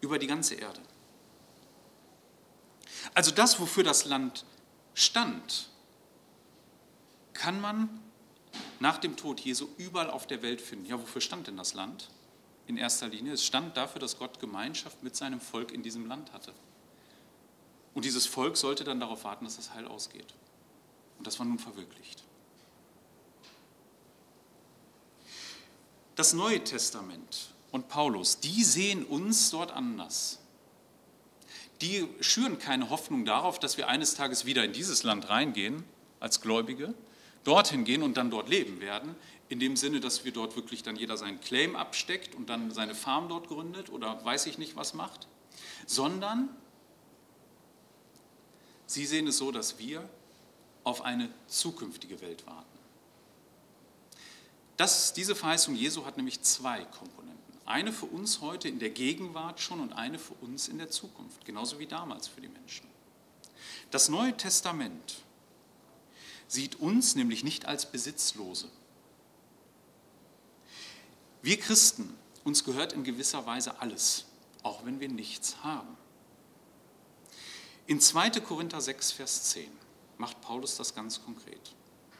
über 0.00 0.18
die 0.18 0.26
ganze 0.26 0.54
Erde. 0.54 0.80
Also 3.14 3.30
das, 3.30 3.60
wofür 3.60 3.84
das 3.84 4.04
Land 4.04 4.44
stand, 4.94 5.68
kann 7.32 7.60
man 7.60 8.00
nach 8.78 8.98
dem 8.98 9.16
Tod 9.16 9.40
Jesu 9.40 9.68
überall 9.78 10.10
auf 10.10 10.26
der 10.26 10.42
Welt 10.42 10.60
finden. 10.60 10.86
Ja, 10.86 11.00
wofür 11.00 11.20
stand 11.20 11.46
denn 11.46 11.56
das 11.56 11.74
Land? 11.74 12.08
In 12.66 12.76
erster 12.76 13.08
Linie, 13.08 13.32
es 13.32 13.44
stand 13.44 13.76
dafür, 13.76 14.00
dass 14.00 14.18
Gott 14.18 14.38
Gemeinschaft 14.38 15.02
mit 15.02 15.16
seinem 15.16 15.40
Volk 15.40 15.72
in 15.72 15.82
diesem 15.82 16.06
Land 16.06 16.32
hatte. 16.32 16.52
Und 17.94 18.04
dieses 18.04 18.26
Volk 18.26 18.56
sollte 18.56 18.84
dann 18.84 19.00
darauf 19.00 19.24
warten, 19.24 19.44
dass 19.44 19.56
das 19.56 19.74
Heil 19.74 19.86
ausgeht. 19.86 20.34
Und 21.18 21.26
das 21.26 21.38
war 21.38 21.46
nun 21.46 21.58
verwirklicht. 21.58 22.22
Das 26.20 26.34
Neue 26.34 26.62
Testament 26.62 27.48
und 27.72 27.88
Paulus, 27.88 28.40
die 28.40 28.62
sehen 28.62 29.06
uns 29.06 29.48
dort 29.48 29.70
anders. 29.70 30.38
Die 31.80 32.06
schüren 32.20 32.58
keine 32.58 32.90
Hoffnung 32.90 33.24
darauf, 33.24 33.58
dass 33.58 33.78
wir 33.78 33.88
eines 33.88 34.16
Tages 34.16 34.44
wieder 34.44 34.62
in 34.62 34.74
dieses 34.74 35.02
Land 35.02 35.30
reingehen 35.30 35.82
als 36.20 36.42
Gläubige, 36.42 36.92
dorthin 37.42 37.84
gehen 37.84 38.02
und 38.02 38.18
dann 38.18 38.30
dort 38.30 38.50
leben 38.50 38.82
werden, 38.82 39.16
in 39.48 39.60
dem 39.60 39.78
Sinne, 39.78 40.00
dass 40.00 40.26
wir 40.26 40.32
dort 40.32 40.56
wirklich 40.56 40.82
dann 40.82 40.96
jeder 40.96 41.16
seinen 41.16 41.40
Claim 41.40 41.74
absteckt 41.74 42.34
und 42.34 42.50
dann 42.50 42.70
seine 42.70 42.94
Farm 42.94 43.30
dort 43.30 43.48
gründet 43.48 43.88
oder 43.88 44.22
weiß 44.22 44.44
ich 44.44 44.58
nicht 44.58 44.76
was 44.76 44.92
macht, 44.92 45.26
sondern 45.86 46.50
sie 48.84 49.06
sehen 49.06 49.26
es 49.26 49.38
so, 49.38 49.52
dass 49.52 49.78
wir 49.78 50.06
auf 50.84 51.00
eine 51.00 51.30
zukünftige 51.46 52.20
Welt 52.20 52.46
warten. 52.46 52.69
Das, 54.80 55.12
diese 55.12 55.34
Verheißung 55.34 55.74
Jesu 55.74 56.06
hat 56.06 56.16
nämlich 56.16 56.40
zwei 56.40 56.82
Komponenten. 56.86 57.54
Eine 57.66 57.92
für 57.92 58.06
uns 58.06 58.40
heute 58.40 58.66
in 58.66 58.78
der 58.78 58.88
Gegenwart 58.88 59.60
schon 59.60 59.78
und 59.78 59.92
eine 59.92 60.18
für 60.18 60.32
uns 60.40 60.68
in 60.68 60.78
der 60.78 60.88
Zukunft, 60.88 61.44
genauso 61.44 61.78
wie 61.78 61.86
damals 61.86 62.28
für 62.28 62.40
die 62.40 62.48
Menschen. 62.48 62.86
Das 63.90 64.08
Neue 64.08 64.34
Testament 64.34 65.16
sieht 66.48 66.76
uns 66.76 67.14
nämlich 67.14 67.44
nicht 67.44 67.66
als 67.66 67.92
Besitzlose. 67.92 68.70
Wir 71.42 71.58
Christen, 71.58 72.14
uns 72.44 72.64
gehört 72.64 72.94
in 72.94 73.04
gewisser 73.04 73.44
Weise 73.44 73.82
alles, 73.82 74.24
auch 74.62 74.86
wenn 74.86 74.98
wir 74.98 75.10
nichts 75.10 75.56
haben. 75.62 75.94
In 77.86 78.00
2. 78.00 78.30
Korinther 78.40 78.80
6, 78.80 79.12
Vers 79.12 79.42
10 79.50 79.70
macht 80.16 80.40
Paulus 80.40 80.78
das 80.78 80.94
ganz 80.94 81.22
konkret. 81.22 81.74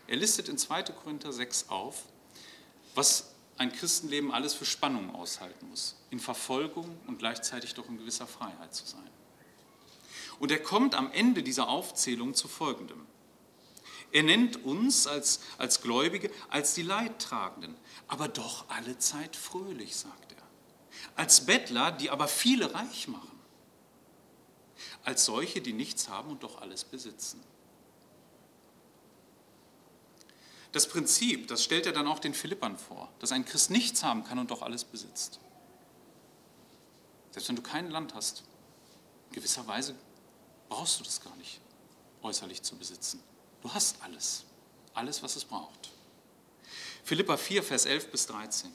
Er 0.06 0.16
listet 0.16 0.50
in 0.50 0.58
2. 0.58 0.82
Korinther 0.82 1.32
6 1.32 1.70
auf, 1.70 2.04
was 2.94 3.30
ein 3.58 3.72
Christenleben 3.72 4.32
alles 4.32 4.54
für 4.54 4.64
Spannungen 4.64 5.10
aushalten 5.10 5.68
muss, 5.68 5.96
in 6.10 6.18
Verfolgung 6.18 6.98
und 7.06 7.18
gleichzeitig 7.18 7.74
doch 7.74 7.88
in 7.88 7.98
gewisser 7.98 8.26
Freiheit 8.26 8.74
zu 8.74 8.86
sein. 8.86 9.10
Und 10.38 10.50
er 10.50 10.62
kommt 10.62 10.94
am 10.94 11.12
Ende 11.12 11.42
dieser 11.42 11.68
Aufzählung 11.68 12.34
zu 12.34 12.48
Folgendem. 12.48 13.06
Er 14.12 14.22
nennt 14.22 14.64
uns 14.64 15.06
als, 15.06 15.40
als 15.58 15.82
Gläubige 15.82 16.30
als 16.48 16.74
die 16.74 16.82
Leidtragenden, 16.82 17.76
aber 18.08 18.28
doch 18.28 18.64
alle 18.68 18.98
Zeit 18.98 19.36
fröhlich, 19.36 19.94
sagt 19.94 20.32
er. 20.32 20.42
Als 21.14 21.46
Bettler, 21.46 21.92
die 21.92 22.10
aber 22.10 22.26
viele 22.26 22.74
reich 22.74 23.08
machen. 23.08 23.38
Als 25.04 25.26
solche, 25.26 25.60
die 25.60 25.72
nichts 25.74 26.08
haben 26.08 26.30
und 26.30 26.42
doch 26.42 26.60
alles 26.60 26.84
besitzen. 26.84 27.42
Das 30.72 30.88
Prinzip, 30.88 31.48
das 31.48 31.64
stellt 31.64 31.86
er 31.86 31.92
dann 31.92 32.06
auch 32.06 32.18
den 32.18 32.34
Philippern 32.34 32.78
vor, 32.78 33.12
dass 33.18 33.32
ein 33.32 33.44
Christ 33.44 33.70
nichts 33.70 34.04
haben 34.04 34.24
kann 34.24 34.38
und 34.38 34.50
doch 34.50 34.62
alles 34.62 34.84
besitzt. 34.84 35.40
Selbst 37.32 37.48
wenn 37.48 37.56
du 37.56 37.62
kein 37.62 37.90
Land 37.90 38.14
hast, 38.14 38.44
in 39.28 39.34
gewisser 39.34 39.66
Weise 39.66 39.94
brauchst 40.68 41.00
du 41.00 41.04
das 41.04 41.20
gar 41.20 41.34
nicht 41.36 41.60
äußerlich 42.22 42.62
zu 42.62 42.76
besitzen. 42.76 43.22
Du 43.62 43.72
hast 43.72 44.00
alles, 44.02 44.44
alles, 44.94 45.22
was 45.22 45.36
es 45.36 45.44
braucht. 45.44 45.90
Philippa 47.04 47.36
4, 47.36 47.62
Vers 47.62 47.86
11 47.86 48.10
bis 48.10 48.26
13. 48.26 48.70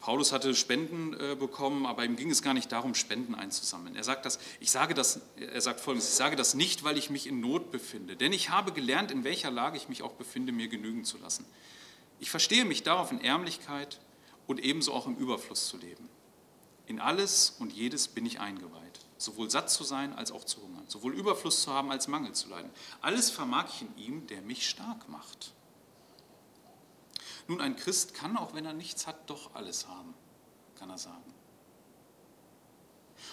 Paulus 0.00 0.32
hatte 0.32 0.54
Spenden 0.54 1.12
äh, 1.14 1.36
bekommen, 1.36 1.84
aber 1.84 2.04
ihm 2.04 2.16
ging 2.16 2.30
es 2.30 2.42
gar 2.42 2.54
nicht 2.54 2.72
darum, 2.72 2.94
Spenden 2.94 3.34
einzusammeln. 3.34 3.96
Er 3.96 4.04
sagt, 4.04 4.24
das, 4.24 4.38
ich 4.58 4.70
sage 4.70 4.94
das, 4.94 5.20
er 5.36 5.60
sagt 5.60 5.80
folgendes, 5.80 6.08
ich 6.08 6.14
sage 6.14 6.36
das 6.36 6.54
nicht, 6.54 6.84
weil 6.84 6.96
ich 6.96 7.10
mich 7.10 7.26
in 7.26 7.40
Not 7.40 7.70
befinde, 7.70 8.16
denn 8.16 8.32
ich 8.32 8.48
habe 8.48 8.72
gelernt, 8.72 9.10
in 9.10 9.24
welcher 9.24 9.50
Lage 9.50 9.76
ich 9.76 9.88
mich 9.88 10.02
auch 10.02 10.12
befinde, 10.12 10.52
mir 10.52 10.68
genügen 10.68 11.04
zu 11.04 11.18
lassen. 11.18 11.44
Ich 12.18 12.30
verstehe 12.30 12.64
mich 12.64 12.82
darauf, 12.82 13.12
in 13.12 13.20
Ärmlichkeit 13.20 14.00
und 14.46 14.58
ebenso 14.60 14.94
auch 14.94 15.06
im 15.06 15.16
Überfluss 15.16 15.68
zu 15.68 15.76
leben. 15.76 16.08
In 16.86 16.98
alles 16.98 17.56
und 17.58 17.72
jedes 17.72 18.08
bin 18.08 18.24
ich 18.26 18.40
eingeweiht, 18.40 19.00
sowohl 19.18 19.50
satt 19.50 19.70
zu 19.70 19.84
sein 19.84 20.14
als 20.14 20.32
auch 20.32 20.44
zu 20.44 20.62
hungern, 20.62 20.84
sowohl 20.88 21.14
Überfluss 21.14 21.62
zu 21.62 21.72
haben 21.72 21.90
als 21.90 22.08
Mangel 22.08 22.32
zu 22.32 22.48
leiden. 22.48 22.70
Alles 23.02 23.30
vermag 23.30 23.66
ich 23.68 23.82
in 23.82 23.96
ihm, 23.96 24.26
der 24.26 24.40
mich 24.42 24.68
stark 24.68 25.08
macht. 25.08 25.52
Nun, 27.50 27.60
ein 27.60 27.74
Christ 27.74 28.14
kann, 28.14 28.36
auch 28.36 28.54
wenn 28.54 28.64
er 28.64 28.72
nichts 28.72 29.08
hat, 29.08 29.28
doch 29.28 29.56
alles 29.56 29.88
haben, 29.88 30.14
kann 30.76 30.88
er 30.88 30.98
sagen. 30.98 31.34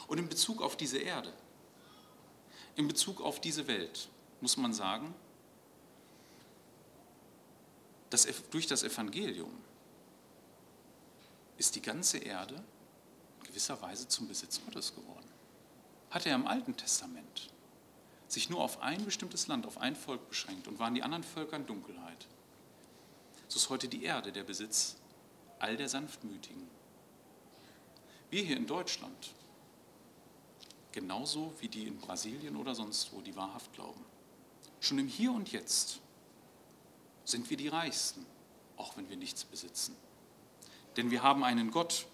Und 0.07 0.17
in 0.17 0.27
Bezug 0.27 0.63
auf 0.63 0.75
diese 0.75 0.97
Erde, 0.97 1.31
in 2.75 2.87
Bezug 2.87 3.21
auf 3.21 3.39
diese 3.39 3.67
Welt, 3.67 4.09
muss 4.41 4.57
man 4.57 4.73
sagen, 4.73 5.13
dass 8.09 8.27
durch 8.49 8.65
das 8.65 8.81
Evangelium 8.81 9.55
ist 11.59 11.75
die 11.75 11.83
ganze 11.83 12.17
Erde 12.17 12.55
in 13.37 13.43
gewisser 13.43 13.79
Weise 13.83 14.07
zum 14.07 14.27
Besitz 14.27 14.59
Gottes 14.65 14.95
geworden. 14.95 15.29
Hat 16.09 16.25
er 16.25 16.33
im 16.33 16.47
Alten 16.47 16.75
Testament 16.75 17.53
sich 18.27 18.49
nur 18.49 18.61
auf 18.61 18.81
ein 18.81 19.05
bestimmtes 19.05 19.45
Land, 19.45 19.67
auf 19.67 19.77
ein 19.77 19.95
Volk 19.95 20.27
beschränkt 20.27 20.67
und 20.67 20.79
waren 20.79 20.95
die 20.95 21.03
anderen 21.03 21.23
Völker 21.23 21.57
in 21.57 21.67
Dunkelheit 21.67 22.27
so 23.47 23.57
ist 23.57 23.69
heute 23.69 23.87
die 23.87 24.03
Erde 24.03 24.31
der 24.31 24.43
Besitz 24.43 24.97
all 25.59 25.77
der 25.77 25.89
Sanftmütigen. 25.89 26.67
Wir 28.29 28.43
hier 28.43 28.57
in 28.57 28.67
Deutschland, 28.67 29.33
genauso 30.91 31.53
wie 31.59 31.69
die 31.69 31.87
in 31.87 31.97
Brasilien 31.97 32.55
oder 32.55 32.75
sonst 32.75 33.13
wo, 33.13 33.21
die 33.21 33.35
wahrhaft 33.35 33.73
glauben. 33.73 34.03
Schon 34.79 34.99
im 34.99 35.07
Hier 35.07 35.31
und 35.31 35.51
Jetzt 35.51 35.99
sind 37.23 37.49
wir 37.49 37.57
die 37.57 37.67
Reichsten, 37.67 38.25
auch 38.75 38.97
wenn 38.97 39.09
wir 39.09 39.17
nichts 39.17 39.43
besitzen. 39.43 39.95
Denn 40.97 41.11
wir 41.11 41.23
haben 41.23 41.43
einen 41.43 41.71
Gott, 41.71 42.05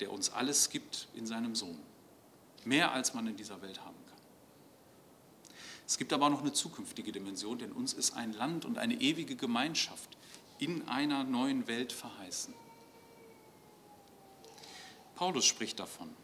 der 0.00 0.12
uns 0.12 0.30
alles 0.30 0.70
gibt 0.70 1.08
in 1.14 1.26
seinem 1.26 1.54
Sohn. 1.54 1.78
Mehr 2.64 2.92
als 2.92 3.14
man 3.14 3.26
in 3.26 3.36
dieser 3.36 3.60
Welt 3.62 3.80
haben 3.80 3.96
kann. 4.06 4.18
Es 5.86 5.96
gibt 5.96 6.12
aber 6.12 6.26
auch 6.26 6.30
noch 6.30 6.42
eine 6.42 6.52
zukünftige 6.52 7.12
Dimension, 7.12 7.58
denn 7.58 7.72
uns 7.72 7.92
ist 7.92 8.12
ein 8.12 8.32
Land 8.32 8.64
und 8.64 8.78
eine 8.78 9.00
ewige 9.00 9.36
Gemeinschaft 9.36 10.17
in 10.58 10.88
einer 10.88 11.24
neuen 11.24 11.66
Welt 11.66 11.92
verheißen. 11.92 12.54
Paulus 15.14 15.46
spricht 15.46 15.80
davon, 15.80 16.14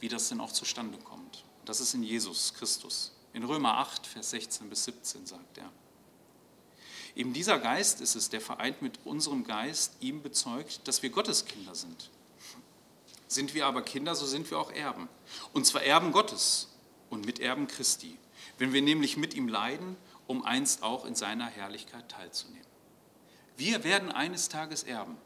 wie 0.00 0.08
das 0.08 0.28
denn 0.28 0.40
auch 0.40 0.52
zustande 0.52 0.98
kommt. 0.98 1.44
Das 1.64 1.80
ist 1.80 1.94
in 1.94 2.02
Jesus 2.02 2.54
Christus. 2.54 3.12
In 3.32 3.44
Römer 3.44 3.78
8, 3.78 4.06
Vers 4.06 4.30
16 4.30 4.68
bis 4.68 4.84
17 4.84 5.26
sagt 5.26 5.58
er. 5.58 5.70
Eben 7.14 7.32
dieser 7.32 7.58
Geist 7.58 8.00
ist 8.00 8.14
es, 8.14 8.30
der 8.30 8.40
vereint 8.40 8.80
mit 8.80 8.98
unserem 9.04 9.44
Geist 9.44 9.94
ihm 10.00 10.22
bezeugt, 10.22 10.86
dass 10.88 11.02
wir 11.02 11.10
Gottes 11.10 11.44
Kinder 11.44 11.74
sind. 11.74 12.10
Sind 13.28 13.54
wir 13.54 13.66
aber 13.66 13.82
Kinder, 13.82 14.14
so 14.14 14.26
sind 14.26 14.50
wir 14.50 14.58
auch 14.58 14.72
Erben. 14.72 15.08
Und 15.52 15.66
zwar 15.66 15.82
Erben 15.82 16.12
Gottes 16.12 16.68
und 17.10 17.26
Miterben 17.26 17.66
Christi, 17.66 18.18
wenn 18.58 18.72
wir 18.72 18.82
nämlich 18.82 19.16
mit 19.16 19.34
ihm 19.34 19.48
leiden, 19.48 19.96
um 20.26 20.44
einst 20.44 20.82
auch 20.82 21.04
in 21.04 21.14
seiner 21.14 21.46
Herrlichkeit 21.46 22.08
teilzunehmen. 22.08 22.71
Wir 23.56 23.84
werden 23.84 24.10
eines 24.10 24.48
Tages 24.48 24.82
erben. 24.82 25.16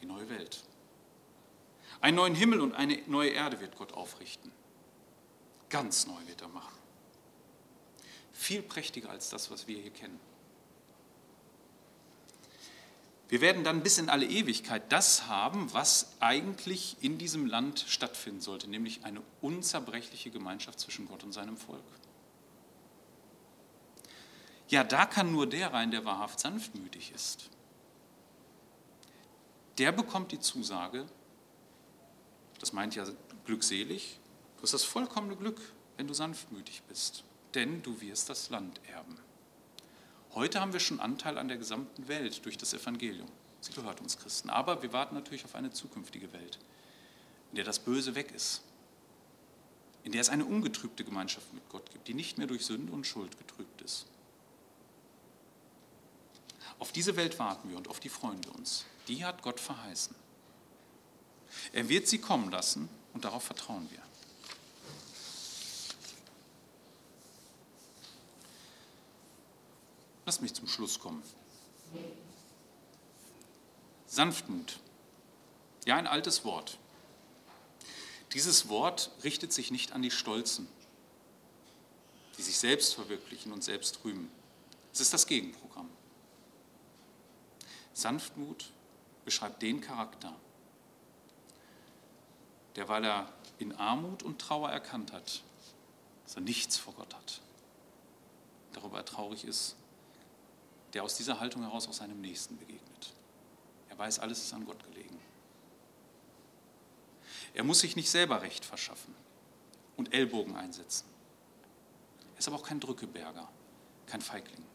Die 0.00 0.06
neue 0.06 0.28
Welt. 0.30 0.62
Einen 2.00 2.16
neuen 2.16 2.34
Himmel 2.34 2.60
und 2.60 2.74
eine 2.74 3.00
neue 3.06 3.30
Erde 3.30 3.60
wird 3.60 3.76
Gott 3.76 3.92
aufrichten. 3.92 4.52
Ganz 5.68 6.06
neu 6.06 6.20
wird 6.26 6.40
er 6.42 6.48
machen. 6.48 6.76
Viel 8.32 8.62
prächtiger 8.62 9.10
als 9.10 9.30
das, 9.30 9.50
was 9.50 9.66
wir 9.66 9.78
hier 9.78 9.90
kennen. 9.90 10.18
Wir 13.28 13.42
werden 13.42 13.62
dann 13.62 13.82
bis 13.82 13.98
in 13.98 14.08
alle 14.08 14.24
Ewigkeit 14.24 14.90
das 14.90 15.26
haben, 15.26 15.72
was 15.74 16.14
eigentlich 16.18 16.96
in 17.00 17.18
diesem 17.18 17.46
Land 17.46 17.84
stattfinden 17.86 18.40
sollte, 18.40 18.70
nämlich 18.70 19.04
eine 19.04 19.20
unzerbrechliche 19.42 20.30
Gemeinschaft 20.30 20.80
zwischen 20.80 21.06
Gott 21.06 21.24
und 21.24 21.32
seinem 21.32 21.58
Volk. 21.58 21.84
Ja, 24.68 24.84
da 24.84 25.06
kann 25.06 25.32
nur 25.32 25.46
der 25.46 25.72
rein, 25.72 25.90
der 25.90 26.04
wahrhaft 26.04 26.40
sanftmütig 26.40 27.12
ist. 27.14 27.48
Der 29.78 29.92
bekommt 29.92 30.32
die 30.32 30.40
Zusage, 30.40 31.06
das 32.60 32.72
meint 32.72 32.94
ja 32.94 33.06
glückselig, 33.46 34.18
du 34.56 34.64
hast 34.64 34.74
das 34.74 34.84
vollkommene 34.84 35.36
Glück, 35.36 35.60
wenn 35.96 36.06
du 36.06 36.14
sanftmütig 36.14 36.82
bist, 36.82 37.24
denn 37.54 37.82
du 37.82 38.00
wirst 38.00 38.28
das 38.28 38.50
Land 38.50 38.80
erben. 38.88 39.16
Heute 40.34 40.60
haben 40.60 40.72
wir 40.72 40.80
schon 40.80 41.00
Anteil 41.00 41.38
an 41.38 41.48
der 41.48 41.56
gesamten 41.56 42.06
Welt 42.08 42.44
durch 42.44 42.58
das 42.58 42.74
Evangelium. 42.74 43.28
Sie 43.60 43.72
gehört 43.72 44.00
uns 44.00 44.18
Christen. 44.18 44.50
Aber 44.50 44.82
wir 44.82 44.92
warten 44.92 45.14
natürlich 45.14 45.44
auf 45.44 45.54
eine 45.54 45.70
zukünftige 45.70 46.32
Welt, 46.32 46.58
in 47.50 47.56
der 47.56 47.64
das 47.64 47.78
Böse 47.78 48.14
weg 48.14 48.32
ist, 48.32 48.62
in 50.04 50.12
der 50.12 50.20
es 50.20 50.28
eine 50.28 50.44
ungetrübte 50.44 51.04
Gemeinschaft 51.04 51.52
mit 51.54 51.68
Gott 51.68 51.90
gibt, 51.90 52.06
die 52.06 52.14
nicht 52.14 52.38
mehr 52.38 52.46
durch 52.46 52.66
Sünde 52.66 52.92
und 52.92 53.06
Schuld 53.06 53.38
getrübt 53.38 53.80
ist. 53.82 54.06
Auf 56.78 56.92
diese 56.92 57.16
Welt 57.16 57.38
warten 57.38 57.70
wir 57.70 57.76
und 57.76 57.88
auf 57.88 58.00
die 58.00 58.08
freuen 58.08 58.42
wir 58.44 58.54
uns. 58.54 58.84
Die 59.08 59.24
hat 59.24 59.42
Gott 59.42 59.60
verheißen. 59.60 60.14
Er 61.72 61.88
wird 61.88 62.06
sie 62.08 62.18
kommen 62.18 62.50
lassen 62.50 62.88
und 63.14 63.24
darauf 63.24 63.42
vertrauen 63.42 63.88
wir. 63.90 64.02
Lass 70.26 70.40
mich 70.40 70.52
zum 70.54 70.68
Schluss 70.68 70.98
kommen. 70.98 71.22
Sanftmut. 74.06 74.78
Ja, 75.86 75.96
ein 75.96 76.06
altes 76.06 76.44
Wort. 76.44 76.78
Dieses 78.34 78.68
Wort 78.68 79.10
richtet 79.24 79.54
sich 79.54 79.70
nicht 79.70 79.92
an 79.92 80.02
die 80.02 80.10
Stolzen, 80.10 80.68
die 82.36 82.42
sich 82.42 82.58
selbst 82.58 82.94
verwirklichen 82.94 83.52
und 83.52 83.64
selbst 83.64 84.04
rühmen. 84.04 84.30
Es 84.92 85.00
ist 85.00 85.14
das 85.14 85.26
Gegenprogramm. 85.26 85.88
Sanftmut 87.98 88.70
beschreibt 89.24 89.60
den 89.60 89.80
Charakter, 89.80 90.32
der, 92.76 92.88
weil 92.88 93.04
er 93.04 93.32
in 93.58 93.74
Armut 93.74 94.22
und 94.22 94.40
Trauer 94.40 94.70
erkannt 94.70 95.12
hat, 95.12 95.42
dass 96.22 96.36
er 96.36 96.42
nichts 96.42 96.76
vor 96.76 96.94
Gott 96.94 97.12
hat, 97.12 97.40
darüber 98.72 99.04
traurig 99.04 99.44
ist, 99.44 99.74
der 100.92 101.02
aus 101.02 101.16
dieser 101.16 101.40
Haltung 101.40 101.62
heraus 101.62 101.88
auch 101.88 101.92
seinem 101.92 102.20
Nächsten 102.20 102.56
begegnet. 102.56 103.12
Er 103.88 103.98
weiß, 103.98 104.20
alles 104.20 104.44
ist 104.44 104.54
an 104.54 104.64
Gott 104.64 104.82
gelegen. 104.84 105.18
Er 107.52 107.64
muss 107.64 107.80
sich 107.80 107.96
nicht 107.96 108.10
selber 108.10 108.42
Recht 108.42 108.64
verschaffen 108.64 109.12
und 109.96 110.14
Ellbogen 110.14 110.54
einsetzen. 110.54 111.08
Er 112.34 112.38
ist 112.38 112.46
aber 112.46 112.58
auch 112.58 112.62
kein 112.62 112.78
Drückeberger, 112.78 113.48
kein 114.06 114.20
Feigling 114.20 114.67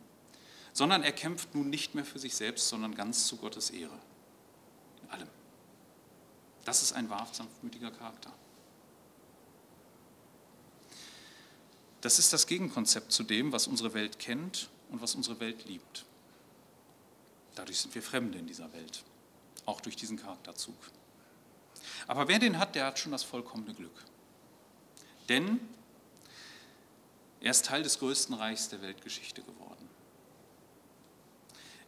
sondern 0.73 1.03
er 1.03 1.11
kämpft 1.11 1.53
nun 1.55 1.69
nicht 1.69 1.95
mehr 1.95 2.03
für 2.03 2.19
sich 2.19 2.35
selbst, 2.35 2.67
sondern 2.67 2.95
ganz 2.95 3.27
zu 3.27 3.37
Gottes 3.37 3.69
Ehre. 3.69 3.97
In 5.03 5.09
allem. 5.11 5.29
Das 6.65 6.81
ist 6.81 6.93
ein 6.93 7.09
wahrhaft 7.09 7.35
sanftmütiger 7.35 7.91
Charakter. 7.91 8.33
Das 12.01 12.19
ist 12.19 12.33
das 12.33 12.47
Gegenkonzept 12.47 13.13
zu 13.13 13.23
dem, 13.23 13.53
was 13.53 13.67
unsere 13.67 13.93
Welt 13.93 14.19
kennt 14.19 14.69
und 14.89 15.01
was 15.01 15.15
unsere 15.15 15.39
Welt 15.39 15.65
liebt. 15.65 16.05
Dadurch 17.55 17.79
sind 17.79 17.95
wir 17.95 18.01
Fremde 18.01 18.39
in 18.39 18.47
dieser 18.47 18.73
Welt, 18.73 19.03
auch 19.65 19.79
durch 19.79 19.95
diesen 19.95 20.17
Charakterzug. 20.17 20.75
Aber 22.07 22.27
wer 22.27 22.39
den 22.39 22.57
hat, 22.57 22.75
der 22.75 22.87
hat 22.87 22.99
schon 22.99 23.11
das 23.11 23.23
vollkommene 23.23 23.73
Glück. 23.73 24.03
Denn 25.29 25.61
er 27.39 27.51
ist 27.51 27.65
Teil 27.65 27.83
des 27.83 27.99
größten 27.99 28.35
Reichs 28.35 28.69
der 28.69 28.81
Weltgeschichte 28.81 29.41
geworden. 29.41 29.62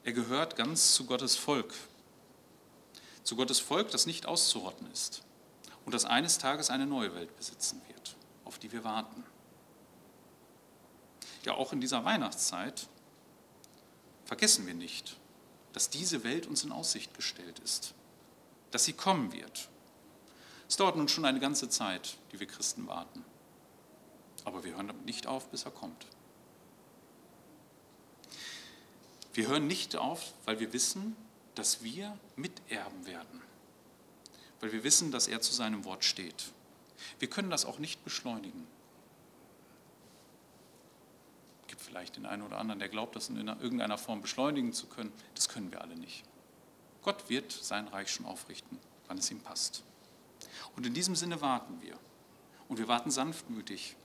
Er 0.06 0.14
gehört 0.14 0.56
ganz 0.56 0.94
zu 0.94 1.08
Gottes 1.08 1.36
Volk. 1.36 1.74
Zu 3.24 3.36
Gottes 3.36 3.60
Volk, 3.60 3.90
das 3.90 4.06
nicht 4.06 4.28
auszurotten 4.28 4.90
ist 4.92 5.24
und 5.84 5.96
das 5.96 6.06
eines 6.06 6.38
Tages 6.38 6.70
eine 6.70 6.86
neue 6.86 7.16
Welt 7.16 7.36
besitzen 7.36 7.82
wird, 7.88 8.16
auf 8.44 8.60
die 8.60 8.72
wir 8.72 8.84
warten. 8.84 9.24
Ja, 11.44 11.56
auch 11.56 11.74
in 11.74 11.82
dieser 11.82 12.06
Weihnachtszeit 12.06 12.88
vergessen 14.26 14.68
wir 14.68 14.76
nicht, 14.76 15.18
dass 15.74 15.90
diese 15.90 16.24
Welt 16.24 16.46
uns 16.46 16.64
in 16.64 16.72
Aussicht 16.72 17.16
gestellt 17.16 17.58
ist, 17.58 17.96
dass 18.70 18.86
sie 18.86 18.94
kommen 18.94 19.34
wird 19.34 19.70
Es 20.70 20.78
dauert 20.78 20.98
nun 20.98 21.08
schon 21.08 21.26
eine 21.26 21.40
ganze 21.40 21.68
Zeit, 21.68 22.18
die 22.32 22.40
wir 22.40 22.48
Christen 22.48 22.86
warten. 22.86 23.26
Aber 24.44 24.64
wir 24.64 24.76
hören 24.76 24.94
nicht 25.04 25.26
auf, 25.26 25.50
bis 25.50 25.66
er 25.66 25.72
kommt. 25.72 26.06
Wir 29.36 29.50
hören 29.50 29.68
nicht 29.68 29.98
auf, 29.98 30.32
weil 30.46 30.62
wir 30.62 30.72
wissen, 30.72 31.14
dass 31.56 31.84
wir 31.84 32.18
miterben 32.38 33.06
werden. 33.06 33.42
Weil 34.62 34.72
wir 34.72 34.86
wissen, 34.86 35.12
dass 35.12 35.28
er 35.28 35.42
zu 35.42 35.54
seinem 35.54 35.84
Wort 35.84 36.06
steht. 36.06 36.54
Wir 37.20 37.30
können 37.30 37.50
das 37.50 37.66
auch 37.66 37.78
nicht 37.78 38.02
beschleunigen. 38.06 38.66
Es 41.64 41.68
gibt 41.68 41.82
vielleicht 41.82 42.16
den 42.16 42.26
einen 42.26 42.44
oder 42.44 42.60
anderen, 42.60 42.80
der 42.80 42.88
glaubt, 42.88 43.18
das 43.18 43.28
in 43.28 43.36
irgendeiner 43.46 43.98
Form 43.98 44.22
beschleunigen 44.22 44.72
zu 44.72 44.88
können. 44.88 45.12
Das 45.34 45.50
können 45.50 45.70
wir 45.70 45.82
alle 45.82 45.98
nicht. 45.98 46.24
Gott 47.02 47.30
wird 47.30 47.52
sein 47.52 47.90
Reich 47.90 48.10
schon 48.10 48.26
aufrichten, 48.26 48.80
wann 49.08 49.18
es 49.18 49.30
ihm 49.32 49.42
passt. 49.42 49.84
Und 50.78 50.88
in 50.88 50.94
diesem 50.94 51.16
Sinne 51.16 51.42
warten 51.42 51.82
wir. 51.82 52.00
Und 52.70 52.78
wir 52.80 52.88
warten 52.88 53.12
sanftmütig 53.12 53.98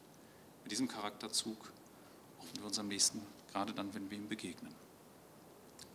mit 0.65 0.73
diesem 0.73 0.89
Charakterzug 0.89 1.73
auf 2.41 2.65
unserem 2.65 2.89
Nächsten, 2.89 3.23
gerade 3.53 3.73
dann, 3.73 3.95
wenn 3.95 4.11
wir 4.11 4.19
ihm 4.19 4.29
begegnen. 4.29 4.75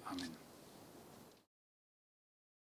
Amen. 0.07 0.44